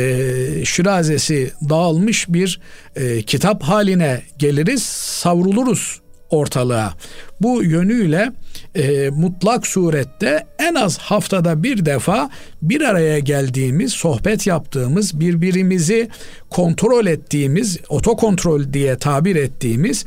şirazesi 0.65 1.53
dağılmış 1.69 2.29
bir 2.29 2.61
e, 2.97 3.23
kitap 3.23 3.63
haline 3.63 4.23
geliriz 4.39 4.83
savruluruz 4.83 6.01
ortalığa. 6.31 6.95
Bu 7.41 7.65
yönüyle 7.65 8.33
e, 8.75 9.11
mutlak 9.11 9.67
surette 9.67 10.47
en 10.59 10.75
az 10.75 10.99
haftada 10.99 11.63
bir 11.63 11.87
defa 11.87 12.31
bir 12.63 12.81
araya 12.81 13.19
geldiğimiz, 13.19 13.93
sohbet 13.93 14.47
yaptığımız, 14.47 15.21
birbirimizi 15.21 16.09
kontrol 16.51 17.07
ettiğimiz, 17.07 17.79
otokontrol 17.89 18.73
diye 18.73 18.97
tabir 18.97 19.37
ettiğimiz 19.37 20.05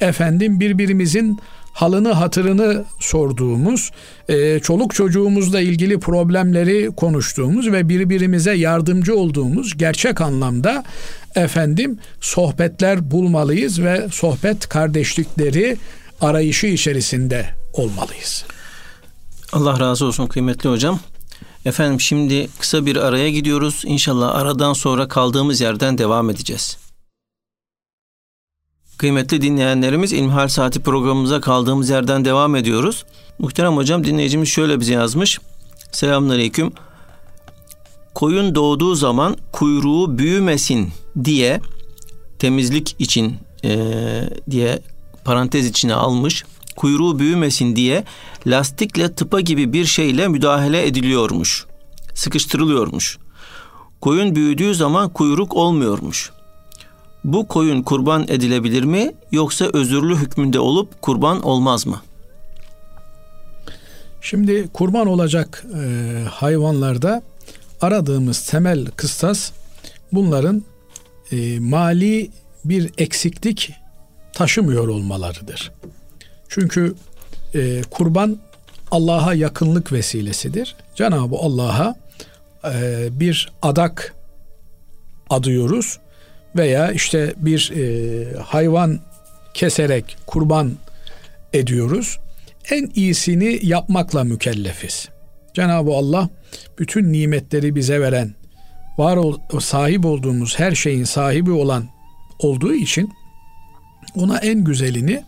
efendim 0.00 0.60
birbirimizin 0.60 1.38
halını 1.72 2.12
hatırını 2.12 2.84
sorduğumuz, 3.00 3.90
e, 4.28 4.60
çoluk 4.60 4.94
çocuğumuzla 4.94 5.60
ilgili 5.60 6.00
problemleri 6.00 6.90
konuştuğumuz 6.96 7.72
ve 7.72 7.88
birbirimize 7.88 8.52
yardımcı 8.54 9.16
olduğumuz 9.16 9.78
gerçek 9.78 10.20
anlamda 10.20 10.84
efendim 11.34 11.98
sohbetler 12.20 13.10
bulmalıyız 13.10 13.82
ve 13.82 14.08
sohbet 14.12 14.68
kardeşlikleri 14.68 15.76
arayışı 16.20 16.66
içerisinde 16.66 17.46
olmalıyız. 17.72 18.44
Allah 19.52 19.80
razı 19.80 20.06
olsun 20.06 20.26
kıymetli 20.26 20.70
hocam. 20.70 21.00
Efendim 21.64 22.00
şimdi 22.00 22.48
kısa 22.58 22.86
bir 22.86 22.96
araya 22.96 23.30
gidiyoruz. 23.30 23.82
İnşallah 23.86 24.34
aradan 24.34 24.72
sonra 24.72 25.08
kaldığımız 25.08 25.60
yerden 25.60 25.98
devam 25.98 26.30
edeceğiz. 26.30 26.89
Kıymetli 29.00 29.42
dinleyenlerimiz 29.42 30.12
İlmihal 30.12 30.48
Saati 30.48 30.80
programımıza 30.80 31.40
kaldığımız 31.40 31.90
yerden 31.90 32.24
devam 32.24 32.56
ediyoruz. 32.56 33.04
Muhterem 33.38 33.76
hocam 33.76 34.04
dinleyicimiz 34.04 34.48
şöyle 34.48 34.80
bize 34.80 34.92
yazmış. 34.92 35.38
Selamünaleyküm. 35.92 36.72
Koyun 38.14 38.54
doğduğu 38.54 38.94
zaman 38.94 39.36
kuyruğu 39.52 40.18
büyümesin 40.18 40.92
diye 41.24 41.60
temizlik 42.38 42.96
için 42.98 43.36
e, 43.64 43.78
diye 44.50 44.82
parantez 45.24 45.66
içine 45.66 45.94
almış. 45.94 46.44
Kuyruğu 46.76 47.18
büyümesin 47.18 47.76
diye 47.76 48.04
lastikle 48.46 49.14
tıpa 49.14 49.40
gibi 49.40 49.72
bir 49.72 49.84
şeyle 49.84 50.28
müdahale 50.28 50.86
ediliyormuş. 50.86 51.66
Sıkıştırılıyormuş. 52.14 53.18
Koyun 54.00 54.34
büyüdüğü 54.34 54.74
zaman 54.74 55.08
kuyruk 55.08 55.56
olmuyormuş. 55.56 56.32
Bu 57.24 57.48
koyun 57.48 57.82
kurban 57.82 58.22
edilebilir 58.28 58.82
mi 58.82 59.12
yoksa 59.32 59.70
özürlü 59.72 60.16
hükmünde 60.16 60.58
olup 60.58 61.02
kurban 61.02 61.42
olmaz 61.42 61.86
mı? 61.86 62.00
Şimdi 64.20 64.68
kurban 64.72 65.06
olacak 65.06 65.64
e, 65.74 66.24
hayvanlarda 66.30 67.22
aradığımız 67.80 68.46
temel 68.46 68.86
kıstas 68.86 69.52
bunların 70.12 70.64
e, 71.32 71.60
mali 71.60 72.30
bir 72.64 72.90
eksiklik 72.98 73.72
taşımıyor 74.32 74.88
olmalarıdır. 74.88 75.72
Çünkü 76.48 76.94
e, 77.54 77.82
kurban 77.90 78.38
Allah'a 78.90 79.34
yakınlık 79.34 79.92
vesilesidir. 79.92 80.76
Cenab-ı 80.94 81.36
Allah'a 81.36 81.94
e, 82.64 83.08
bir 83.20 83.52
adak 83.62 84.14
adıyoruz 85.30 85.98
veya 86.56 86.92
işte 86.92 87.34
bir 87.36 87.72
e, 87.76 88.40
hayvan 88.40 89.00
keserek 89.54 90.16
kurban 90.26 90.72
ediyoruz. 91.52 92.18
En 92.70 92.90
iyisini 92.94 93.58
yapmakla 93.62 94.24
mükellefiz. 94.24 95.08
Cenab-ı 95.54 95.90
Allah 95.90 96.28
bütün 96.78 97.12
nimetleri 97.12 97.74
bize 97.74 98.00
veren, 98.00 98.34
var 98.98 99.16
ol, 99.16 99.38
sahip 99.60 100.04
olduğumuz 100.04 100.58
her 100.58 100.72
şeyin 100.72 101.04
sahibi 101.04 101.50
olan 101.50 101.88
olduğu 102.38 102.74
için 102.74 103.12
ona 104.14 104.38
en 104.38 104.64
güzelini, 104.64 105.24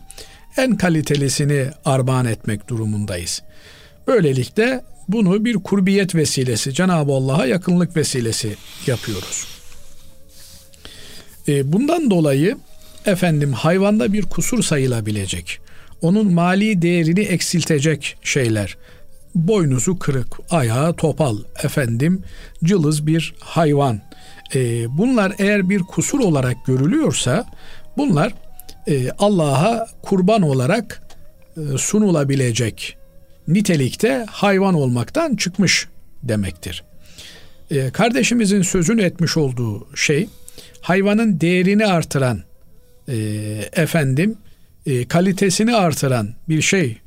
en 0.57 0.77
kalitelisini 0.77 1.67
armağan 1.85 2.25
etmek 2.25 2.67
durumundayız. 2.67 3.41
Böylelikle 4.07 4.83
bunu 5.07 5.45
bir 5.45 5.55
kurbiyet 5.55 6.15
vesilesi, 6.15 6.73
Cenab-ı 6.73 7.11
Allah'a 7.11 7.45
yakınlık 7.45 7.95
vesilesi 7.95 8.55
yapıyoruz. 8.87 9.52
E, 11.47 11.73
bundan 11.73 12.09
dolayı 12.09 12.57
efendim 13.05 13.53
hayvanda 13.53 14.13
bir 14.13 14.23
kusur 14.23 14.63
sayılabilecek, 14.63 15.59
onun 16.01 16.33
mali 16.33 16.81
değerini 16.81 17.19
eksiltecek 17.19 18.17
şeyler, 18.23 18.77
boynuzu 19.35 19.99
kırık, 19.99 20.39
ayağı 20.49 20.95
topal, 20.95 21.37
efendim 21.63 22.21
cılız 22.63 23.07
bir 23.07 23.35
hayvan. 23.39 24.01
E, 24.55 24.85
bunlar 24.97 25.33
eğer 25.39 25.69
bir 25.69 25.79
kusur 25.79 26.19
olarak 26.19 26.65
görülüyorsa 26.65 27.45
bunlar 27.97 28.33
e, 28.87 29.09
Allah'a 29.11 29.87
kurban 30.01 30.41
olarak 30.41 31.03
sunulabilecek 31.77 32.97
nitelikte 33.47 34.25
hayvan 34.29 34.73
olmaktan 34.73 35.35
çıkmış 35.35 35.87
demektir. 36.23 36.83
Kardeşimizin 37.93 38.61
sözünü 38.61 39.01
etmiş 39.01 39.37
olduğu 39.37 39.95
şey 39.95 40.27
hayvanın 40.83 41.39
değerini 41.39 41.85
artıran 41.87 42.43
e, 43.07 43.15
efendim 43.73 44.37
e, 44.85 45.07
kalitesini 45.07 45.75
artıran 45.75 46.29
bir 46.49 46.61
şey 46.61 46.97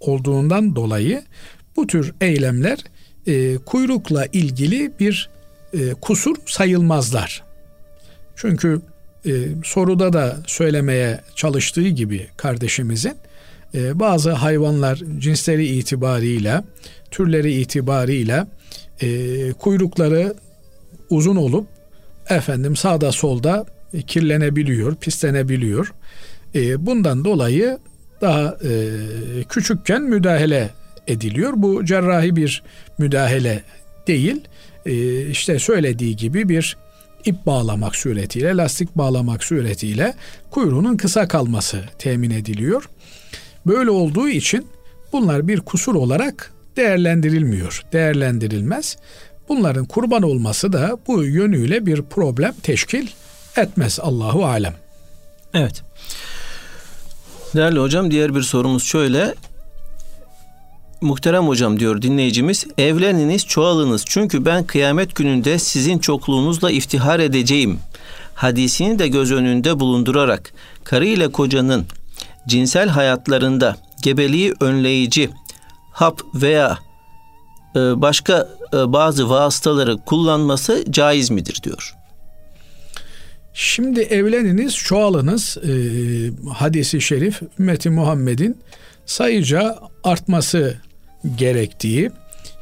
olduğundan 0.00 0.76
dolayı 0.76 1.22
bu 1.76 1.86
tür 1.86 2.14
eylemler 2.20 2.78
e, 3.26 3.56
kuyrukla 3.56 4.26
ilgili 4.26 4.92
bir 5.00 5.30
e, 5.72 5.94
kusur 5.94 6.36
sayılmazlar. 6.46 7.44
Çünkü 8.36 8.80
e, 9.26 9.30
soruda 9.64 10.12
da 10.12 10.36
söylemeye 10.46 11.20
çalıştığı 11.36 11.88
gibi 11.88 12.28
kardeşimizin 12.36 13.14
e, 13.74 13.98
bazı 13.98 14.32
hayvanlar 14.32 15.02
cinsleri 15.18 15.66
itibarıyla, 15.66 16.64
türleri 17.10 17.52
itibarıyla 17.52 18.46
e, 19.02 19.08
kuyrukları 19.52 20.34
uzun 21.10 21.36
olup 21.36 21.66
efendim 22.28 22.76
sağda 22.76 23.12
solda 23.12 23.66
kirlenebiliyor, 24.06 24.94
pislenebiliyor. 24.94 25.92
E, 26.54 26.86
bundan 26.86 27.24
dolayı 27.24 27.78
daha 28.20 28.56
e, 28.64 28.70
küçükken 29.48 30.02
müdahale 30.02 30.70
ediliyor. 31.06 31.52
Bu 31.56 31.84
cerrahi 31.84 32.36
bir 32.36 32.62
müdahale 32.98 33.62
değil. 34.06 34.40
E, 34.86 35.26
işte 35.26 35.58
söylediği 35.58 36.16
gibi 36.16 36.48
bir 36.48 36.76
ip 37.24 37.46
bağlamak 37.46 37.96
suretiyle, 37.96 38.56
lastik 38.56 38.96
bağlamak 38.96 39.44
suretiyle 39.44 40.14
kuyruğunun 40.50 40.96
kısa 40.96 41.28
kalması 41.28 41.80
temin 41.98 42.30
ediliyor. 42.30 42.88
Böyle 43.66 43.90
olduğu 43.90 44.28
için 44.28 44.66
bunlar 45.12 45.48
bir 45.48 45.60
kusur 45.60 45.94
olarak 45.94 46.52
değerlendirilmiyor, 46.76 47.82
değerlendirilmez. 47.92 48.96
Bunların 49.52 49.84
kurban 49.84 50.22
olması 50.22 50.72
da 50.72 50.98
bu 51.06 51.24
yönüyle 51.24 51.86
bir 51.86 52.02
problem 52.02 52.54
teşkil 52.62 53.08
etmez 53.56 54.00
Allahu 54.00 54.44
alem. 54.46 54.74
Evet. 55.54 55.82
Değerli 57.54 57.78
hocam 57.78 58.10
diğer 58.10 58.34
bir 58.34 58.42
sorumuz 58.42 58.84
şöyle. 58.84 59.34
Muhterem 61.00 61.48
hocam 61.48 61.80
diyor 61.80 62.02
dinleyicimiz 62.02 62.66
evleniniz 62.78 63.46
çoğalınız 63.46 64.04
çünkü 64.06 64.44
ben 64.44 64.64
kıyamet 64.64 65.14
gününde 65.14 65.58
sizin 65.58 65.98
çokluğunuzla 65.98 66.70
iftihar 66.70 67.20
edeceğim. 67.20 67.78
Hadisini 68.34 68.98
de 68.98 69.08
göz 69.08 69.32
önünde 69.32 69.80
bulundurarak 69.80 70.52
karı 70.84 71.06
ile 71.06 71.28
kocanın 71.28 71.86
cinsel 72.48 72.88
hayatlarında 72.88 73.76
gebeliği 74.02 74.54
önleyici 74.60 75.30
hap 75.92 76.20
veya 76.34 76.78
başka 77.74 78.48
e, 78.74 78.92
bazı 78.92 79.30
vasıtaları 79.30 79.96
kullanması 79.96 80.84
caiz 80.90 81.30
midir 81.30 81.60
diyor. 81.62 81.94
Şimdi 83.54 84.00
evleniniz, 84.00 84.76
çoğalınız 84.76 85.56
e, 85.56 85.70
hadisi 86.48 87.00
şerif 87.00 87.42
ümmeti 87.58 87.90
Muhammed'in 87.90 88.58
sayıca 89.06 89.78
artması 90.04 90.76
gerektiği 91.36 92.10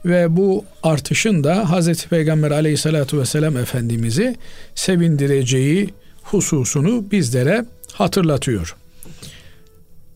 ve 0.04 0.36
bu 0.36 0.64
artışın 0.82 1.44
da 1.44 1.70
Hazreti 1.70 2.08
Peygamber 2.08 2.50
aleyhissalatu 2.50 3.18
vesselam 3.18 3.56
Efendimiz'i 3.56 4.36
sevindireceği 4.74 5.94
hususunu 6.22 7.10
bizlere 7.10 7.64
hatırlatıyor. 7.92 8.76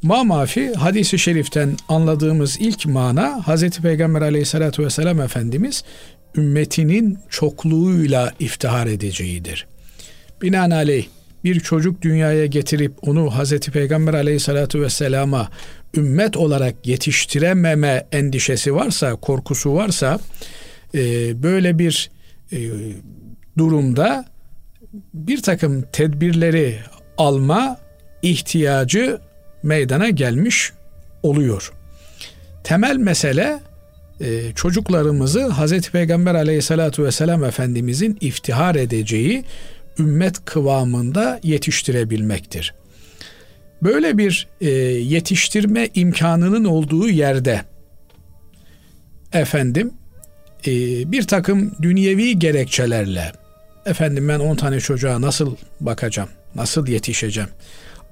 Ma 0.05 0.25
mafi 0.25 0.73
hadisi 0.73 1.19
şeriften 1.19 1.77
anladığımız 1.89 2.57
ilk 2.61 2.87
mana 2.87 3.47
Hazreti 3.47 3.83
Peygamber 3.83 4.23
aleyhissalatu 4.23 4.85
vesselam 4.85 5.21
Efendimiz 5.21 5.85
ümmetinin 6.37 7.19
çokluğuyla 7.31 8.33
iftihar 8.39 8.87
edeceğidir. 8.87 9.67
Binaenaleyh 10.43 11.07
bir 11.45 11.61
çocuk 11.61 12.03
dünyaya 12.03 12.47
getirip 12.47 12.93
onu 13.09 13.31
Hazreti 13.31 13.71
Peygamber 13.71 14.15
aleyhissalatu 14.15 14.83
vesselama 14.83 15.49
ümmet 15.97 16.37
olarak 16.37 16.87
yetiştirememe 16.87 18.07
endişesi 18.13 18.75
varsa, 18.75 19.15
korkusu 19.15 19.75
varsa 19.75 20.19
e, 20.95 21.03
böyle 21.43 21.79
bir 21.79 22.11
e, 22.53 22.59
durumda 23.59 24.25
bir 25.15 25.43
takım 25.43 25.83
tedbirleri 25.93 26.79
alma 27.19 27.77
ihtiyacı 28.23 29.21
meydana 29.65 30.11
gelmiş 30.11 30.73
oluyor. 31.23 31.73
Temel 32.65 32.97
mesele 32.97 33.61
e, 34.21 34.53
çocuklarımızı 34.55 35.47
Hazreti 35.47 35.91
Peygamber 35.91 36.35
aleyhissalatu 36.35 37.05
vesselam 37.05 37.45
Efendimizin 37.45 38.19
iftihar 38.21 38.75
edeceği 38.75 39.45
ümmet 39.99 40.45
kıvamında 40.45 41.41
yetiştirebilmektir. 41.43 42.75
Böyle 43.83 44.19
bir 44.19 44.49
e, 44.61 44.71
yetiştirme 44.71 45.89
imkanının 45.95 46.65
olduğu 46.65 47.09
yerde 47.09 47.61
efendim 49.33 49.95
e, 50.67 50.73
bir 51.13 51.23
takım 51.23 51.73
dünyevi 51.83 52.39
gerekçelerle 52.39 53.33
efendim 53.87 54.29
ben 54.29 54.39
10 54.39 54.57
tane 54.57 54.81
çocuğa 54.81 55.21
nasıl 55.21 55.57
bakacağım, 55.81 56.29
nasıl 56.55 56.87
yetişeceğim, 56.87 57.51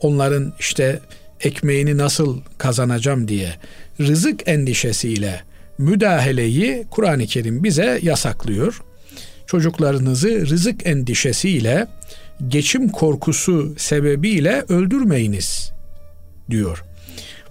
onların 0.01 0.53
işte 0.59 1.01
ekmeğini 1.43 1.97
nasıl 1.99 2.41
kazanacağım 2.59 3.29
diye 3.29 3.55
rızık 4.01 4.49
endişesiyle 4.49 5.41
müdahaleyi 5.79 6.85
Kur'an-ı 6.91 7.27
Kerim 7.27 7.65
bize 7.65 7.99
yasaklıyor. 8.03 8.83
Çocuklarınızı 9.47 10.47
rızık 10.47 10.87
endişesiyle 10.87 11.87
geçim 12.49 12.89
korkusu 12.89 13.75
sebebiyle 13.79 14.65
öldürmeyiniz 14.69 15.73
diyor. 16.51 16.85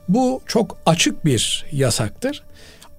Bu 0.09 0.41
çok 0.47 0.77
açık 0.85 1.25
bir 1.25 1.65
yasaktır. 1.71 2.43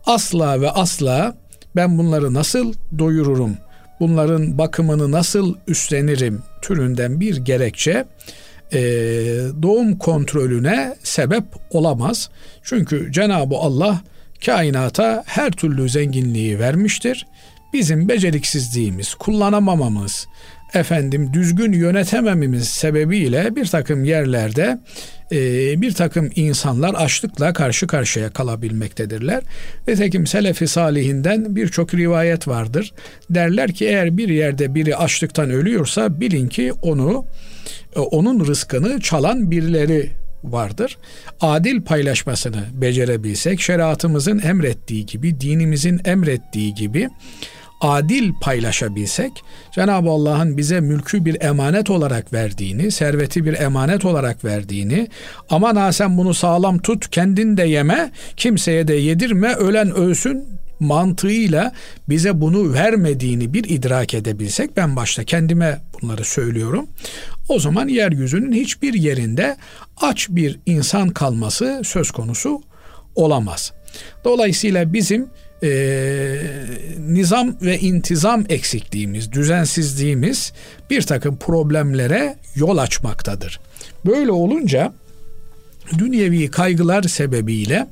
Asla 0.07 0.61
ve 0.61 0.71
asla 0.71 1.37
ben 1.77 1.99
bunları 1.99 2.35
nasıl 2.35 2.75
doyururum, 2.99 3.57
bunların 4.01 4.59
bakımını 4.59 5.13
nasıl 5.13 5.55
üstlenirim 5.67 6.43
türünden 6.63 7.21
bir 7.21 7.37
gerekçe 7.37 8.05
e, 8.73 8.81
doğum 9.63 9.99
kontrolüne 9.99 10.97
sebep 11.03 11.45
olamaz. 11.71 12.31
Çünkü 12.63 13.13
Cenab-ı 13.13 13.57
Allah 13.57 14.01
kainata 14.45 15.23
her 15.27 15.51
türlü 15.51 15.89
zenginliği 15.89 16.59
vermiştir. 16.59 17.27
Bizim 17.73 18.09
beceriksizliğimiz, 18.09 19.15
kullanamamamız, 19.15 20.27
efendim 20.75 21.31
düzgün 21.33 21.73
yönetemememiz 21.73 22.69
sebebiyle 22.69 23.57
bir 23.57 23.67
takım 23.67 24.05
yerlerde 24.05 24.79
e, 25.33 25.37
bir 25.83 25.93
takım 25.95 26.31
insanlar 26.35 26.95
açlıkla 26.95 27.53
karşı 27.53 27.87
karşıya 27.87 28.31
kalabilmektedirler. 28.31 29.43
Nitekim 29.89 30.27
Selefi 30.27 30.69
Salihinden 30.69 31.57
birçok 31.57 31.95
rivayet 31.95 32.49
vardır. 32.49 32.93
Derler 33.31 33.73
ki 33.73 33.85
eğer 33.85 34.17
bir 34.17 34.29
yerde 34.29 34.75
biri 34.75 34.97
açlıktan 34.97 35.51
ölüyorsa 35.51 36.21
bilin 36.21 36.49
ki 36.49 36.73
onu 36.73 37.27
e, 37.97 38.01
onun 38.01 38.47
rızkını 38.47 39.01
çalan 39.01 39.51
birileri 39.51 40.11
vardır. 40.45 40.99
Adil 41.41 41.83
paylaşmasını 41.83 42.65
becerebilsek, 42.73 43.61
şeriatımızın 43.61 44.39
emrettiği 44.39 45.07
gibi, 45.07 45.41
dinimizin 45.41 46.01
emrettiği 46.05 46.75
gibi 46.75 47.09
adil 47.83 48.33
paylaşabilsek, 48.41 49.33
Cenab-ı 49.75 50.11
Allah'ın 50.11 50.57
bize 50.57 50.81
mülkü 50.81 51.25
bir 51.25 51.43
emanet 51.43 51.91
olarak 51.91 52.33
verdiğini, 52.33 52.91
serveti 52.91 53.45
bir 53.45 53.61
emanet 53.61 54.05
olarak 54.05 54.45
verdiğini, 54.45 55.09
aman 55.51 55.77
ha 55.77 55.93
sen 55.93 56.19
bunu 56.19 56.35
sağlam 56.35 56.79
tut, 56.79 57.11
kendin 57.11 57.57
de 57.57 57.63
yeme, 57.63 58.11
kimseye 58.37 58.89
de 58.89 58.95
yedirme, 58.95 59.55
ölen 59.55 59.91
ölsün 59.91 60.45
mantığıyla 60.81 61.73
bize 62.09 62.41
bunu 62.41 62.73
vermediğini 62.73 63.55
bir 63.55 63.65
idrak 63.65 64.15
edebilsek, 64.15 64.77
ben 64.77 64.97
başta 64.97 65.25
kendime 65.25 65.81
bunları 66.03 66.25
söylüyorum, 66.25 66.87
o 67.49 67.59
zaman 67.59 67.89
yeryüzünün 67.89 68.53
hiçbir 68.53 68.95
yerinde 68.95 69.57
aç 70.01 70.27
bir 70.31 70.61
insan 70.67 71.09
kalması 71.09 71.81
söz 71.85 72.11
konusu 72.11 72.63
olamaz. 73.15 73.73
Dolayısıyla 74.25 74.93
bizim 74.93 75.29
e, 75.63 75.71
nizam 77.09 77.57
ve 77.63 77.79
intizam 77.79 78.45
eksikliğimiz, 78.49 79.33
düzensizliğimiz 79.33 80.53
bir 80.91 81.03
takım 81.03 81.37
problemlere 81.37 82.37
yol 82.55 82.79
açmaktadır. 82.79 83.61
Böyle 84.07 84.33
olunca 84.33 84.93
dünyevi 85.99 86.51
kaygılar 86.51 87.03
sebebiyle 87.03 87.87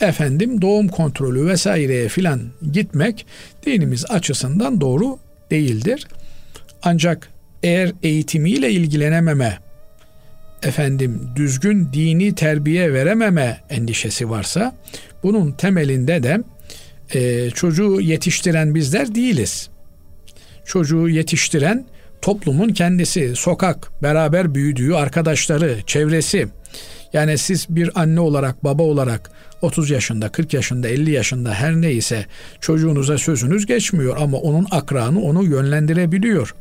efendim 0.00 0.62
doğum 0.62 0.88
kontrolü 0.88 1.46
vesaireye 1.46 2.08
filan 2.08 2.40
gitmek 2.72 3.26
dinimiz 3.66 4.04
açısından 4.10 4.80
doğru 4.80 5.18
değildir. 5.50 6.06
Ancak 6.82 7.28
eğer 7.62 7.92
eğitimiyle 8.02 8.70
ilgilenememe, 8.70 9.58
efendim 10.62 11.20
düzgün 11.36 11.88
dini 11.92 12.34
terbiye 12.34 12.92
verememe 12.92 13.60
endişesi 13.70 14.30
varsa 14.30 14.74
bunun 15.22 15.52
temelinde 15.52 16.22
de 16.22 16.40
e, 17.14 17.50
çocuğu 17.50 18.00
yetiştiren 18.00 18.74
bizler 18.74 19.14
değiliz. 19.14 19.68
Çocuğu 20.64 21.08
yetiştiren 21.08 21.86
toplumun 22.22 22.68
kendisi, 22.68 23.36
sokak, 23.36 24.02
beraber 24.02 24.54
büyüdüğü 24.54 24.94
arkadaşları, 24.94 25.78
çevresi. 25.86 26.48
Yani 27.12 27.38
siz 27.38 27.66
bir 27.68 28.00
anne 28.00 28.20
olarak, 28.20 28.64
baba 28.64 28.82
olarak 28.82 29.30
30 29.62 29.90
yaşında, 29.90 30.28
40 30.28 30.54
yaşında, 30.54 30.88
50 30.88 31.10
yaşında 31.10 31.54
her 31.54 31.74
neyse 31.74 32.26
çocuğunuza 32.60 33.18
sözünüz 33.18 33.66
geçmiyor 33.66 34.16
ama 34.20 34.38
onun 34.38 34.66
akranı 34.70 35.20
onu 35.20 35.44
yönlendirebiliyor. 35.44 36.54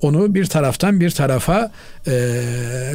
Onu 0.00 0.34
bir 0.34 0.46
taraftan 0.46 1.00
bir 1.00 1.10
tarafa 1.10 1.70
e, 2.06 2.40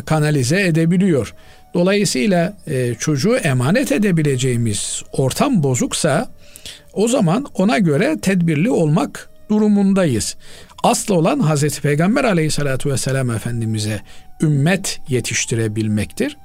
kanalize 0.05 0.61
edebiliyor. 0.61 1.33
Dolayısıyla 1.73 2.57
e, 2.67 2.93
çocuğu 2.99 3.35
emanet 3.35 3.91
edebileceğimiz 3.91 5.03
ortam 5.11 5.63
bozuksa 5.63 6.29
o 6.97 7.07
zaman 7.07 7.45
ona 7.53 7.77
göre 7.79 8.17
tedbirli 8.21 8.69
olmak 8.69 9.29
durumundayız. 9.49 10.35
Aslı 10.83 11.15
olan 11.15 11.39
Hazreti 11.39 11.81
Peygamber 11.81 12.23
aleyhissalatu 12.23 12.89
vesselam 12.89 13.29
Efendimiz'e 13.29 14.01
ümmet 14.41 14.99
yetiştirebilmektir. 15.07 16.37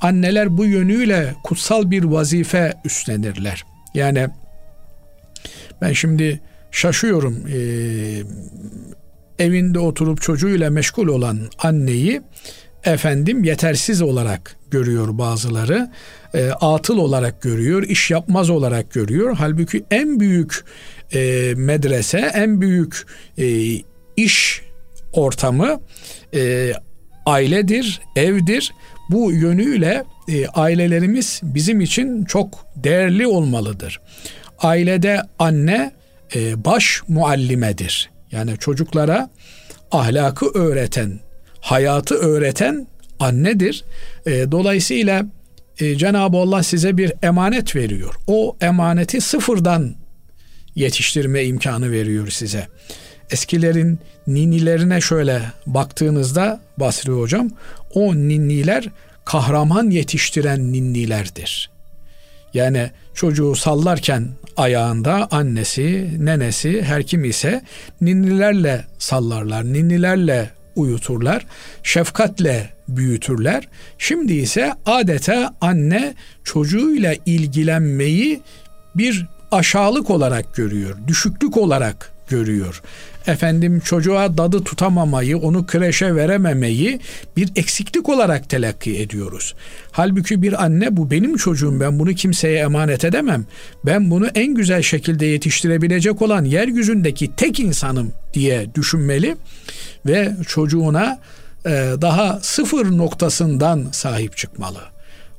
Anneler 0.00 0.56
bu 0.58 0.64
yönüyle 0.64 1.34
kutsal 1.44 1.90
bir 1.90 2.04
vazife 2.04 2.72
üstlenirler. 2.84 3.64
Yani 3.94 4.28
ben 5.80 5.92
şimdi 5.92 6.40
şaşıyorum 6.70 7.46
e, 7.48 7.58
evinde 9.38 9.78
oturup 9.78 10.22
çocuğuyla 10.22 10.70
meşgul 10.70 11.08
olan 11.08 11.38
anneyi 11.58 12.22
efendim 12.84 13.44
yetersiz 13.44 14.02
olarak 14.02 14.56
görüyor 14.70 15.18
bazıları. 15.18 15.90
E, 16.34 16.50
atıl 16.50 16.98
olarak 16.98 17.42
görüyor, 17.42 17.82
iş 17.82 18.10
yapmaz 18.10 18.50
olarak 18.50 18.92
görüyor. 18.92 19.36
Halbuki 19.38 19.84
en 19.90 20.20
büyük 20.20 20.64
e, 21.14 21.52
medrese, 21.56 22.18
en 22.18 22.60
büyük 22.60 23.06
e, 23.38 23.76
iş 24.16 24.62
ortamı 25.12 25.80
e, 26.34 26.72
ailedir, 27.26 28.00
evdir. 28.16 28.72
Bu 29.10 29.32
yönüyle 29.32 30.04
e, 30.28 30.46
ailelerimiz 30.46 31.40
bizim 31.42 31.80
için 31.80 32.24
çok 32.24 32.66
değerli 32.76 33.26
olmalıdır. 33.26 34.00
Ailede 34.58 35.22
anne 35.38 35.92
e, 36.34 36.64
baş 36.64 37.02
muallimedir. 37.08 38.10
Yani 38.32 38.58
çocuklara 38.58 39.30
ahlakı 39.90 40.46
öğreten, 40.46 41.20
hayatı 41.62 42.14
öğreten 42.14 42.86
annedir. 43.20 43.84
E, 44.26 44.52
dolayısıyla 44.52 45.26
e, 45.78 45.96
Cenab-ı 45.96 46.36
Allah 46.36 46.62
size 46.62 46.96
bir 46.96 47.12
emanet 47.22 47.76
veriyor. 47.76 48.14
O 48.26 48.56
emaneti 48.60 49.20
sıfırdan 49.20 49.94
yetiştirme 50.74 51.44
imkanı 51.44 51.92
veriyor 51.92 52.28
size. 52.28 52.68
Eskilerin 53.30 53.98
ninnilerine 54.26 55.00
şöyle 55.00 55.42
baktığınızda 55.66 56.60
Basri 56.76 57.12
hocam 57.12 57.50
o 57.94 58.14
ninniler 58.14 58.88
kahraman 59.24 59.90
yetiştiren 59.90 60.72
ninnilerdir. 60.72 61.70
Yani 62.54 62.90
çocuğu 63.14 63.54
sallarken 63.54 64.28
ayağında 64.56 65.28
annesi, 65.30 66.10
nenesi 66.18 66.82
her 66.82 67.02
kim 67.02 67.24
ise 67.24 67.62
ninnilerle 68.00 68.84
sallarlar, 68.98 69.64
ninnilerle 69.64 70.50
uyuturlar, 70.76 71.46
şefkatle 71.82 72.70
büyütürler. 72.88 73.68
Şimdi 73.98 74.32
ise 74.32 74.72
adeta 74.86 75.54
anne 75.60 76.14
çocuğuyla 76.44 77.14
ilgilenmeyi 77.26 78.40
bir 78.94 79.26
aşağılık 79.52 80.10
olarak 80.10 80.54
görüyor, 80.54 80.96
düşüklük 81.06 81.56
olarak 81.56 82.12
görüyor. 82.28 82.82
Efendim 83.26 83.80
çocuğa 83.80 84.38
dadı 84.38 84.64
tutamamayı, 84.64 85.38
onu 85.38 85.66
kreşe 85.66 86.14
verememeyi 86.14 87.00
bir 87.36 87.50
eksiklik 87.56 88.08
olarak 88.08 88.50
telakki 88.50 89.00
ediyoruz. 89.00 89.54
Halbuki 89.92 90.42
bir 90.42 90.64
anne 90.64 90.96
bu 90.96 91.10
benim 91.10 91.36
çocuğum 91.36 91.80
ben 91.80 91.98
bunu 91.98 92.14
kimseye 92.14 92.58
emanet 92.58 93.04
edemem. 93.04 93.46
Ben 93.86 94.10
bunu 94.10 94.26
en 94.26 94.54
güzel 94.54 94.82
şekilde 94.82 95.26
yetiştirebilecek 95.26 96.22
olan 96.22 96.44
yeryüzündeki 96.44 97.36
tek 97.36 97.60
insanım 97.60 98.12
diye 98.34 98.74
düşünmeli 98.74 99.36
ve 100.06 100.32
çocuğuna 100.48 101.18
e, 101.66 101.70
daha 102.00 102.40
sıfır 102.42 102.98
noktasından 102.98 103.86
sahip 103.92 104.36
çıkmalı. 104.36 104.80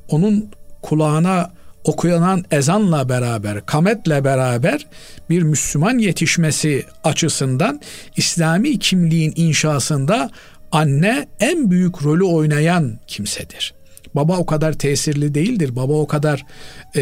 Onun 0.10 0.50
kulağına 0.82 1.52
okuyanan 1.84 2.46
ezanla 2.52 3.10
beraber, 3.10 3.66
kametle 3.66 4.24
beraber 4.24 4.88
bir 5.30 5.42
Müslüman 5.44 5.98
yetişmesi 5.98 6.86
açısından 7.04 7.82
İslami 8.18 8.80
kimliğin 8.80 9.34
inşasında 9.36 10.30
anne 10.72 11.28
en 11.40 11.72
büyük 11.72 12.04
rolü 12.04 12.24
oynayan 12.24 13.00
kimsedir. 13.08 13.74
Baba 14.16 14.38
o 14.38 14.46
kadar 14.46 14.74
tesirli 14.74 15.36
değildir. 15.36 15.76
Baba 15.76 15.94
o 15.94 16.08
kadar 16.08 16.46
e, 16.96 17.02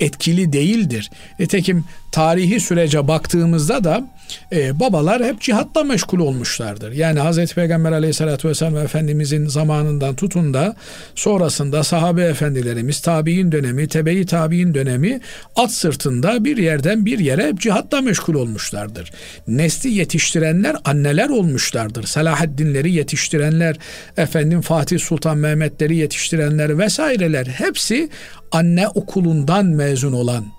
etkili 0.00 0.52
değildir. 0.52 1.10
Nitekim 1.38 1.84
tarihi 2.18 2.60
sürece 2.60 3.08
baktığımızda 3.08 3.84
da 3.84 4.04
e, 4.52 4.80
babalar 4.80 5.24
hep 5.24 5.40
cihatla 5.40 5.84
meşgul 5.84 6.18
olmuşlardır. 6.18 6.92
Yani 6.92 7.20
Hazreti 7.20 7.54
Peygamber 7.54 7.92
aleyhissalatü 7.92 8.48
vesselam 8.48 8.76
Efendimizin 8.76 9.46
zamanından 9.46 10.14
tutun 10.14 10.54
da 10.54 10.76
sonrasında 11.14 11.84
sahabe 11.84 12.22
efendilerimiz 12.22 13.00
tabi'in 13.00 13.52
dönemi, 13.52 13.88
tebe-i 13.88 14.26
tabi'in 14.26 14.74
dönemi 14.74 15.20
at 15.56 15.72
sırtında 15.72 16.44
bir 16.44 16.56
yerden 16.56 17.06
bir 17.06 17.18
yere 17.18 17.48
hep 17.48 17.60
cihatla 17.60 18.00
meşgul 18.00 18.34
olmuşlardır. 18.34 19.12
Nesli 19.48 19.90
yetiştirenler 19.90 20.76
anneler 20.84 21.28
olmuşlardır. 21.28 22.04
Selahaddinleri 22.04 22.92
yetiştirenler, 22.92 23.76
efendim 24.16 24.60
Fatih 24.60 24.98
Sultan 24.98 25.38
Mehmetleri 25.38 25.96
yetiştirenler 25.96 26.78
vesaireler 26.78 27.46
hepsi 27.46 28.08
anne 28.52 28.88
okulundan 28.88 29.66
mezun 29.66 30.12
olan 30.12 30.57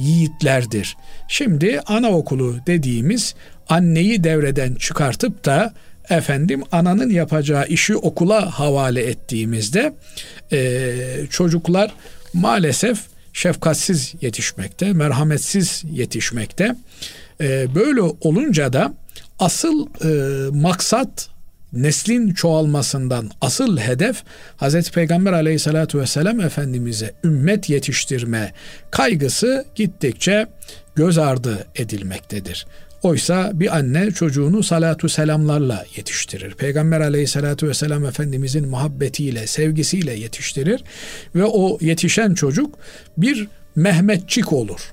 yiğitlerdir. 0.00 0.96
Şimdi 1.28 1.80
anaokulu 1.86 2.56
dediğimiz 2.66 3.34
anneyi 3.68 4.24
devreden 4.24 4.74
çıkartıp 4.74 5.44
da 5.44 5.74
efendim 6.10 6.62
ananın 6.72 7.10
yapacağı 7.10 7.66
işi 7.66 7.96
okula 7.96 8.58
havale 8.58 9.02
ettiğimizde 9.02 9.94
e, 10.52 10.92
çocuklar 11.30 11.94
maalesef 12.32 12.98
şefkatsiz 13.32 14.14
yetişmekte, 14.20 14.92
merhametsiz 14.92 15.84
yetişmekte. 15.92 16.74
E, 17.40 17.74
böyle 17.74 18.00
olunca 18.00 18.72
da 18.72 18.94
asıl 19.38 19.86
e, 20.04 20.10
maksat 20.50 21.28
neslin 21.72 22.34
çoğalmasından 22.34 23.30
asıl 23.40 23.78
hedef 23.78 24.22
Hz. 24.58 24.90
Peygamber 24.90 25.32
aleyhissalatü 25.32 26.00
vesselam 26.00 26.40
Efendimiz'e 26.40 27.14
ümmet 27.24 27.70
yetiştirme 27.70 28.52
kaygısı 28.90 29.64
gittikçe 29.74 30.46
göz 30.94 31.18
ardı 31.18 31.66
edilmektedir. 31.76 32.66
Oysa 33.02 33.50
bir 33.54 33.76
anne 33.76 34.10
çocuğunu 34.10 34.62
salatu 34.62 35.08
selamlarla 35.08 35.84
yetiştirir. 35.96 36.54
Peygamber 36.54 37.00
aleyhissalatü 37.00 37.68
vesselam 37.68 38.04
Efendimizin 38.04 38.68
muhabbetiyle, 38.68 39.46
sevgisiyle 39.46 40.12
yetiştirir 40.12 40.84
ve 41.34 41.44
o 41.44 41.78
yetişen 41.80 42.34
çocuk 42.34 42.78
bir 43.16 43.48
Mehmetçik 43.76 44.52
olur. 44.52 44.92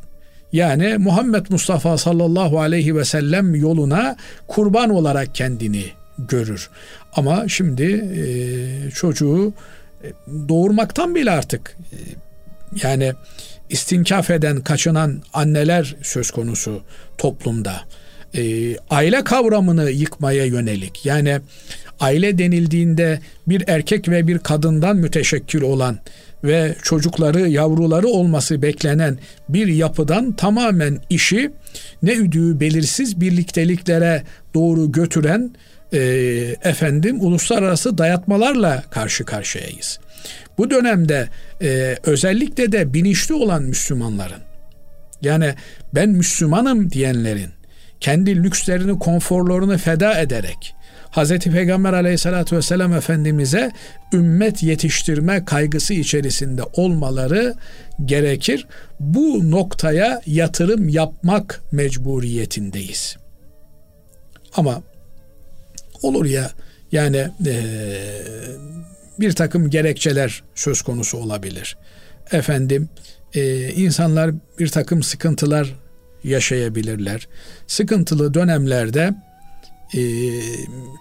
Yani 0.53 0.97
Muhammed 0.97 1.45
Mustafa 1.49 1.97
sallallahu 1.97 2.59
aleyhi 2.59 2.95
ve 2.95 3.05
sellem 3.05 3.55
yoluna 3.55 4.15
kurban 4.47 4.89
olarak 4.89 5.36
kendini 5.36 5.86
görür. 6.18 6.70
Ama 7.13 7.47
şimdi 7.47 7.84
e, 8.18 8.91
çocuğu 8.91 9.53
e, 10.03 10.07
doğurmaktan 10.49 11.15
bile 11.15 11.32
artık 11.32 11.78
e, 11.91 11.97
yani 12.84 13.13
istinkaf 13.70 14.30
eden, 14.30 14.61
kaçınan 14.61 15.22
anneler 15.34 15.95
söz 16.01 16.32
konusu 16.32 16.82
toplumda. 17.18 17.82
E, 18.36 18.76
aile 18.89 19.24
kavramını 19.24 19.91
yıkmaya 19.91 20.45
yönelik 20.45 21.05
yani 21.05 21.39
aile 21.99 22.38
denildiğinde 22.38 23.20
bir 23.47 23.63
erkek 23.68 24.09
ve 24.09 24.28
bir 24.28 24.39
kadından 24.39 24.97
müteşekkil 24.97 25.61
olan 25.61 25.99
ve 26.43 26.76
çocukları, 26.84 27.49
yavruları 27.49 28.07
olması 28.07 28.61
beklenen 28.61 29.18
bir 29.49 29.68
yapıdan 29.68 30.32
tamamen 30.32 30.99
işi 31.09 31.51
ne 32.03 32.13
üdüğü 32.13 32.59
belirsiz 32.59 33.22
birlikteliklere 33.22 34.24
doğru 34.53 34.91
götüren 34.91 35.51
e, 35.93 35.99
efendim 36.63 37.21
uluslararası 37.21 37.97
dayatmalarla 37.97 38.83
karşı 38.89 39.25
karşıyayız. 39.25 39.99
Bu 40.57 40.69
dönemde 40.69 41.29
e, 41.61 41.97
özellikle 42.03 42.71
de 42.71 42.93
bilinçli 42.93 43.35
olan 43.35 43.63
Müslümanların 43.63 44.41
yani 45.21 45.53
ben 45.95 46.09
Müslümanım 46.09 46.91
diyenlerin 46.91 47.49
kendi 47.99 48.43
lükslerini, 48.43 48.99
konforlarını 48.99 49.77
feda 49.77 50.19
ederek 50.19 50.75
Hz. 51.11 51.38
Peygamber 51.39 51.93
aleyhissalatü 51.93 52.57
vesselam 52.57 52.93
Efendimiz'e 52.93 53.71
ümmet 54.13 54.63
yetiştirme 54.63 55.45
kaygısı 55.45 55.93
içerisinde 55.93 56.61
olmaları 56.63 57.53
gerekir. 58.05 58.67
Bu 58.99 59.51
noktaya 59.51 60.21
yatırım 60.25 60.89
yapmak 60.89 61.61
mecburiyetindeyiz. 61.71 63.17
Ama 64.53 64.81
olur 66.02 66.26
ya 66.26 66.52
yani 66.91 67.28
e, 67.45 67.56
bir 69.20 69.32
takım 69.32 69.70
gerekçeler 69.70 70.43
söz 70.56 70.82
konusu 70.82 71.18
olabilir. 71.18 71.78
Efendim 72.32 72.89
e, 73.34 73.70
insanlar 73.70 74.32
bir 74.60 74.68
takım 74.68 75.04
sıkıntılar 75.04 75.76
yaşayabilirler. 76.24 77.28
Sıkıntılı 77.68 78.34
dönemlerde 78.34 79.14
e, 79.98 80.02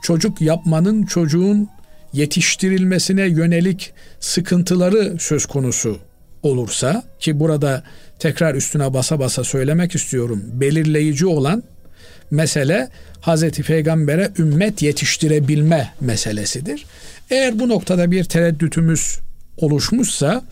çocuk 0.02 0.40
yapmanın 0.40 1.06
çocuğun 1.06 1.68
yetiştirilmesine 2.12 3.26
yönelik 3.26 3.92
sıkıntıları 4.20 5.16
söz 5.18 5.46
konusu 5.46 5.98
olursa 6.42 7.02
ki 7.18 7.40
burada 7.40 7.82
tekrar 8.18 8.54
üstüne 8.54 8.94
basa 8.94 9.18
basa 9.18 9.44
söylemek 9.44 9.94
istiyorum. 9.94 10.42
Belirleyici 10.52 11.26
olan 11.26 11.62
mesele 12.30 12.88
Hazreti 13.20 13.62
Peygamber'e 13.62 14.30
ümmet 14.38 14.82
yetiştirebilme 14.82 15.92
meselesidir. 16.00 16.86
Eğer 17.30 17.58
bu 17.58 17.68
noktada 17.68 18.10
bir 18.10 18.24
tereddütümüz 18.24 19.18
oluşmuşsa 19.56 20.44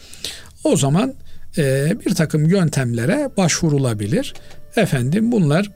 o 0.65 0.77
zaman 0.77 1.15
e, 1.59 1.93
bir 2.07 2.15
takım 2.15 2.45
yöntemlere 2.45 3.31
başvurulabilir. 3.37 4.35
Efendim 4.77 5.33
bunlar 5.33 5.71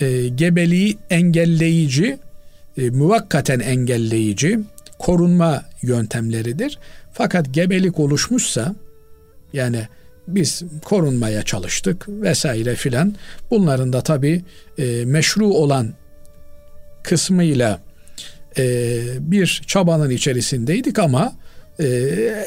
e, 0.00 0.28
gebeliği 0.28 0.98
engelleyici, 1.10 2.18
e, 2.78 2.90
muvakkaten 2.90 3.60
engelleyici 3.60 4.60
korunma 4.98 5.64
yöntemleridir. 5.82 6.78
Fakat 7.12 7.54
gebelik 7.54 7.98
oluşmuşsa 8.00 8.74
yani 9.52 9.88
biz 10.28 10.62
korunmaya 10.84 11.42
çalıştık 11.42 12.08
vesaire 12.08 12.74
filan 12.74 13.14
bunların 13.50 13.92
da 13.92 14.00
tabi 14.00 14.44
e, 14.78 15.04
meşru 15.04 15.46
olan 15.46 15.94
kısmıyla 17.02 17.80
e, 18.58 19.00
bir 19.20 19.62
çabanın 19.66 20.10
içerisindeydik 20.10 20.98
ama 20.98 21.32
e, 21.80 21.86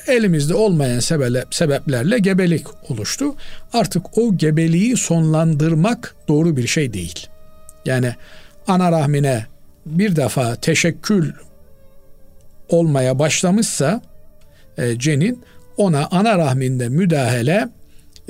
elimizde 0.07 0.53
olmayan 0.53 0.99
sebep, 0.99 1.55
sebeplerle 1.55 2.19
gebelik 2.19 2.91
oluştu. 2.91 3.35
Artık 3.73 4.17
o 4.17 4.37
gebeliği 4.37 4.97
sonlandırmak 4.97 6.15
doğru 6.27 6.57
bir 6.57 6.67
şey 6.67 6.93
değil. 6.93 7.27
Yani 7.85 8.15
ana 8.67 8.91
rahmine 8.91 9.45
bir 9.85 10.15
defa 10.15 10.55
teşekkül 10.55 11.31
olmaya 12.69 13.19
başlamışsa 13.19 14.01
e, 14.77 14.99
cenin 14.99 15.43
ona 15.77 16.07
ana 16.11 16.37
rahminde 16.37 16.89
müdahale 16.89 17.69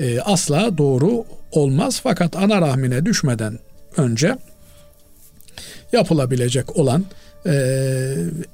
e, 0.00 0.20
asla 0.20 0.78
doğru 0.78 1.24
olmaz. 1.52 2.00
Fakat 2.02 2.36
ana 2.36 2.60
rahmine 2.60 3.06
düşmeden 3.06 3.58
önce 3.96 4.36
yapılabilecek 5.92 6.76
olan 6.76 7.04
e, 7.46 7.54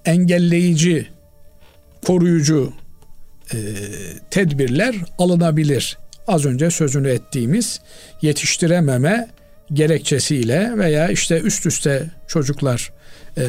engelleyici, 0.05 1.09
koruyucu 2.07 2.73
e, 3.55 3.59
tedbirler 4.31 4.95
alınabilir. 5.19 5.99
Az 6.29 6.45
önce 6.45 6.71
sözünü 6.71 7.11
ettiğimiz 7.11 7.81
yetiştirememe 8.23 9.29
gerekçesiyle 9.73 10.79
veya 10.79 11.09
işte 11.09 11.41
üst 11.41 11.67
üste 11.67 12.11
çocuklar 12.29 12.93
e, 13.37 13.45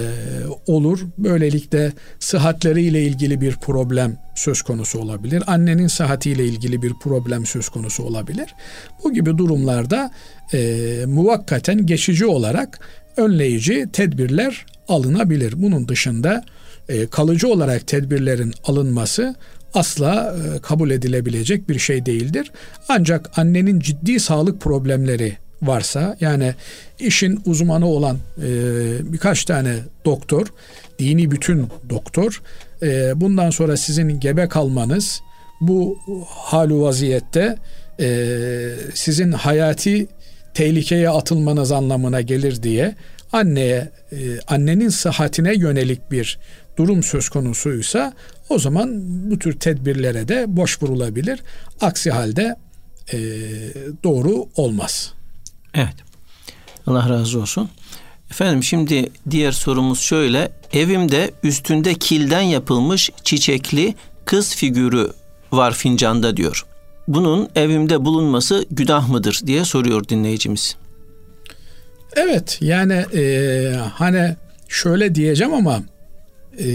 olur. 0.68 1.00
Böylelikle 1.18 1.94
sıhhatleriyle 2.20 3.04
ilgili 3.04 3.42
bir 3.42 3.56
problem 3.56 4.18
söz 4.36 4.62
konusu 4.62 5.00
olabilir. 5.00 5.44
Annenin 5.48 5.88
sıhhatiyle 5.88 6.46
ilgili 6.46 6.82
bir 6.82 6.94
problem 6.94 7.46
söz 7.46 7.70
konusu 7.70 8.04
olabilir. 8.04 8.56
Bu 9.04 9.14
gibi 9.14 9.38
durumlarda 9.38 10.12
e, 10.54 11.04
muvakkaten 11.08 11.86
geçici 11.86 12.26
olarak 12.26 12.80
önleyici 13.18 13.88
tedbirler 13.94 14.66
alınabilir. 14.88 15.54
Bunun 15.58 15.88
dışında 15.88 16.44
e, 16.90 17.08
kalıcı 17.08 17.48
olarak 17.48 17.88
tedbirlerin 17.88 18.54
alınması 18.64 19.36
asla 19.74 20.36
e, 20.38 20.62
kabul 20.62 20.92
edilebilecek 20.92 21.70
bir 21.70 21.80
şey 21.80 22.06
değildir. 22.06 22.52
Ancak 22.90 23.38
annenin 23.38 23.80
ciddi 23.80 24.20
sağlık 24.20 24.62
problemleri 24.62 25.38
varsa 25.68 26.18
yani 26.20 26.54
işin 27.00 27.42
uzmanı 27.46 27.88
olan 27.88 28.18
e, 28.38 28.50
birkaç 29.14 29.46
tane 29.46 29.76
doktor, 30.06 30.48
dini 31.00 31.32
bütün 31.32 31.68
doktor 31.90 32.42
e, 32.82 33.22
bundan 33.22 33.50
sonra 33.50 33.78
sizin 33.78 34.20
gebe 34.20 34.48
kalmanız 34.48 35.22
bu 35.62 35.98
halu 36.30 36.82
vaziyette 36.82 37.58
e, 38.00 38.30
sizin 38.94 39.32
hayati 39.32 40.08
tehlikeye 40.54 41.10
atılmanız 41.10 41.72
anlamına 41.72 42.22
gelir 42.22 42.64
diye 42.64 42.96
anneye 43.32 43.90
annenin 44.48 44.90
sıhhatine 44.90 45.54
yönelik 45.56 46.12
bir 46.12 46.40
durum 46.78 47.04
söz 47.04 47.30
konusuysa 47.30 48.14
o 48.50 48.60
zaman 48.60 49.02
bu 49.32 49.40
tür 49.40 49.60
tedbirlere 49.60 50.28
de 50.28 50.46
boş 50.48 50.84
vurulabilir. 50.84 51.44
Aksi 51.82 52.12
halde 52.12 52.56
doğru 54.04 54.46
olmaz. 54.56 55.14
Evet. 55.74 55.96
Allah 56.88 57.10
razı 57.10 57.40
olsun. 57.40 57.70
Efendim 58.32 58.64
şimdi 58.64 59.12
diğer 59.30 59.52
sorumuz 59.52 60.00
şöyle. 60.00 60.52
Evimde 60.74 61.32
üstünde 61.44 61.94
kilden 61.94 62.42
yapılmış 62.42 63.10
çiçekli 63.24 63.96
kız 64.26 64.56
figürü 64.56 65.12
var 65.52 65.74
fincanda 65.74 66.38
diyor. 66.38 66.66
Bunun 67.08 67.50
evimde 67.56 68.06
bulunması 68.06 68.66
günah 68.72 69.10
mıdır 69.10 69.42
diye 69.46 69.66
soruyor 69.66 70.08
dinleyicimiz. 70.08 70.76
Evet 72.16 72.58
yani 72.62 72.94
e, 72.94 73.76
hani 73.94 74.36
şöyle 74.68 75.16
diyeceğim 75.16 75.54
ama 75.54 75.84
e, 76.58 76.70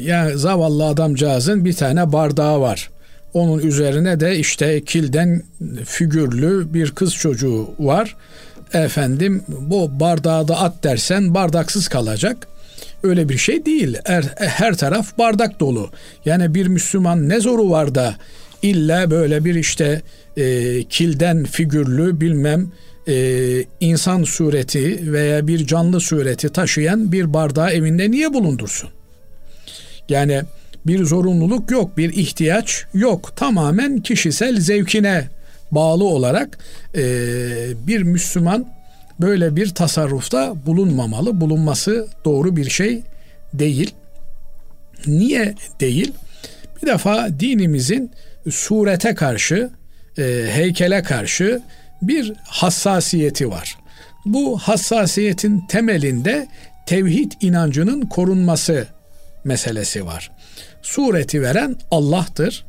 ya 0.00 0.36
zavallı 0.38 0.86
adamcağızın 0.86 1.64
bir 1.64 1.72
tane 1.72 2.12
bardağı 2.12 2.60
var. 2.60 2.90
Onun 3.34 3.58
üzerine 3.58 4.20
de 4.20 4.38
işte 4.38 4.84
kilden 4.84 5.42
figürlü 5.84 6.74
bir 6.74 6.90
kız 6.90 7.14
çocuğu 7.14 7.70
var. 7.78 8.16
Efendim 8.72 9.42
bu 9.48 10.00
bardağı 10.00 10.48
da 10.48 10.60
at 10.60 10.84
dersen 10.84 11.34
bardaksız 11.34 11.88
kalacak. 11.88 12.48
Öyle 13.02 13.28
bir 13.28 13.38
şey 13.38 13.66
değil. 13.66 13.96
Her, 14.04 14.22
her 14.36 14.76
taraf 14.76 15.18
bardak 15.18 15.60
dolu. 15.60 15.90
Yani 16.24 16.54
bir 16.54 16.66
Müslüman 16.66 17.28
ne 17.28 17.40
zoru 17.40 17.70
var 17.70 17.94
da 17.94 18.16
illa 18.62 19.10
böyle 19.10 19.44
bir 19.44 19.54
işte 19.54 20.02
e, 20.36 20.82
kilden 20.84 21.44
figürlü 21.44 22.20
bilmem 22.20 22.72
e, 23.08 23.64
insan 23.80 24.24
sureti 24.24 25.12
veya 25.12 25.46
bir 25.46 25.66
canlı 25.66 26.00
sureti 26.00 26.48
taşıyan 26.48 27.12
bir 27.12 27.34
bardağı 27.34 27.70
evinde 27.70 28.10
niye 28.10 28.34
bulundursun? 28.34 28.90
Yani 30.08 30.42
bir 30.86 31.04
zorunluluk 31.04 31.70
yok, 31.70 31.98
bir 31.98 32.12
ihtiyaç 32.12 32.84
yok. 32.94 33.36
Tamamen 33.36 34.00
kişisel 34.00 34.60
zevkine 34.60 35.28
bağlı 35.70 36.04
olarak 36.04 36.58
e, 36.94 37.02
bir 37.86 38.02
Müslüman 38.02 38.66
böyle 39.20 39.56
bir 39.56 39.74
tasarrufta 39.74 40.54
bulunmamalı. 40.66 41.40
Bulunması 41.40 42.06
doğru 42.24 42.56
bir 42.56 42.70
şey 42.70 43.02
değil. 43.54 43.94
Niye 45.06 45.54
değil? 45.80 46.12
Bir 46.82 46.86
defa 46.86 47.28
dinimizin 47.40 48.10
surete 48.50 49.14
karşı, 49.14 49.70
e, 50.18 50.46
heykele 50.50 51.02
karşı 51.02 51.62
bir 52.02 52.32
hassasiyeti 52.44 53.50
var. 53.50 53.78
Bu 54.24 54.58
hassasiyetin 54.58 55.66
temelinde 55.68 56.48
tevhid 56.86 57.32
inancının 57.40 58.00
korunması 58.00 58.86
meselesi 59.44 60.06
var. 60.06 60.30
Sureti 60.82 61.42
veren 61.42 61.76
Allah'tır. 61.90 62.64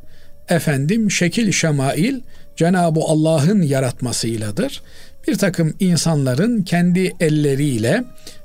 Efendim 0.48 1.10
şekil 1.10 1.52
şemail 1.52 2.20
Cenab-ı 2.56 3.00
Allah'ın 3.00 3.62
yaratmasıyladır. 3.62 4.82
Bir 5.28 5.38
takım 5.38 5.74
insanların 5.80 6.62
kendi 6.62 7.12
elleriyle 7.20 8.04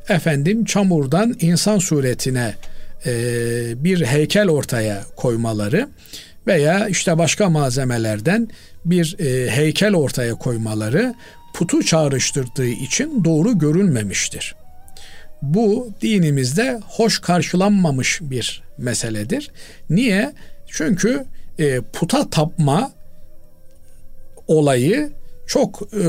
efendim 0.10 0.66
çamurdan 0.66 1.36
insan 1.40 1.78
suretine 1.78 2.54
e, 3.06 3.14
bir 3.84 4.06
heykel 4.06 4.50
ortaya 4.50 5.04
koymaları 5.16 5.90
veya 6.48 6.88
işte 6.88 7.18
başka 7.18 7.50
malzemelerden 7.50 8.48
bir 8.86 9.16
e, 9.20 9.52
heykel 9.52 9.96
ortaya 9.96 10.36
koymaları 10.36 11.14
putu 11.54 11.84
çağrıştırdığı 11.84 12.68
için 12.68 13.24
doğru 13.24 13.60
görülmemiştir. 13.60 14.56
Bu 15.42 15.90
dinimizde 16.02 16.80
hoş 16.86 17.20
karşılanmamış 17.20 18.20
bir 18.22 18.64
meseledir. 18.78 19.52
Niye? 19.90 20.34
Çünkü 20.68 21.26
e, 21.60 21.82
puta 21.82 22.30
tapma 22.30 22.92
olayı 24.48 25.10
çok 25.48 25.90
e, 25.94 26.06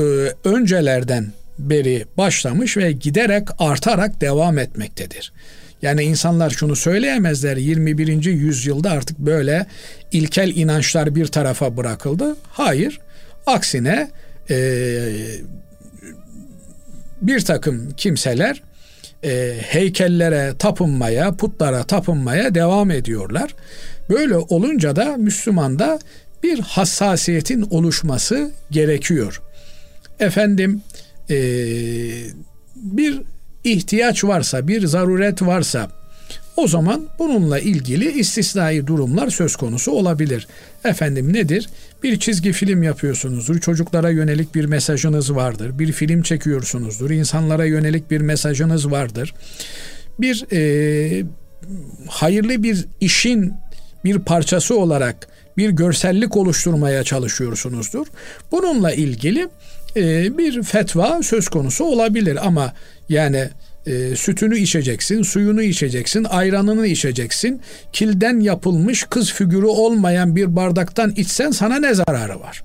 öncelerden 0.49 1.31
beri 1.59 2.05
başlamış 2.17 2.77
ve 2.77 2.91
giderek 2.91 3.47
artarak 3.59 4.21
devam 4.21 4.57
etmektedir. 4.57 5.33
Yani 5.81 6.03
insanlar 6.03 6.49
şunu 6.49 6.75
söyleyemezler 6.75 7.57
21. 7.57 8.25
yüzyılda 8.25 8.91
artık 8.91 9.19
böyle 9.19 9.65
ilkel 10.11 10.55
inançlar 10.55 11.15
bir 11.15 11.27
tarafa 11.27 11.77
bırakıldı. 11.77 12.35
Hayır. 12.49 12.99
Aksine 13.45 14.11
e, 14.49 14.57
bir 17.21 17.39
takım 17.39 17.91
kimseler 17.97 18.63
e, 19.23 19.55
heykellere 19.61 20.53
tapınmaya, 20.59 21.35
putlara 21.35 21.83
tapınmaya 21.83 22.55
devam 22.55 22.91
ediyorlar. 22.91 23.55
Böyle 24.09 24.37
olunca 24.37 24.95
da 24.95 25.17
Müslümanda 25.17 25.99
bir 26.43 26.59
hassasiyetin 26.59 27.61
oluşması 27.61 28.51
gerekiyor. 28.71 29.41
Efendim 30.19 30.81
e, 31.29 31.35
bir 32.75 33.21
ihtiyaç 33.63 34.23
varsa, 34.23 34.67
bir 34.67 34.87
zaruret 34.87 35.41
varsa 35.41 36.00
o 36.57 36.67
zaman 36.67 37.07
bununla 37.19 37.59
ilgili 37.59 38.11
istisnai 38.11 38.87
durumlar 38.87 39.29
söz 39.29 39.55
konusu 39.55 39.91
olabilir. 39.91 40.47
Efendim 40.85 41.33
nedir? 41.33 41.69
Bir 42.03 42.19
çizgi 42.19 42.51
film 42.51 42.83
yapıyorsunuzdur, 42.83 43.59
çocuklara 43.59 44.09
yönelik 44.09 44.55
bir 44.55 44.65
mesajınız 44.65 45.35
vardır. 45.35 45.79
Bir 45.79 45.91
film 45.91 46.21
çekiyorsunuzdur, 46.21 47.09
insanlara 47.09 47.65
yönelik 47.65 48.11
bir 48.11 48.21
mesajınız 48.21 48.91
vardır. 48.91 49.33
Bir 50.19 50.45
e, 50.51 51.23
hayırlı 52.07 52.63
bir 52.63 52.85
işin 53.01 53.53
bir 54.05 54.19
parçası 54.19 54.79
olarak 54.79 55.27
bir 55.57 55.69
görsellik 55.69 56.37
oluşturmaya 56.37 57.03
çalışıyorsunuzdur. 57.03 58.07
Bununla 58.51 58.91
ilgili 58.91 59.49
e, 59.95 60.37
bir 60.37 60.63
fetva 60.63 61.23
söz 61.23 61.47
konusu 61.47 61.83
olabilir 61.83 62.47
ama 62.47 62.73
yani 63.09 63.49
e, 63.85 64.15
sütünü 64.15 64.57
içeceksin, 64.57 65.21
suyunu 65.21 65.61
içeceksin, 65.61 66.23
ayranını 66.23 66.87
içeceksin. 66.87 67.61
Kilden 67.93 68.39
yapılmış 68.39 69.03
kız 69.03 69.33
figürü 69.33 69.65
olmayan 69.65 70.35
bir 70.35 70.55
bardaktan 70.55 71.11
içsen 71.11 71.51
sana 71.51 71.79
ne 71.79 71.93
zararı 71.93 72.39
var? 72.39 72.63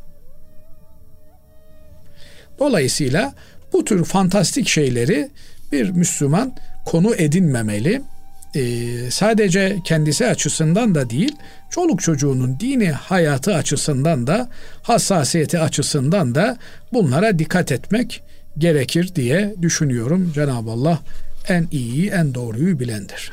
Dolayısıyla 2.58 3.34
bu 3.72 3.84
tür 3.84 4.04
fantastik 4.04 4.68
şeyleri 4.68 5.30
bir 5.72 5.90
Müslüman 5.90 6.56
konu 6.86 7.14
edinmemeli. 7.14 8.02
Ee, 8.54 9.10
sadece 9.10 9.76
kendisi 9.84 10.26
açısından 10.26 10.94
da 10.94 11.10
değil, 11.10 11.36
çoluk 11.70 12.02
çocuğunun 12.02 12.60
dini 12.60 12.90
hayatı 12.90 13.54
açısından 13.54 14.26
da, 14.26 14.48
hassasiyeti 14.82 15.58
açısından 15.58 16.34
da 16.34 16.58
bunlara 16.92 17.38
dikkat 17.38 17.72
etmek 17.72 18.22
gerekir 18.58 19.14
diye 19.14 19.54
düşünüyorum. 19.62 20.32
Cenab-ı 20.34 20.70
Allah 20.70 20.98
en 21.48 21.68
iyiyi, 21.70 22.10
en 22.10 22.34
doğruyu 22.34 22.78
bilendir. 22.78 23.32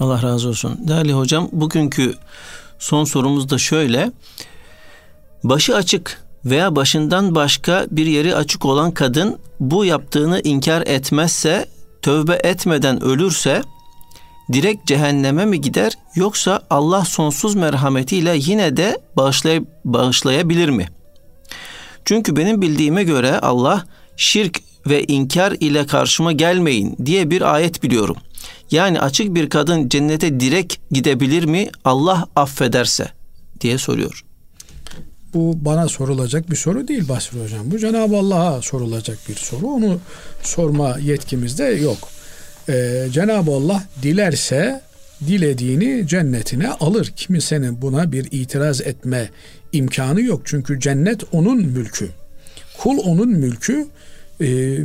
Allah 0.00 0.22
razı 0.22 0.48
olsun. 0.48 0.78
Değerli 0.88 1.12
hocam, 1.12 1.48
bugünkü 1.52 2.14
son 2.78 3.04
sorumuz 3.04 3.50
da 3.50 3.58
şöyle. 3.58 4.12
Başı 5.44 5.76
açık 5.76 6.22
veya 6.44 6.76
başından 6.76 7.34
başka 7.34 7.86
bir 7.90 8.06
yeri 8.06 8.36
açık 8.36 8.64
olan 8.64 8.90
kadın 8.90 9.38
bu 9.60 9.84
yaptığını 9.84 10.40
inkar 10.44 10.82
etmezse, 10.86 11.66
tövbe 12.02 12.34
etmeden 12.34 13.02
ölürse 13.02 13.62
direkt 14.52 14.86
cehenneme 14.86 15.44
mi 15.44 15.60
gider 15.60 15.92
yoksa 16.14 16.62
Allah 16.70 17.04
sonsuz 17.04 17.54
merhametiyle 17.54 18.34
yine 18.36 18.76
de 18.76 19.00
bağışlay 19.16 19.64
bağışlayabilir 19.84 20.68
mi? 20.68 20.88
Çünkü 22.04 22.36
benim 22.36 22.62
bildiğime 22.62 23.04
göre 23.04 23.38
Allah 23.38 23.84
şirk 24.22 24.60
ve 24.86 25.04
inkar 25.04 25.56
ile 25.60 25.86
karşıma 25.86 26.32
gelmeyin 26.32 26.96
diye 27.06 27.30
bir 27.30 27.54
ayet 27.54 27.82
biliyorum. 27.82 28.16
Yani 28.70 29.00
açık 29.00 29.34
bir 29.34 29.50
kadın 29.50 29.88
cennete 29.88 30.40
direkt 30.40 30.76
gidebilir 30.90 31.44
mi 31.44 31.70
Allah 31.84 32.26
affederse 32.36 33.08
diye 33.60 33.78
soruyor. 33.78 34.24
Bu 35.34 35.58
bana 35.64 35.88
sorulacak 35.88 36.50
bir 36.50 36.56
soru 36.56 36.88
değil 36.88 37.08
Basri 37.08 37.42
Hocam. 37.42 37.70
Bu 37.70 37.78
Cenab-ı 37.78 38.16
Allah'a 38.16 38.62
sorulacak 38.62 39.18
bir 39.28 39.34
soru. 39.34 39.66
Onu 39.66 39.98
sorma 40.42 40.98
yetkimizde 40.98 41.64
yok. 41.64 41.98
Ee, 42.68 43.06
Cenab-ı 43.12 43.50
Allah 43.50 43.84
dilerse 44.02 44.82
dilediğini 45.26 46.06
cennetine 46.08 46.68
alır. 46.68 47.12
Kimsenin 47.16 47.82
buna 47.82 48.12
bir 48.12 48.28
itiraz 48.30 48.80
etme 48.80 49.30
imkanı 49.72 50.22
yok. 50.22 50.42
Çünkü 50.44 50.80
cennet 50.80 51.22
onun 51.32 51.58
mülkü. 51.58 52.08
Kul 52.78 52.98
onun 52.98 53.28
mülkü. 53.28 53.86
E, 54.42 54.78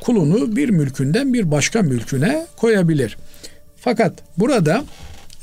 kulunu 0.00 0.56
bir 0.56 0.68
mülkünden 0.68 1.34
bir 1.34 1.50
başka 1.50 1.82
mülküne 1.82 2.46
koyabilir. 2.56 3.18
Fakat 3.76 4.12
burada 4.38 4.84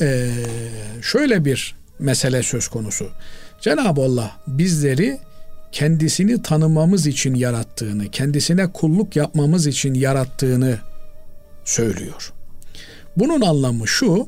e, 0.01 0.29
şöyle 1.01 1.45
bir 1.45 1.75
mesele 1.99 2.43
söz 2.43 2.67
konusu. 2.67 3.09
Cenab-ı 3.61 4.01
Allah 4.01 4.31
bizleri 4.47 5.17
kendisini 5.71 6.41
tanımamız 6.41 7.07
için 7.07 7.35
yarattığını, 7.35 8.11
kendisine 8.11 8.71
kulluk 8.71 9.15
yapmamız 9.15 9.67
için 9.67 9.93
yarattığını 9.93 10.77
söylüyor. 11.65 12.33
Bunun 13.17 13.41
anlamı 13.41 13.87
şu, 13.87 14.27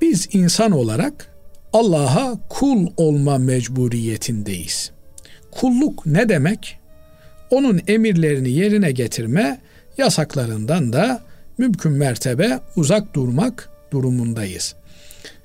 biz 0.00 0.28
insan 0.32 0.72
olarak 0.72 1.34
Allah'a 1.72 2.38
kul 2.48 2.86
olma 2.96 3.38
mecburiyetindeyiz. 3.38 4.90
Kulluk 5.50 6.06
ne 6.06 6.28
demek? 6.28 6.79
Onun 7.50 7.80
emirlerini 7.88 8.50
yerine 8.50 8.92
getirme, 8.92 9.60
yasaklarından 9.98 10.92
da 10.92 11.22
mümkün 11.58 11.92
mertebe 11.92 12.60
uzak 12.76 13.14
durmak 13.14 13.68
durumundayız. 13.92 14.74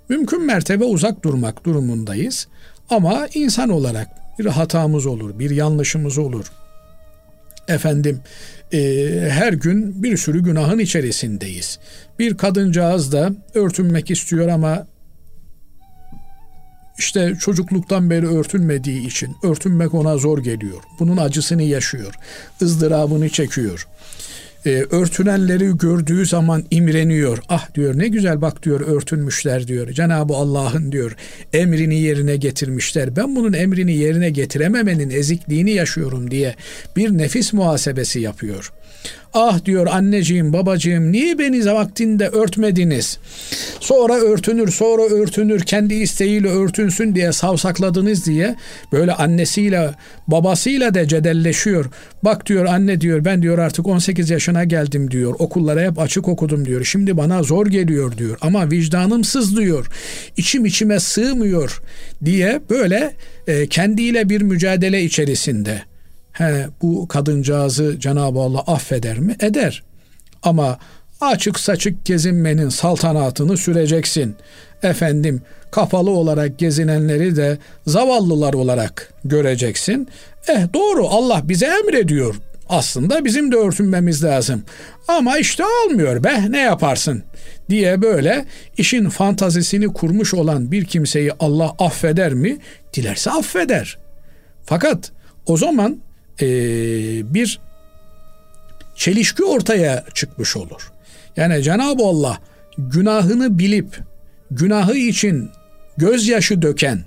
Mümkün 0.09 0.45
mertebe 0.45 0.83
uzak 0.83 1.23
durmak 1.23 1.65
durumundayız. 1.65 2.47
Ama 2.89 3.27
insan 3.33 3.69
olarak 3.69 4.07
bir 4.39 4.45
hatamız 4.45 5.05
olur, 5.05 5.39
bir 5.39 5.49
yanlışımız 5.49 6.17
olur. 6.17 6.45
Efendim 7.67 8.19
e, 8.73 8.79
her 9.29 9.53
gün 9.53 10.03
bir 10.03 10.17
sürü 10.17 10.43
günahın 10.43 10.79
içerisindeyiz. 10.79 11.79
Bir 12.19 12.37
kadıncağız 12.37 13.11
da 13.11 13.31
örtünmek 13.53 14.11
istiyor 14.11 14.47
ama 14.47 14.87
işte 16.97 17.35
çocukluktan 17.39 18.09
beri 18.09 18.27
örtünmediği 18.27 19.07
için 19.07 19.35
örtünmek 19.43 19.93
ona 19.93 20.17
zor 20.17 20.39
geliyor. 20.39 20.83
Bunun 20.99 21.17
acısını 21.17 21.63
yaşıyor, 21.63 22.13
ızdırabını 22.61 23.29
çekiyor 23.29 23.87
e, 24.65 24.69
örtünenleri 24.69 25.77
gördüğü 25.77 26.25
zaman 26.25 26.63
imreniyor. 26.71 27.39
Ah 27.49 27.73
diyor 27.75 27.97
ne 27.97 28.07
güzel 28.07 28.41
bak 28.41 28.63
diyor 28.63 28.81
örtünmüşler 28.81 29.67
diyor. 29.67 29.91
Cenab-ı 29.91 30.33
Allah'ın 30.33 30.91
diyor 30.91 31.15
emrini 31.53 31.99
yerine 31.99 32.37
getirmişler. 32.37 33.15
Ben 33.15 33.35
bunun 33.35 33.53
emrini 33.53 33.95
yerine 33.95 34.29
getirememenin 34.29 35.09
ezikliğini 35.09 35.71
yaşıyorum 35.71 36.31
diye 36.31 36.55
bir 36.95 37.17
nefis 37.17 37.53
muhasebesi 37.53 38.19
yapıyor. 38.19 38.73
Ah 39.37 39.65
diyor 39.65 39.87
anneciğim 39.87 40.53
babacığım 40.53 41.11
niye 41.11 41.39
beni 41.39 41.65
vaktinde 41.65 42.27
örtmediniz? 42.27 43.19
Sonra 43.79 44.13
örtünür 44.13 44.71
sonra 44.71 45.03
örtünür 45.03 45.61
kendi 45.61 45.93
isteğiyle 45.93 46.47
örtünsün 46.47 47.15
diye 47.15 47.31
savsakladınız 47.31 48.25
diye 48.25 48.55
böyle 48.91 49.13
annesiyle 49.13 49.91
babasıyla 50.27 50.93
da 50.93 51.07
cedelleşiyor. 51.07 51.85
Bak 52.23 52.45
diyor 52.45 52.65
anne 52.65 53.01
diyor 53.01 53.25
ben 53.25 53.41
diyor 53.41 53.57
artık 53.57 53.87
18 53.87 54.29
yaşına 54.29 54.63
geldim 54.63 55.11
diyor. 55.11 55.35
Okullara 55.39 55.81
hep 55.81 55.99
açık 55.99 56.27
okudum 56.27 56.65
diyor. 56.65 56.83
Şimdi 56.83 57.17
bana 57.17 57.43
zor 57.43 57.67
geliyor 57.67 58.17
diyor. 58.17 58.37
Ama 58.41 58.71
vicdanım 58.71 59.23
sızlıyor. 59.23 59.87
İçim 60.37 60.65
içime 60.65 60.99
sığmıyor 60.99 61.81
diye 62.25 62.61
böyle 62.69 63.13
e, 63.47 63.67
kendiyle 63.67 64.29
bir 64.29 64.41
mücadele 64.41 65.03
içerisinde. 65.03 65.94
He, 66.37 66.67
bu 66.81 67.07
kadıncağızı 67.07 67.99
Cenab-ı 67.99 68.39
Allah 68.39 68.59
affeder 68.59 69.19
mi? 69.19 69.35
Eder. 69.39 69.83
Ama 70.43 70.79
açık 71.21 71.59
saçık 71.59 72.05
gezinmenin 72.05 72.69
saltanatını 72.69 73.57
süreceksin. 73.57 74.35
Efendim 74.83 75.41
kapalı 75.71 76.11
olarak 76.11 76.59
gezinenleri 76.59 77.35
de 77.35 77.57
zavallılar 77.87 78.53
olarak 78.53 79.13
göreceksin. 79.25 80.07
Eh 80.47 80.73
doğru 80.73 81.07
Allah 81.07 81.41
bize 81.43 81.65
emrediyor. 81.65 82.35
Aslında 82.69 83.25
bizim 83.25 83.51
de 83.51 83.55
örtünmemiz 83.55 84.23
lazım. 84.23 84.63
Ama 85.07 85.37
işte 85.37 85.63
olmuyor 85.65 86.23
be 86.23 86.51
ne 86.51 86.59
yaparsın 86.59 87.23
diye 87.69 88.01
böyle 88.01 88.45
işin 88.77 89.09
fantazisini 89.09 89.93
kurmuş 89.93 90.33
olan 90.33 90.71
bir 90.71 90.85
kimseyi 90.85 91.31
Allah 91.39 91.75
affeder 91.79 92.33
mi? 92.33 92.57
Dilerse 92.93 93.31
affeder. 93.31 93.97
Fakat 94.65 95.11
o 95.45 95.57
zaman 95.57 95.99
e, 96.41 96.47
bir 97.33 97.59
çelişki 98.95 99.43
ortaya 99.43 100.05
çıkmış 100.13 100.57
olur. 100.57 100.91
Yani 101.37 101.63
Cenab-ı 101.63 102.03
Allah 102.03 102.39
günahını 102.77 103.59
bilip 103.59 103.99
günahı 104.51 104.97
için 104.97 105.51
gözyaşı 105.97 106.61
döken, 106.61 107.03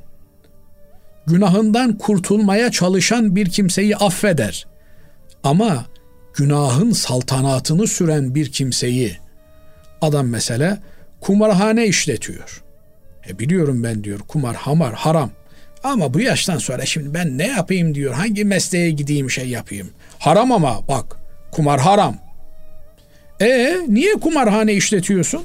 günahından 1.26 1.98
kurtulmaya 1.98 2.70
çalışan 2.70 3.36
bir 3.36 3.48
kimseyi 3.48 3.96
affeder. 3.96 4.66
Ama 5.42 5.86
günahın 6.34 6.92
saltanatını 6.92 7.86
süren 7.86 8.34
bir 8.34 8.52
kimseyi 8.52 9.18
adam 10.00 10.28
mesela 10.28 10.78
kumarhane 11.20 11.86
işletiyor. 11.86 12.62
E 13.28 13.38
biliyorum 13.38 13.84
ben 13.84 14.04
diyor 14.04 14.18
kumar 14.18 14.56
hamar 14.56 14.94
haram. 14.94 15.30
Ama 15.84 16.14
bu 16.14 16.20
yaştan 16.20 16.58
sonra 16.58 16.86
şimdi 16.86 17.14
ben 17.14 17.38
ne 17.38 17.46
yapayım 17.46 17.94
diyor. 17.94 18.14
Hangi 18.14 18.44
mesleğe 18.44 18.90
gideyim 18.90 19.30
şey 19.30 19.48
yapayım. 19.48 19.90
Haram 20.18 20.52
ama 20.52 20.88
bak 20.88 21.16
kumar 21.52 21.80
haram. 21.80 22.16
E 23.40 23.76
niye 23.88 24.12
kumarhane 24.14 24.74
işletiyorsun? 24.74 25.44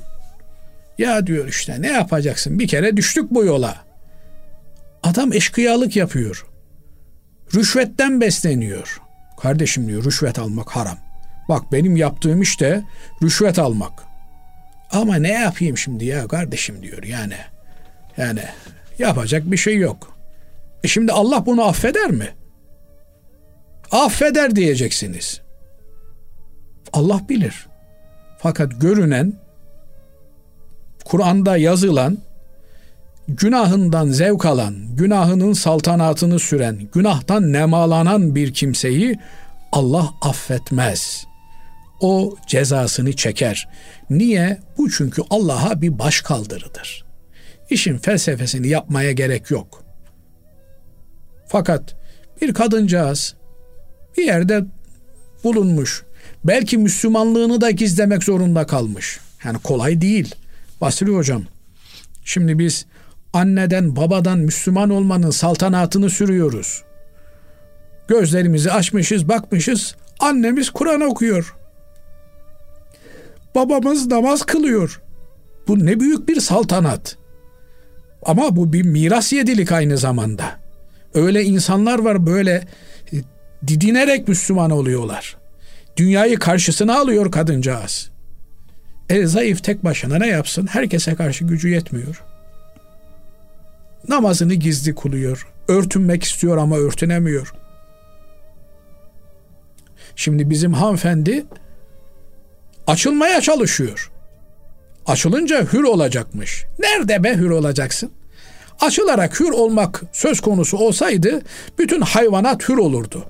Ya 0.97 1.27
diyor 1.27 1.47
işte 1.47 1.81
ne 1.81 1.87
yapacaksın? 1.87 2.59
Bir 2.59 2.67
kere 2.67 2.97
düştük 2.97 3.31
bu 3.31 3.45
yola. 3.45 3.75
Adam 5.03 5.33
eşkıyalık 5.33 5.95
yapıyor. 5.95 6.45
Rüşvetten 7.55 8.21
besleniyor. 8.21 9.01
Kardeşim 9.41 9.87
diyor 9.87 10.03
rüşvet 10.03 10.39
almak 10.39 10.69
haram. 10.69 10.97
Bak 11.49 11.71
benim 11.71 11.97
yaptığım 11.97 12.41
işte 12.41 12.83
rüşvet 13.23 13.59
almak. 13.59 14.03
Ama 14.91 15.15
ne 15.15 15.31
yapayım 15.31 15.77
şimdi 15.77 16.05
ya 16.05 16.27
kardeşim 16.27 16.83
diyor 16.83 17.03
yani. 17.03 17.37
Yani 18.17 18.41
yapacak 18.99 19.51
bir 19.51 19.57
şey 19.57 19.77
yok. 19.77 20.12
E 20.83 20.87
şimdi 20.87 21.11
Allah 21.11 21.45
bunu 21.45 21.63
affeder 21.63 22.11
mi? 22.11 22.29
Affeder 23.91 24.55
diyeceksiniz. 24.55 25.41
Allah 26.93 27.21
bilir. 27.29 27.67
Fakat 28.37 28.81
görünen 28.81 29.33
Kur'an'da 31.05 31.57
yazılan 31.57 32.17
günahından 33.27 34.07
zevk 34.09 34.45
alan, 34.45 34.95
günahının 34.95 35.53
saltanatını 35.53 36.39
süren, 36.39 36.79
günahtan 36.93 37.53
nemalanan 37.53 38.35
bir 38.35 38.53
kimseyi 38.53 39.19
Allah 39.71 40.13
affetmez. 40.21 41.25
O 42.01 42.35
cezasını 42.47 43.15
çeker. 43.15 43.69
Niye? 44.09 44.59
Bu 44.77 44.91
çünkü 44.91 45.21
Allah'a 45.29 45.81
bir 45.81 45.99
baş 45.99 46.21
kaldırıdır. 46.21 47.05
İşin 47.69 47.97
felsefesini 47.97 48.67
yapmaya 48.67 49.11
gerek 49.11 49.51
yok. 49.51 49.82
Fakat 51.53 51.95
bir 52.41 52.53
kadıncağız 52.53 53.35
bir 54.17 54.23
yerde 54.23 54.65
bulunmuş. 55.43 56.03
Belki 56.43 56.77
Müslümanlığını 56.77 57.61
da 57.61 57.71
gizlemek 57.71 58.23
zorunda 58.23 58.67
kalmış. 58.67 59.19
Yani 59.45 59.57
kolay 59.59 60.01
değil. 60.01 60.35
Basri 60.81 61.15
hocam. 61.15 61.43
Şimdi 62.25 62.59
biz 62.59 62.85
anneden 63.33 63.95
babadan 63.95 64.39
Müslüman 64.39 64.89
olmanın 64.89 65.29
saltanatını 65.29 66.09
sürüyoruz. 66.09 66.83
Gözlerimizi 68.07 68.71
açmışız, 68.71 69.29
bakmışız. 69.29 69.95
Annemiz 70.19 70.69
Kur'an 70.69 71.01
okuyor. 71.01 71.55
Babamız 73.55 74.07
namaz 74.07 74.43
kılıyor. 74.43 75.01
Bu 75.67 75.85
ne 75.85 75.99
büyük 75.99 76.27
bir 76.29 76.39
saltanat. 76.39 77.17
Ama 78.25 78.55
bu 78.55 78.73
bir 78.73 78.83
miras 78.83 79.33
yedilik 79.33 79.71
aynı 79.71 79.97
zamanda. 79.97 80.62
Öyle 81.13 81.43
insanlar 81.43 81.99
var 81.99 82.25
böyle 82.25 82.67
e, 83.13 83.17
didinerek 83.67 84.27
Müslüman 84.27 84.71
oluyorlar. 84.71 85.37
Dünyayı 85.97 86.39
karşısına 86.39 86.99
alıyor 86.99 87.31
kadıncağız. 87.31 88.09
E 89.09 89.27
zayıf 89.27 89.63
tek 89.63 89.83
başına 89.83 90.17
ne 90.17 90.27
yapsın? 90.27 90.67
Herkese 90.67 91.15
karşı 91.15 91.45
gücü 91.45 91.69
yetmiyor. 91.69 92.23
Namazını 94.07 94.53
gizli 94.53 94.95
kılıyor. 94.95 95.47
Örtünmek 95.67 96.23
istiyor 96.23 96.57
ama 96.57 96.77
örtünemiyor. 96.77 97.53
Şimdi 100.15 100.49
bizim 100.49 100.73
hanımefendi 100.73 101.45
açılmaya 102.87 103.41
çalışıyor. 103.41 104.11
Açılınca 105.05 105.73
hür 105.73 105.83
olacakmış. 105.83 106.65
Nerede 106.79 107.23
be 107.23 107.35
hür 107.35 107.49
olacaksın? 107.49 108.11
Açılarak 108.79 109.39
hür 109.39 109.49
olmak 109.49 110.03
söz 110.11 110.41
konusu 110.41 110.77
olsaydı 110.77 111.41
bütün 111.79 112.01
hayvanat 112.01 112.69
hür 112.69 112.77
olurdu. 112.77 113.25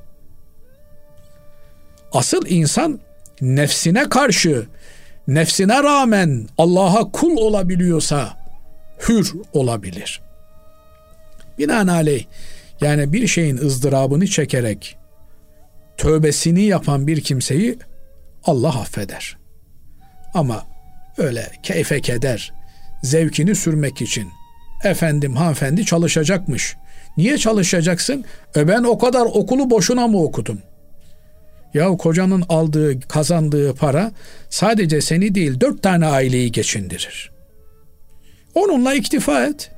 Asıl 2.13 2.45
insan 2.47 2.99
nefsine 3.41 4.09
karşı, 4.09 4.65
nefsine 5.27 5.83
rağmen 5.83 6.47
Allah'a 6.57 7.11
kul 7.11 7.37
olabiliyorsa 7.37 8.37
hür 9.09 9.33
olabilir. 9.53 10.21
Binaenaleyh 11.57 12.25
yani 12.81 13.13
bir 13.13 13.27
şeyin 13.27 13.57
ızdırabını 13.57 14.27
çekerek 14.27 14.97
tövbesini 15.97 16.61
yapan 16.61 17.07
bir 17.07 17.21
kimseyi 17.21 17.77
Allah 18.43 18.79
affeder. 18.79 19.37
Ama 20.33 20.67
öyle 21.17 21.51
keyfe 21.63 22.01
keder, 22.01 22.53
zevkini 23.03 23.55
sürmek 23.55 24.01
için 24.01 24.29
efendim 24.86 25.36
hanımefendi 25.36 25.86
çalışacakmış. 25.86 26.75
Niye 27.17 27.38
çalışacaksın? 27.38 28.25
E 28.55 28.67
ben 28.67 28.84
o 28.84 28.97
kadar 28.97 29.25
okulu 29.25 29.69
boşuna 29.69 30.07
mı 30.07 30.23
okudum? 30.23 30.59
Ya 31.73 31.88
kocanın 31.88 32.43
aldığı, 32.49 32.99
kazandığı 32.99 33.73
para 33.75 34.11
sadece 34.49 35.01
seni 35.01 35.36
değil 35.36 35.59
dört 35.59 35.84
tane 35.84 36.05
aileyi 36.05 36.51
geçindirir. 36.51 37.31
Onunla 38.55 38.93
iktifa 38.93 39.45
et. 39.45 39.71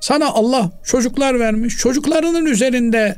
Sana 0.00 0.28
Allah 0.28 0.70
çocuklar 0.84 1.40
vermiş. 1.40 1.76
Çocuklarının 1.76 2.46
üzerinde 2.46 3.16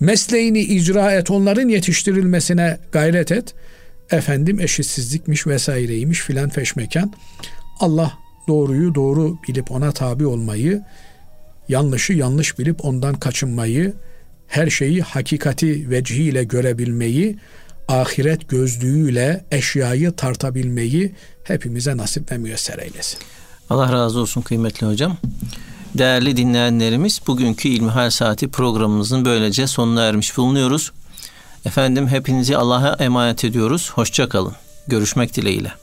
mesleğini 0.00 0.60
icra 0.60 1.12
et, 1.12 1.30
onların 1.30 1.68
yetiştirilmesine 1.68 2.78
gayret 2.92 3.32
et. 3.32 3.54
Efendim 4.10 4.60
eşitsizlikmiş 4.60 5.46
vesaireymiş 5.46 6.20
filan 6.20 6.48
feşmekan. 6.48 7.12
Allah 7.80 8.21
doğruyu 8.48 8.94
doğru 8.94 9.36
bilip 9.48 9.70
ona 9.70 9.92
tabi 9.92 10.26
olmayı, 10.26 10.82
yanlışı 11.68 12.12
yanlış 12.12 12.58
bilip 12.58 12.84
ondan 12.84 13.14
kaçınmayı, 13.14 13.94
her 14.46 14.70
şeyi 14.70 15.02
hakikati 15.02 15.90
vecihiyle 15.90 16.44
görebilmeyi, 16.44 17.38
ahiret 17.88 18.48
gözlüğüyle 18.48 19.44
eşyayı 19.50 20.12
tartabilmeyi 20.12 21.14
hepimize 21.44 21.96
nasip 21.96 22.32
ve 22.32 22.38
müyesser 22.38 22.78
eylesin. 22.78 23.18
Allah 23.70 23.92
razı 23.92 24.20
olsun 24.20 24.42
kıymetli 24.42 24.86
hocam. 24.86 25.16
Değerli 25.94 26.36
dinleyenlerimiz 26.36 27.20
bugünkü 27.26 27.68
İlmihal 27.68 28.10
Saati 28.10 28.48
programımızın 28.48 29.24
böylece 29.24 29.66
sonuna 29.66 30.04
ermiş 30.04 30.36
bulunuyoruz. 30.36 30.92
Efendim 31.64 32.08
hepinizi 32.08 32.56
Allah'a 32.56 33.04
emanet 33.04 33.44
ediyoruz. 33.44 33.90
Hoşçakalın. 33.94 34.52
Görüşmek 34.88 35.36
dileğiyle. 35.36 35.81